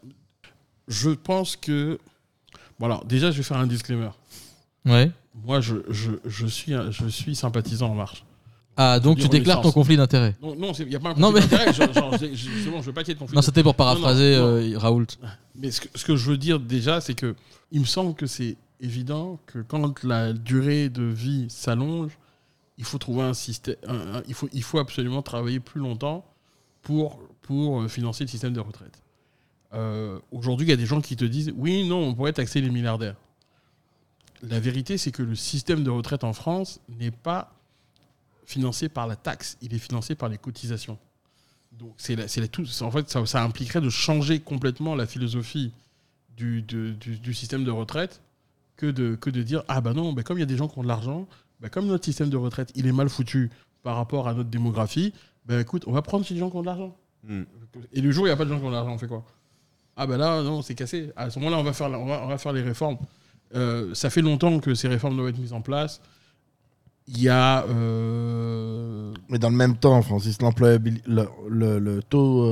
[0.91, 1.97] Je pense que.
[2.79, 4.09] Bon, alors, déjà, je vais faire un disclaimer.
[4.85, 5.09] Ouais.
[5.45, 8.25] Moi, je, je, je, suis, je suis sympathisant En Marche.
[8.77, 11.33] Ah, donc tu déclares ton conflit d'intérêt Non, non, il n'y a pas un conflit
[11.33, 11.87] mais- d'intérêt.
[11.87, 13.35] bon, je veux pas qu'il y ait de conflit.
[13.35, 14.43] Non, c'était pour non, paraphraser non.
[14.45, 15.05] euh, Raoult.
[15.55, 17.35] Mais ce que, ce que je veux dire déjà, c'est que
[17.71, 22.11] il me semble que c'est évident que quand la durée de vie s'allonge,
[22.77, 23.75] il faut trouver un système.
[23.87, 26.25] un- un- il, faut, il faut absolument travailler plus longtemps
[26.81, 29.00] pour, pour euh, financer le système de retraite.
[29.73, 32.61] Euh, Aujourd'hui, il y a des gens qui te disent oui, non, on pourrait taxer
[32.61, 33.15] les milliardaires.
[34.43, 37.53] La vérité, c'est que le système de retraite en France n'est pas
[38.45, 40.97] financé par la taxe, il est financé par les cotisations.
[41.71, 42.15] Donc c'est
[42.51, 45.71] tout, en fait, ça, ça impliquerait de changer complètement la philosophie
[46.35, 48.21] du, de- du, du système de retraite
[48.75, 50.67] que de, que de dire ah bah non, bah comme il y a des gens
[50.67, 51.27] qui ont de l'argent,
[51.61, 53.51] bah comme notre système de retraite il est mal foutu
[53.83, 55.13] par rapport à notre démographie,
[55.45, 56.95] bah écoute, on va prendre ces gens qui ont de l'argent.
[57.23, 57.43] Hmm.
[57.93, 58.97] Et le jour où il n'y a pas de gens qui ont de l'argent, on
[58.97, 59.23] fait quoi?
[60.03, 61.11] Ah bah là, non, c'est cassé.
[61.15, 62.97] À ce moment-là, on, va faire on, va, on va faire les réformes.
[63.53, 66.01] Euh, ça fait longtemps que ces réformes doivent être mises en place.
[67.07, 67.65] Il y a.
[67.65, 72.43] euh, Mais dans le même temps, Francis, le, le- le taux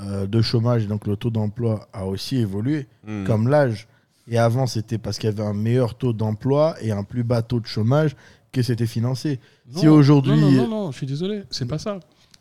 [0.00, 3.24] euh, de chômage, donc le taux d'emploi, a aussi évolué, Mhm.
[3.26, 3.88] comme l'âge.
[4.28, 7.42] Et avant, c'était parce qu'il y avait un meilleur taux d'emploi et un plus bas
[7.42, 8.14] taux de chômage
[8.52, 9.40] que c'était financé.
[9.74, 10.36] si Non, aujourd'hui.
[10.40, 11.98] Non, non, non, non, je suis désolé, c'est pas ça.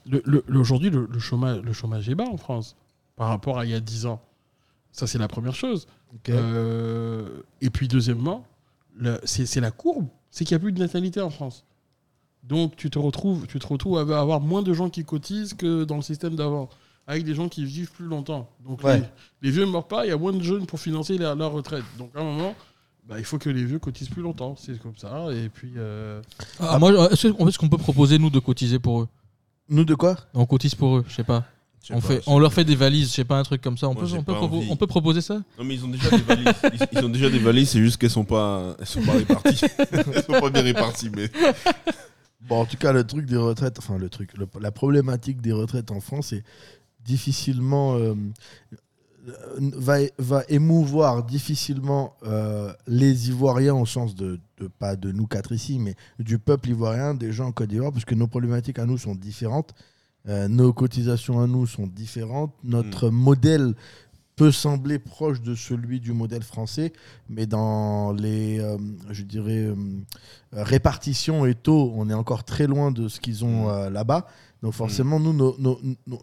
[0.10, 2.76] Le, le- le- Aujourd'hui, le, le chômage, le chômage est bas en France
[3.16, 4.22] par rapport à il y a 10 ans.
[4.98, 5.88] Ça, c'est la première chose.
[6.30, 7.28] Euh,
[7.62, 8.46] et puis, deuxièmement,
[9.26, 10.08] c'est la courbe.
[10.32, 11.66] C'est qu'il n'y a plus de natalité en France.
[12.44, 15.84] Donc, tu te retrouves, tu te retrouves à avoir moins de gens qui cotisent que
[15.84, 16.70] dans le système d'avant,
[17.06, 18.50] avec des gens qui vivent plus longtemps.
[18.66, 19.00] Donc, Ouais.
[19.00, 19.06] les,
[19.44, 21.52] les vieux ne meurent pas, il y a moins de jeunes pour financer leur, leur
[21.52, 21.84] retraite.
[22.00, 22.56] Donc, à un moment,
[23.08, 24.56] bah, il faut que les vieux cotisent plus longtemps.
[24.58, 25.28] C'est comme ça.
[25.32, 25.74] Et puis.
[25.78, 26.22] euh,
[26.60, 29.08] Ah, moi, est-ce qu'on est-ce qu'on peut proposer, nous, de cotiser pour eux?
[29.70, 30.16] Nous, de quoi?
[30.34, 31.46] On cotise pour eux, je sais pas.
[31.94, 33.88] On, pas, fait, on leur fait des valises, je sais pas, un truc comme ça.
[33.90, 34.68] On, Moi, peut, on, peut pas propo- envie.
[34.70, 35.36] on peut proposer ça?
[35.58, 36.54] Non, mais ils ont déjà des valises.
[36.74, 39.62] Ils, ils ont déjà des valises, c'est juste qu'elles sont pas, elles sont pas réparties.
[39.92, 41.30] elles sont pas bien réparties, mais.
[42.48, 45.52] Bon, en tout cas, le truc des retraites, enfin, le truc, le- la problématique des
[45.52, 46.44] retraites en France est
[47.06, 47.96] difficilement.
[47.96, 48.14] euh,
[49.60, 55.52] va, va émouvoir difficilement euh, les Ivoiriens au sens de, de- pas de nous quatre
[55.52, 58.86] ici, mais du peuple ivoirien, des gens en Côte d'Ivoire, parce que nos problématiques à
[58.86, 59.74] nous sont différentes,
[60.28, 63.74] euh, nos cotisations à nous sont différentes, notre modèle
[64.38, 66.94] peut sembler proche de celui du modèle français,
[67.28, 68.78] mais dans les, euh,
[69.10, 69.76] je dirais, euh,
[70.54, 74.28] répartitions et taux, on est encore très loin de ce qu'ils ont euh, là-bas.
[74.62, 75.34] Donc forcément, nous,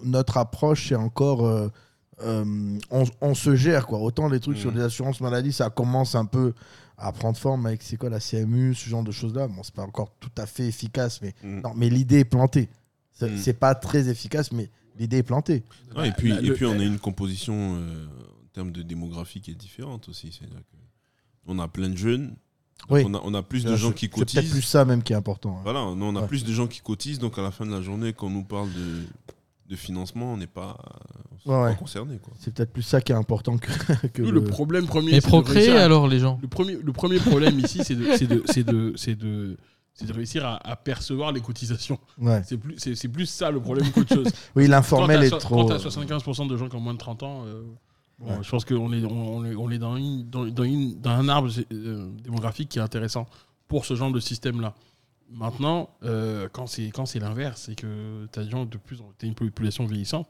[0.05, 1.71] notre approche, c'est encore...
[2.25, 2.79] on,
[3.21, 3.99] on se gère quoi.
[3.99, 6.53] Autant les trucs sur les assurances maladie, ça commence un peu
[6.97, 9.49] à prendre forme avec c'est quoi la CMU, ce genre de choses-là.
[9.49, 12.69] Bon, c'est pas encore tout à fait efficace, mais non, mais l'idée est plantée.
[13.15, 13.39] C'est Mm.
[13.39, 15.63] c'est pas très efficace, mais l'idée est plantée.
[15.97, 18.83] Ouais, et puis, La- et le- puis on a une composition euh, en termes de
[18.83, 20.31] démographie qui est différente aussi.
[20.33, 20.77] C'est-à-dire que
[21.47, 22.35] on a plein de jeunes.
[22.91, 23.03] Oui.
[23.07, 24.51] On, a, on a plus de gens qui c'est peut-être cotisent.
[24.51, 25.57] plus ça même qui est important.
[25.59, 25.61] hein.
[25.63, 26.27] Voilà, on a Ouais.
[26.27, 28.43] plus de gens qui cotisent, donc à la fin de la journée, quand on nous
[28.45, 29.05] parle de,
[29.71, 30.77] de financement, on n'est pas,
[31.47, 31.77] Ouais, pas ouais.
[31.77, 32.19] concerné.
[32.19, 32.35] Quoi.
[32.41, 33.69] C'est peut-être plus ça qui est important que,
[34.09, 35.13] que Nous, le problème premier.
[35.13, 38.27] Mais procréer alors les gens Le premier, le premier problème ici, c'est de, c'est
[38.65, 39.57] de, c'est de,
[39.95, 41.99] c'est de, réussir à, à percevoir les cotisations.
[42.19, 42.43] Ouais.
[42.45, 44.27] C'est plus, c'est, plus ça le problème qu'autre chose.
[44.57, 46.99] Oui, l'informel est so- trop- Quand tu as 75% de gens qui ont moins de
[46.99, 47.63] 30 ans, euh,
[48.19, 48.39] bon, Ouais.
[48.43, 51.29] je pense qu'on est, on, est, on est dans, une, dans, dans une- dans un
[51.29, 53.27] arbre euh, démographique qui est intéressant
[53.69, 54.75] pour ce genre de système-là.
[55.31, 59.35] Maintenant, euh, quand c'est quand c'est l'inverse, c'est que tu as gens de plus une
[59.35, 60.29] population vieillissante,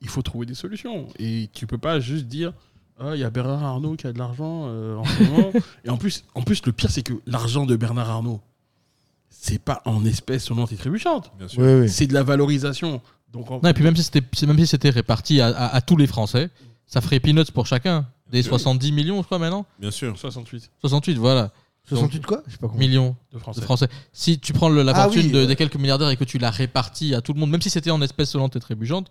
[0.00, 1.08] il faut trouver des solutions.
[1.18, 2.52] Et tu peux pas juste dire
[2.98, 4.66] ah, il y a Bernard Arnault qui a de l'argent
[4.98, 5.50] en ce moment.
[5.84, 8.40] Et en plus, en plus, le pire, c'est que l'argent de Bernard Arnault,
[9.40, 11.32] c'est pas en espèces sonnantes et trébuchantes.
[11.38, 11.62] Bien sûr.
[11.62, 11.88] Oui, oui.
[11.88, 13.00] C'est de la valorisation.
[13.32, 15.80] Donc, en- Non, et puis même si c'était même si c'était réparti à, à- à
[15.80, 16.50] tous les Français,
[16.86, 18.06] ça ferait peanuts pour chacun.
[18.30, 18.50] Des sûr.
[18.58, 20.16] 70 millions, je crois, maintenant Bien sûr.
[20.18, 20.70] 68.
[20.80, 21.50] 68, voilà.
[21.88, 22.78] 68 Donc, quoi pas compris.
[22.78, 23.86] Millions De Français.
[24.12, 25.46] Si tu prends le- la Ah fortune oui, de- ouais.
[25.46, 27.90] des quelques milliardaires et que tu la répartis à tout le monde, même si c'était
[27.92, 29.10] en espèces sonnantes et trébuchantes,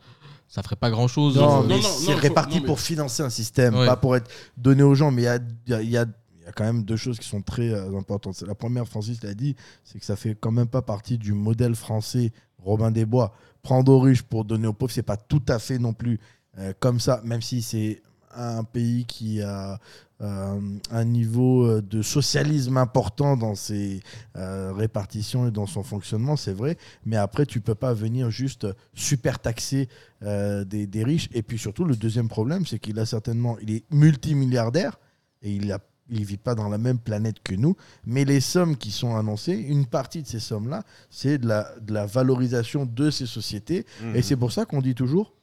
[0.49, 1.37] ça ferait pas grand chose.
[1.37, 3.85] Non, non, mais non, c'est réparti non, mais- pour financer un système, Ouais.
[3.85, 5.11] pas pour être donné aux gens.
[5.11, 6.05] Mais il y a, il y, a, y a-
[6.45, 8.41] y a quand même deux choses qui sont très euh, importantes.
[8.43, 11.75] La première, Francis l'a dit, c'est que ça fait quand même pas partie du modèle
[11.75, 13.33] français Robin des Bois.
[13.61, 16.19] Prendre aux riches pour donner aux pauvres, c'est pas tout à fait non plus
[16.59, 18.01] euh, comme ça, même si c'est
[18.37, 19.79] un pays qui a
[20.21, 20.59] euh,
[20.91, 24.01] un niveau de socialisme important dans ses
[24.33, 26.77] répartitions et dans son fonctionnement, c'est vrai.
[27.05, 29.87] Mais après, tu peux pas venir juste super taxer
[30.21, 31.29] des, des riches.
[31.33, 34.99] Et puis surtout, le deuxième problème, c'est qu'il a certainement, il est multimilliardaire
[35.41, 35.79] et il a
[36.09, 37.75] il vit pas dans la même planète que nous,
[38.05, 41.93] mais les sommes qui sont annoncées, une partie de ces sommes-là, c'est de la, de
[41.93, 43.85] la valorisation de ces sociétés.
[44.03, 44.15] Mhm.
[44.15, 45.33] Et c'est pour ça qu'on dit toujours,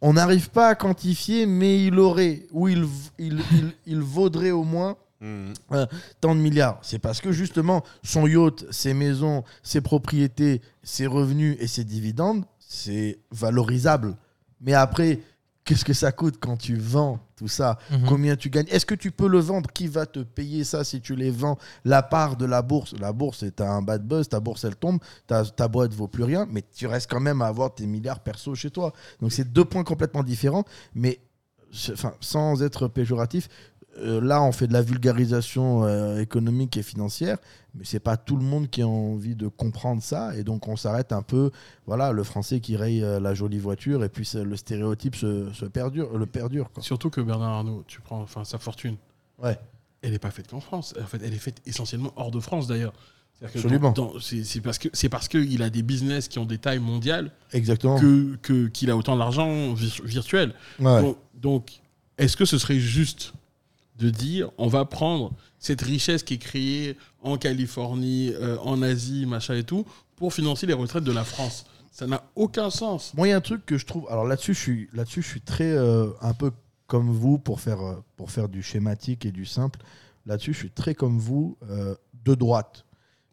[0.00, 2.84] on n'arrive pas à quantifier, mais il aurait, ou il,
[3.18, 5.52] il, il, il vaudrait au moins Mhm.
[5.70, 5.86] euh,
[6.20, 6.80] tant de milliards.
[6.82, 12.44] C'est parce que justement, son yacht, ses maisons, ses propriétés, ses revenus et ses dividendes,
[12.58, 14.16] c'est valorisable.
[14.60, 15.20] Mais après,
[15.64, 17.78] qu'est-ce que ça coûte quand tu vends tout ça?
[17.90, 18.06] Mhm.
[18.06, 18.68] Combien tu gagnes?
[18.68, 19.70] Est-ce que tu peux le vendre?
[19.72, 21.58] Qui va te payer ça si tu les vends?
[21.84, 24.98] La part de la bourse, la bourse, c'est un bad buzz, ta bourse, elle tombe,
[25.26, 28.20] ta, ta boîte vaut plus rien, mais tu restes quand même à avoir tes milliards
[28.20, 28.92] perso chez toi.
[29.20, 31.20] Donc c'est deux points complètement différents, mais
[31.92, 33.48] enfin, sans être péjoratif,
[33.98, 37.38] euh, là, on fait de la vulgarisation euh, économique et financière,
[37.74, 40.76] mais c'est pas tout le monde qui a envie de comprendre ça, et donc on
[40.76, 41.50] s'arrête un peu.
[41.86, 45.64] Voilà, le français qui raye euh, la jolie voiture, et puis le stéréotype se, se
[45.66, 46.70] perdure, le perdure.
[46.72, 46.82] Quoi.
[46.82, 48.96] Surtout que Bernard Arnault, tu prends enfin, sa fortune.
[49.42, 49.58] Ouais.
[50.02, 50.94] Elle n'est pas faite qu'en France.
[51.00, 52.92] En fait, elle est faite essentiellement hors de France d'ailleurs.
[53.44, 53.92] Absolument.
[54.20, 57.98] C'est parce que c'est parce qu'il a des business qui ont des tailles mondiales Exactement.
[57.98, 60.54] que qu'il a autant d'argent vir- virtuel.
[60.78, 61.02] Ouais.
[61.02, 61.80] Donc, donc,
[62.18, 63.32] est-ce que ce serait juste
[64.02, 69.26] de dire on va prendre cette richesse qui est créée en Californie, euh, en Asie,
[69.26, 69.86] machin et tout,
[70.16, 73.14] pour financer les retraites de la France Ça n'a aucun sens.
[73.14, 74.06] Moi, il y a un truc que je trouve.
[74.10, 76.50] Alors là-dessus, je suis, là-dessus, je suis très euh, un peu
[76.88, 79.80] comme vous pour faire, euh, pour faire du schématique et du simple.
[80.26, 81.56] Là-dessus, je suis très comme vous
[82.24, 82.84] de droite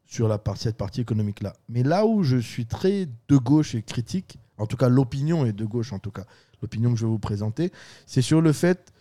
[0.08, 1.54] sur la cette partie économique-là.
[1.68, 5.54] Mais là où je suis très de gauche et critique, en tout cas l'opinion est
[5.54, 6.26] de gauche, en tout cas
[6.64, 7.72] l'opinion que je vais vous présenter,
[8.08, 8.92] c'est sur le fait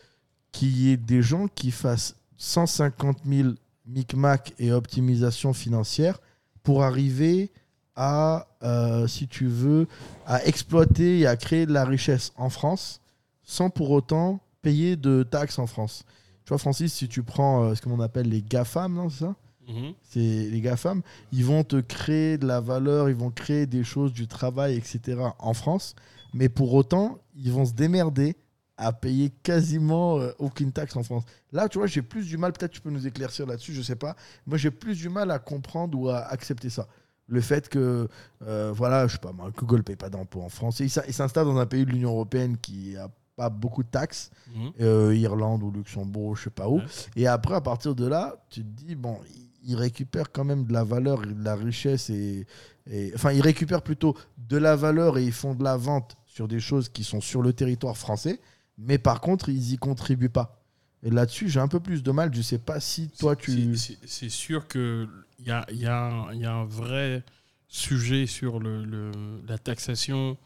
[0.59, 3.51] qu'il y ait des gens qui fassent 150 000
[3.87, 6.19] micmac et optimisation financière
[6.65, 7.51] pour arriver
[7.95, 9.87] à, euh, si tu veux,
[10.27, 13.01] à exploiter et à créer de la richesse en France
[13.45, 16.05] sans pour autant payer de taxes en France.
[16.45, 19.35] Tu vois, Francis, si tu prends euh, ce qu'on appelle les GAFAM, non, c'est ça
[19.69, 19.93] Mhm.
[20.03, 24.15] c'est les GAFAM, ils vont te créer de la valeur, ils vont créer des choses,
[24.15, 25.21] du travail, etc.
[25.39, 25.95] en France,
[26.33, 28.35] mais pour autant, ils vont se démerder
[28.79, 31.25] à payer quasiment euh, aucune taxe en France.
[31.53, 33.97] Là, tu vois, j'ai plus du mal, peut-être tu peux nous éclaircir là-dessus, je sais
[33.97, 34.15] pas.
[34.47, 36.87] Moi, j'ai plus du mal à comprendre ou à accepter ça.
[37.27, 38.09] Le fait que,
[38.47, 40.81] euh, voilà, je sais pas, moi, Google ne paye pas d'impôts en France.
[40.81, 43.83] Et il s'in- il s'installe dans un pays de l'Union Européenne qui a pas beaucoup
[43.83, 44.71] de taxes, Mhm.
[44.81, 46.81] euh, Irlande ou Luxembourg, je sais pas où.
[47.17, 50.65] Et après, à partir de là, tu te dis, bon, il- il récupère quand même
[50.65, 52.47] de la valeur, et de la richesse et,
[52.91, 56.49] et- enfin, il récupère plutôt de la valeur et ils font de la vente sur
[56.49, 58.41] des choses qui sont sur le territoire français,
[58.79, 60.55] mais par contre, ils y contribuent pas.
[61.03, 62.35] Et là-dessus, j'ai un peu plus de mal.
[62.35, 63.77] Je sais pas si toi tu.
[63.77, 65.09] C'est- sûr qu'il
[65.47, 67.23] y a, y, a un- y a un vrai
[67.69, 69.13] sujet sur le, le-
[69.47, 70.37] la taxation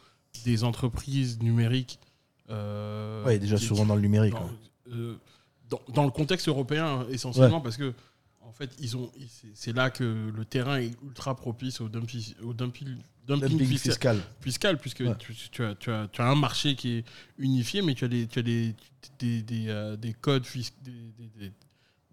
[0.45, 1.99] des entreprises numériques.
[2.51, 4.51] euh, Ouais, déjà souvent dans le numérique, Dans, ouais.
[4.93, 5.15] euh,
[5.71, 7.63] dans- dans le contexte européen, essentiellement, Ouais.
[7.63, 7.95] parce que
[8.45, 9.11] En fait, ils ont,
[9.55, 10.05] c'est- là que
[10.35, 12.89] le terrain est ultra propice au dumping, au dumping,
[13.27, 14.21] dumping Dumping fiscal, fiscal.
[14.41, 15.15] fiscal, puisque Ouais.
[15.19, 17.05] tu, tu as, tu, as, tu as un marché qui est
[17.39, 18.75] unifié, mais tu as des, tu as des,
[19.19, 20.45] des, des, euh, des codes,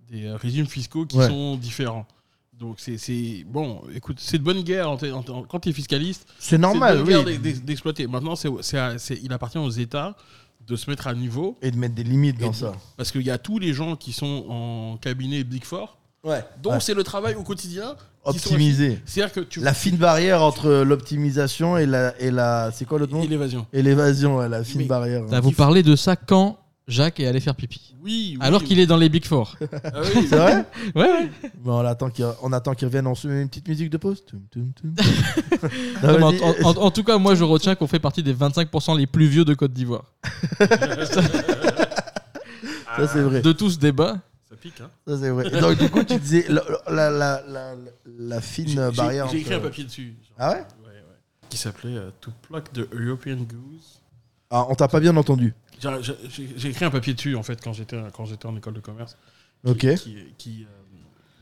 [0.10, 1.28] des, régimes fiscaux qui Ouais.
[1.28, 2.08] sont différents.
[2.54, 6.28] Donc c'est bon, écoute, c'est de bonne guerre en en quand tu es fiscaliste.
[6.40, 7.26] C'est normal, de bonne guerre oui.
[7.26, 8.08] d'ex- d'ex- d'exploiter.
[8.08, 8.50] Maintenant, c'est
[9.22, 10.16] il appartient aux États
[10.68, 12.74] de se mettre à niveau Et de mettre des limites dans de- ça.
[12.98, 16.44] Parce qu'il y a tous les gens qui sont en cabinet Big Four, Ouais.
[16.62, 16.80] dont Ouais.
[16.82, 17.96] c'est le travail au quotidien.
[18.26, 22.72] affi- C'est-à-dire que tu La fine barrière entre l'optimisation et la, et la.
[22.74, 23.66] C'est quoi l'autre nom Et l'évasion.
[23.74, 25.24] Et l'évasion, ouais, la fine Mais- barrière.
[25.26, 27.96] Bah, vous parlez de ça quand Jacques est allé faire pipi?
[28.04, 28.38] Oui, oui.
[28.42, 29.56] Alors qu'il est dans les Big Four.
[29.62, 30.26] Ah oui.
[30.30, 30.66] C'est vrai?
[30.96, 31.30] Ouais, ouais.
[31.64, 32.26] Bon, on attend qu'il
[32.76, 33.08] qu'il revienne.
[33.08, 34.24] On se met une petite musique de pause.
[36.04, 36.34] Non, Non,
[36.64, 39.46] en- en tout cas, moi, je retiens qu'on fait partie des 25% les plus vieux
[39.46, 40.06] de Côte d'Ivoire.
[42.98, 43.42] Ça, c'est vrai.
[43.42, 44.18] De tout ce débat.
[44.50, 44.90] Ça pique, hein.
[45.08, 45.48] Ça, c'est vrai.
[45.48, 49.28] Et donc, du coup, tu disais la, la, la, la, la fine J'ai- barrière.
[49.30, 50.16] J'ai écrit un entre- papier dessus.
[50.38, 50.66] Ah ouais?
[51.50, 54.02] Qui s'appelait euh, To Pluck the European Goose.
[54.52, 55.54] Ah, on t'a pas bien entendu.
[55.80, 55.90] J'ai-
[56.30, 58.80] J'ai j'ai écrit un papier dessus en fait quand j'étais quand j'étais en école de
[58.82, 59.18] commerce.
[59.66, 59.96] Qui, Ok.
[59.96, 60.68] Qui, qui, euh,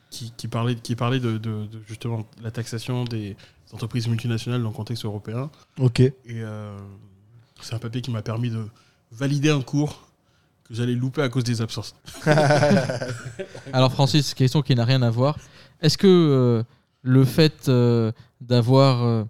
[0.09, 3.35] qui- qui parlait qui parlait de, de- de, justement la taxation des
[3.73, 5.49] entreprises multinationales dans le contexte européen.
[5.79, 5.99] Ok.
[6.01, 6.77] Et euh,
[7.61, 8.65] c'est un papier qui m'a permis de
[9.11, 10.06] valider un cours
[10.67, 11.95] que j'allais louper à cause des absences.
[13.73, 15.37] Alors Francis, question qui n'a rien à voir.
[15.81, 16.63] Est-ce que euh,
[17.03, 18.11] le fait euh,
[18.41, 19.25] d'avoir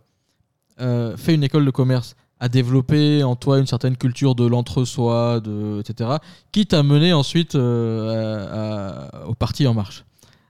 [0.79, 5.41] euh, fait une école de commerce a développé en toi une certaine culture de l'entre-soi,
[5.79, 6.17] etc.,
[6.51, 10.05] qui t'a mené ensuite au parti En Marche?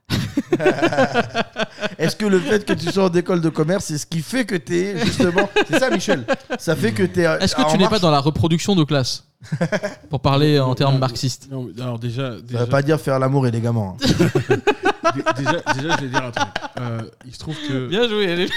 [1.98, 4.56] Est-ce que le fait que tu sors d'école de commerce, c'est ce qui fait que
[4.56, 5.50] tu es justement.
[5.70, 6.26] C'est ça, Michel
[6.60, 7.24] Ça fait que tu es.
[7.42, 9.26] Est-ce que tu n'es pas dans la reproduction de classe
[10.10, 11.48] Pour parler en termes marxistes.
[11.52, 13.96] Non, alors déjà, Ça veut pas dire faire l'amour et les gamins.
[14.02, 14.08] hein.
[15.16, 16.48] dé- déjà, déjà, je vais dire un truc.
[16.80, 18.50] Euh, il se trouve que Bien joué, elle est-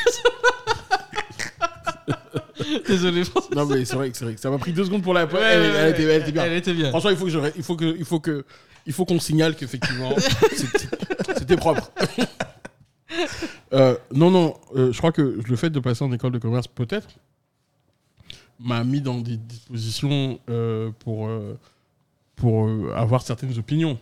[2.86, 3.51] Désolé, Francis.
[3.56, 5.24] Non mais c'est vrai que c'est vrai que ça m'a pris deux secondes pour la.
[5.24, 6.44] Ouais, elle, ouais, elle était, elle était bien.
[6.44, 6.89] elle était bien.
[6.90, 8.44] Franchement, il faut que je, il faut que, il faut que,
[8.86, 10.10] il faut qu'on signale qu'effectivement
[11.56, 11.90] propre.
[13.72, 16.68] Euh, non non, euh, je crois que le fait de passer en école de commerce
[16.68, 17.09] peut-être
[18.60, 21.28] m'a mis dans des dispositions euh, pour
[22.36, 23.98] pour avoir certaines opinions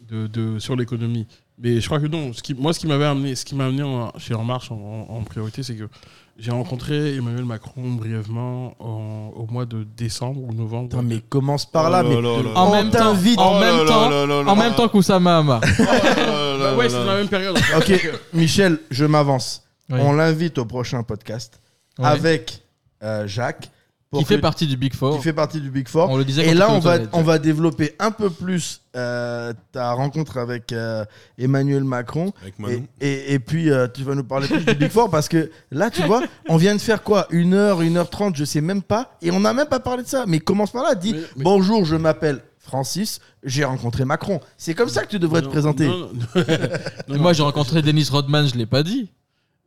[0.00, 1.26] de, de- sur l'économie.
[1.60, 2.32] Mais je crois que non.
[2.32, 4.70] Ce qui, moi, ce qui m'avait amené, ce qui m'a amené en- chez En Marche
[4.70, 5.88] en, en- en priorité, c'est que
[6.36, 10.90] j'ai rencontré Emmanuel Macron brièvement en- au mois de décembre ou novembre.
[10.90, 12.02] Putain, mais commence par là.
[12.04, 15.60] Oh mais là En même temps, en Oh même temps, en même temps qu'Oussama Hamar.
[15.60, 17.58] Bah ouais, c'est dans la même période.
[17.76, 19.62] Ok, Michel, je m'avance.
[19.90, 19.98] Oui.
[20.02, 21.60] On l'invite au prochain podcast
[21.98, 22.62] avec
[23.02, 23.70] euh, Jacques.
[24.10, 25.16] Pour Qui fait partie du Big Four.
[25.16, 26.08] qui fait partie du Big Four.
[26.10, 29.92] On le disait Et là, on va, on va développer un peu plus euh, ta
[29.92, 31.04] rencontre avec euh,
[31.38, 32.32] Emmanuel Macron.
[32.40, 32.86] Avec Et, Manon.
[33.02, 35.90] et, et puis, euh, tu vas nous parler plus du Big Four parce que là,
[35.90, 37.26] tu vois, on vient de faire quoi?
[37.30, 39.16] Une heure, une heure trente, je sais même pas.
[39.20, 40.24] Et on n'a même pas parlé de ça.
[40.26, 40.94] Mais commence par là.
[40.94, 44.40] Dis Mais- mais- Bonjour, je m'appelle Francis, j'ai rencontré Macron.
[44.56, 45.86] C'est comme ça que tu devrais te Non, présenter.
[45.86, 49.10] non, non, non, Et non, moi, j'ai rencontré Dennis Rodman, je l'ai pas dit.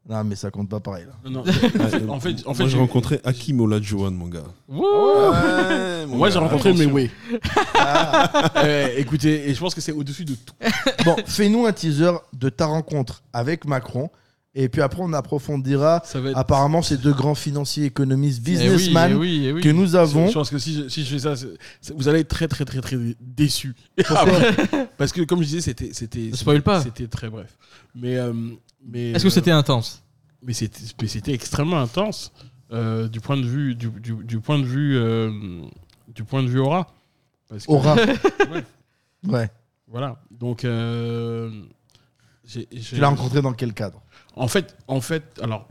[0.10, 1.06] Non, mais ça compte pas pareil.
[1.06, 1.30] Là.
[1.30, 1.44] non, non.
[2.14, 4.44] En fait, en fait, Moi, j'ai rencontré Hakim Olajuwon, mon gars.
[4.68, 6.90] Ouais, mon Moi, gars, j'ai rencontré attention.
[6.90, 7.12] Meway.
[8.58, 10.54] Euh, écoutez, et je pense que c'est au-dessus de tout.
[11.06, 14.10] Bon, fais-nous un teaser de ta rencontre avec Macron.
[14.54, 18.50] Et puis après, on approfondira Ça va être- apparemment ces deux grands financiers, économistes, Eh
[18.50, 19.62] oui, businessmen eh oui, eh oui.
[19.62, 20.28] que nous avons.
[20.28, 21.48] Je pense que si je, si je fais ça, c'est-
[21.80, 23.74] c'est- vous allez être très très très très déçus.
[24.98, 26.82] Parce que comme je disais, c'était c'était spoil pas.
[26.82, 27.56] C'était très bref.
[27.96, 28.34] Mais euh,
[28.86, 30.04] mais Est-ce que euh, c'était intense
[30.44, 32.32] mais c'était mais c'était extrêmement intense
[32.72, 35.62] euh, du point de vue du, du, du point de vue euh,
[36.08, 36.88] du point de vue aura.
[37.48, 37.96] Parce que- Aura.
[38.52, 38.64] Ouais.
[39.28, 39.50] Ouais.
[39.88, 40.20] Voilà.
[40.32, 41.52] Donc euh,
[42.46, 44.02] j'ai- j'ai- Tu l'as rencontré dans quel cadre?
[44.36, 45.68] En fait, en fait, alors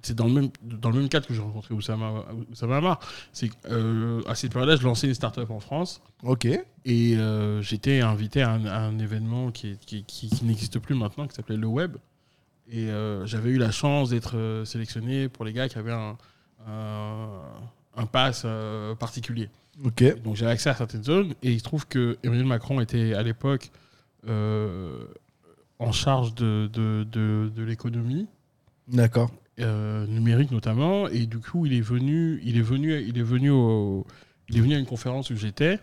[0.00, 3.00] c'est dans le même dans le même cadre que j'ai rencontré Oussama, Oussama Hamar.
[3.32, 6.00] C'est euh, à cette période-là, je lançais une start-up en France.
[6.22, 6.46] Ok.
[6.46, 10.78] Et euh, j'étais invité à un, à un événement qui, est- qui, qui- qui n'existe
[10.78, 11.96] plus maintenant, qui s'appelait Le Web.
[12.70, 16.16] Et euh, j'avais eu la chance d'être euh, sélectionné pour les gars qui avaient un,
[16.66, 17.28] un,
[17.96, 19.48] un pass euh, particulier.
[19.84, 20.22] Ok.
[20.22, 21.34] Donc j'avais accès à certaines zones.
[21.42, 23.70] Et il se trouve que Emmanuel Macron était à l'époque
[24.28, 25.04] euh,
[25.78, 28.26] en charge de, de, de, de l'économie
[28.88, 29.30] D'accord.
[29.60, 33.50] euh, numérique notamment et du coup il est venu il est venu il est venu
[33.50, 34.04] au,
[34.48, 35.78] il est venu à une conférence où j'étais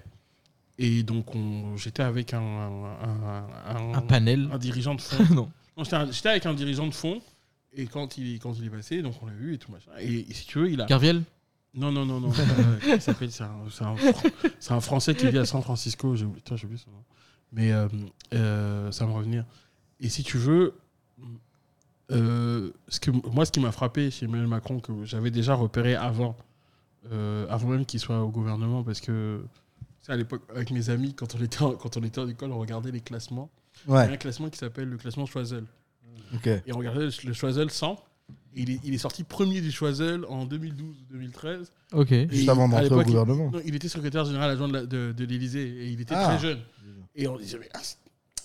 [0.78, 4.50] et donc on- j'étais avec un un, un- Un panel.
[4.52, 5.50] un dirigeant de fond Non.
[5.78, 7.22] J'étais avec un dirigeant de fond
[7.74, 10.26] et quand il quand il est passé donc on l'a vu et tout machin et,
[10.30, 11.24] et si tu veux il a Kerviel
[11.74, 12.32] non non non non
[12.88, 13.96] euh, s'appelle c'est un, un
[14.76, 17.04] un français qui vit à San Francisco j'ai oublié son nom
[17.52, 17.88] Mais euh,
[18.34, 19.46] euh, ça va me revenir.
[20.00, 20.74] Et si tu veux,
[22.12, 25.96] euh, ce que, moi, ce qui m'a frappé chez Emmanuel Macron, que j'avais déjà repéré
[25.96, 26.36] avant,
[27.50, 29.42] avant même qu'il soit au gouvernement, parce que
[29.82, 32.28] tu sais, à l'époque, avec mes amis, quand on était en, quand on était en
[32.28, 33.50] école, on regardait les classements.
[33.88, 34.04] Ouais.
[34.06, 35.66] Il y a un classement qui s'appelle le classement Choiseul.
[36.46, 38.00] Et on regardait le, Choiseul 100.
[38.58, 41.72] Et il, est, il est sorti premier du Choiseul en 2012 ou 2013.
[41.94, 42.12] Ok.
[42.12, 43.52] Et Juste avant d'entrer au il- gouvernement.
[43.52, 46.26] non, Il, était secrétaire général adjoint de, de, de l'Élysée et il était Ah.
[46.36, 46.60] très jeune.
[47.16, 47.80] Et on disait, mais ah,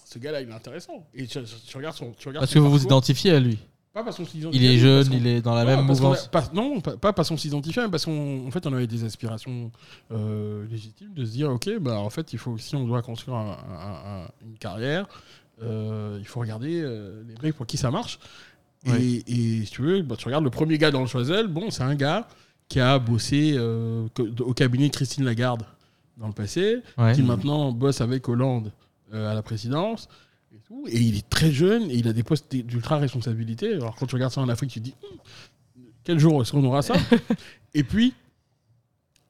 [0.05, 1.07] ce gars-là, il est intéressant.
[1.15, 2.13] Et tu, tu regardes son.
[2.13, 3.59] Tu regardes Parce son que vous vous identifiez à lui.
[3.93, 6.29] Pas parce qu'on s'y Il est jeune, il est dans la même a- mouvance.
[6.29, 9.03] pas- non, pas, pas parce qu'on s'identifie, mais parce qu'en en fait, on avait des
[9.03, 9.73] aspirations
[10.13, 13.37] euh, légitimes de se dire, ok, bah, en fait, il faut, si on doit construire
[13.37, 15.07] un- un- un- une carrière,
[15.63, 18.21] euh, il faut regarder euh, les mecs pour qui ça marche.
[18.87, 19.03] Et, Ouais.
[19.27, 21.83] et si tu veux, bah, tu regardes le premier gars dans le Choiseul, bon, c'est
[21.83, 22.29] un gars
[22.69, 24.07] qui a bossé euh,
[24.39, 25.65] au cabinet de Christine Lagarde
[26.17, 27.13] dans le passé, Ouais.
[27.13, 28.71] qui maintenant bosse avec Hollande
[29.13, 30.09] euh, à la présidence.
[30.71, 30.85] Et, tout.
[30.89, 33.73] Et il est très jeune et il a des postes d'ultra responsabilité.
[33.75, 35.19] Alors quand tu regardes ça en Afrique, tu te dis Hum,
[36.05, 36.95] quel jour est-ce qu'on aura ça?
[37.75, 38.15] Et puis,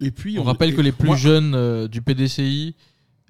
[0.01, 2.75] et puis On rappelle que les plus moi- jeunes euh, du PDCI,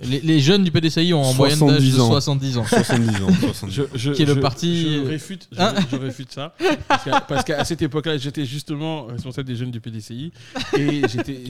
[0.02, 2.06] les, les jeunes du PDCI ont en moyenne d'âge de 70 ans.
[2.06, 2.64] 70 ans.
[2.64, 3.74] 70 ans, 70.
[3.74, 6.54] Je, je- Qui est le je- parti- Je réfute, je, Hein je réfute ça.
[7.28, 10.32] Parce qu'à, cette époque-là, j'étais justement responsable des jeunes du PDCI.
[10.78, 11.42] Et j'étais.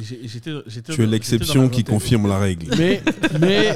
[0.92, 2.74] Tu es l'exception qui confirme la règle.
[2.76, 3.02] Mais,
[3.40, 3.74] mais,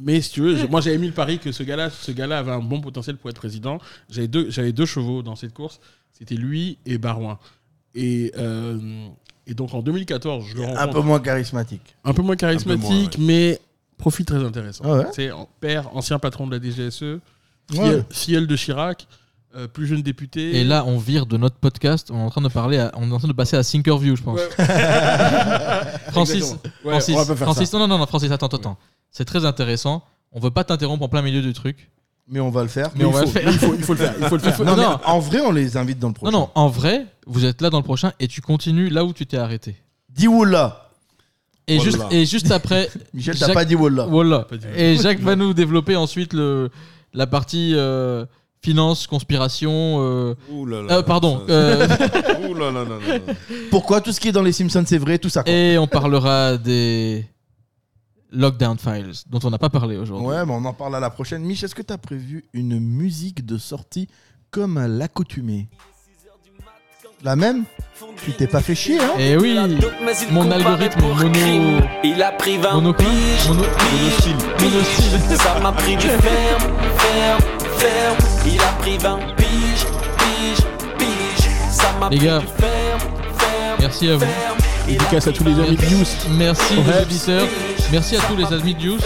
[0.00, 2.38] mais si tu veux, je- moi j'avais mis le pari que ce gars-là, ce gars-là
[2.38, 3.78] avait un bon potentiel pour être président.
[4.10, 5.80] J'avais deux, chevaux dans cette course.
[6.12, 7.38] C'était lui et Barouin.
[7.94, 8.78] Et, euh,
[9.46, 10.92] et donc en 2014, je le Un rencontre.
[10.92, 11.94] peu moins charismatique.
[12.04, 13.58] Un peu moins charismatique, mais
[13.98, 14.84] profil très intéressant.
[14.86, 17.18] Ah ouais C'est en- père, ancien patron de la DGSE, Ouais.
[17.70, 19.06] filleul, filleul de Chirac,
[19.56, 20.56] euh, plus jeune député.
[20.60, 22.10] Et là, on vire de notre podcast.
[22.12, 24.16] On est en train de parler, à- on est en train de passer à Thinkerview,
[24.16, 24.38] je pense.
[24.38, 24.48] Ouais.
[26.12, 26.72] Francis, Exactement.
[26.84, 27.78] Ouais, Francis, on va pas faire Francis, ça.
[27.78, 28.76] non, non, non, Francis, attends, attends, attends.
[29.10, 30.02] C'est très intéressant.
[30.32, 31.90] On veut pas t'interrompre en plein milieu du truc.
[32.28, 32.90] Mais on va le faire.
[32.96, 33.46] Mais on va le faut- faire.
[33.46, 34.60] mais il faut- il faut le faire, il faut le faire.
[34.64, 34.98] Non, mais Non.
[35.04, 36.32] en vrai, on les invite dans le Non, prochain.
[36.38, 39.26] non, en vrai, vous êtes là dans le prochain et tu continues là où tu
[39.26, 39.76] t'es arrêté.
[40.10, 40.85] Dis Wallah.
[41.68, 42.88] Et, juste, et juste après.
[43.14, 44.46] Michel, t'as Jacques- pas dit Wallah.
[44.48, 46.70] Pas dit Et Jacques va nous développer ensuite le,
[47.12, 48.24] la partie euh,
[48.62, 49.96] finance, conspiration.
[50.00, 50.92] euh, Ouh là là.
[50.98, 51.42] euh, pardon.
[51.46, 51.88] Ça- euh,
[52.48, 53.34] Ouh là là là là là.
[53.70, 55.42] Pourquoi tout ce qui est dans les Simpsons, c'est vrai, tout ça.
[55.42, 55.52] quoi.
[55.52, 57.26] et on parlera des
[58.30, 60.26] Lockdown Files, dont on n'a pas parlé aujourd'hui.
[60.26, 61.42] Ouais, mais on en parle à la prochaine.
[61.42, 64.08] Mich, est-ce que t'as prévu une musique de sortie
[64.50, 65.68] comme à l'accoutumée?
[67.24, 67.64] La même
[68.24, 69.58] Tu t'es pas fait chier, hein Et oui,
[70.30, 71.80] mon algorithme mono.
[72.04, 75.36] Il a pris 20 Mono quoi piges, Mono- piges, piges.
[75.38, 77.40] Ça m'a pris du ferme, ferme,
[77.78, 78.16] ferme.
[78.46, 79.86] Il a pris 20 piges,
[80.18, 80.66] piges,
[80.98, 81.48] piges.
[81.70, 83.00] Ça m'a Les pris gars, du ferme,
[83.38, 84.26] ferme, Merci à vous.
[84.86, 86.06] Dédicace à tous les amis de News.
[86.38, 87.48] Merci auditeurs.
[87.90, 88.98] Merci à tous les amis de News.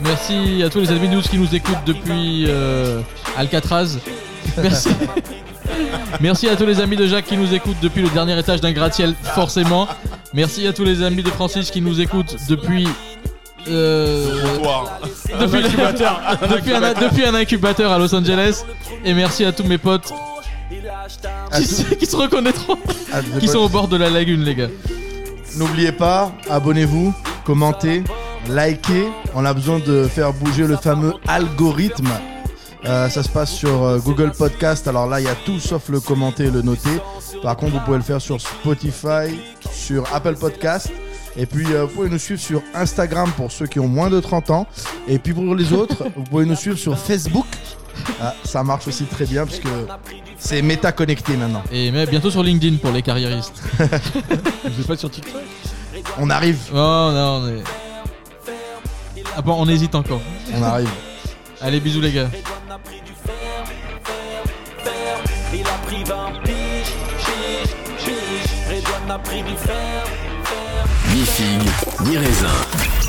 [0.00, 3.00] Merci à tous les amis de News qui nous écoutent depuis euh,
[3.36, 3.98] Alcatraz.
[4.56, 4.88] Merci.
[6.20, 8.72] Merci à tous les amis de Jacques qui nous écoutent depuis le dernier étage d'un
[8.72, 9.88] gratte-ciel, forcément.
[10.34, 12.88] Merci à tous les amis de Francis qui nous écoutent depuis.
[13.68, 14.26] euh,
[16.56, 18.64] depuis, un, depuis un incubateur à Los Angeles.
[19.04, 20.12] Et merci à tous mes potes
[21.50, 24.54] À qui, se- qui se reconnaîtront, tous- qui sont au bord de la lagune, les
[24.54, 24.68] gars.
[25.56, 27.12] N'oubliez pas, abonnez-vous,
[27.44, 28.02] commentez,
[28.48, 29.08] likez.
[29.34, 32.08] On a besoin de faire bouger le fameux algorithme.
[32.84, 34.88] Euh, ça se passe sur euh, Google Podcast.
[34.88, 36.90] Alors là, il y a tout sauf le commenter et le noter.
[37.42, 39.38] Par contre, vous pouvez le faire sur Spotify,
[39.70, 40.90] sur Apple Podcast.
[41.36, 44.20] Et puis, euh, vous pouvez nous suivre sur Instagram pour ceux qui ont moins de
[44.20, 44.66] 30 ans.
[45.06, 47.46] Et puis, pour les autres, vous pouvez nous suivre sur Facebook.
[48.20, 49.68] Ah, ça marche aussi très bien parce que
[50.38, 51.62] c'est méta connecté maintenant.
[51.70, 53.62] Et mais bientôt sur LinkedIn pour les carriéristes.
[53.78, 55.42] Vous êtes pas sur TikTok
[56.18, 57.62] On arrive, Oh non, on est.
[59.36, 60.22] Ah bon, on hésite encore.
[60.54, 60.88] on arrive.
[61.60, 62.30] Allez, bisous les gars.
[65.54, 68.50] Il a pris 20 piges, piges, piges.
[68.66, 70.04] Redouane a pris du fer,
[70.44, 71.14] fer.
[71.14, 73.01] Ni figue, ni raisin.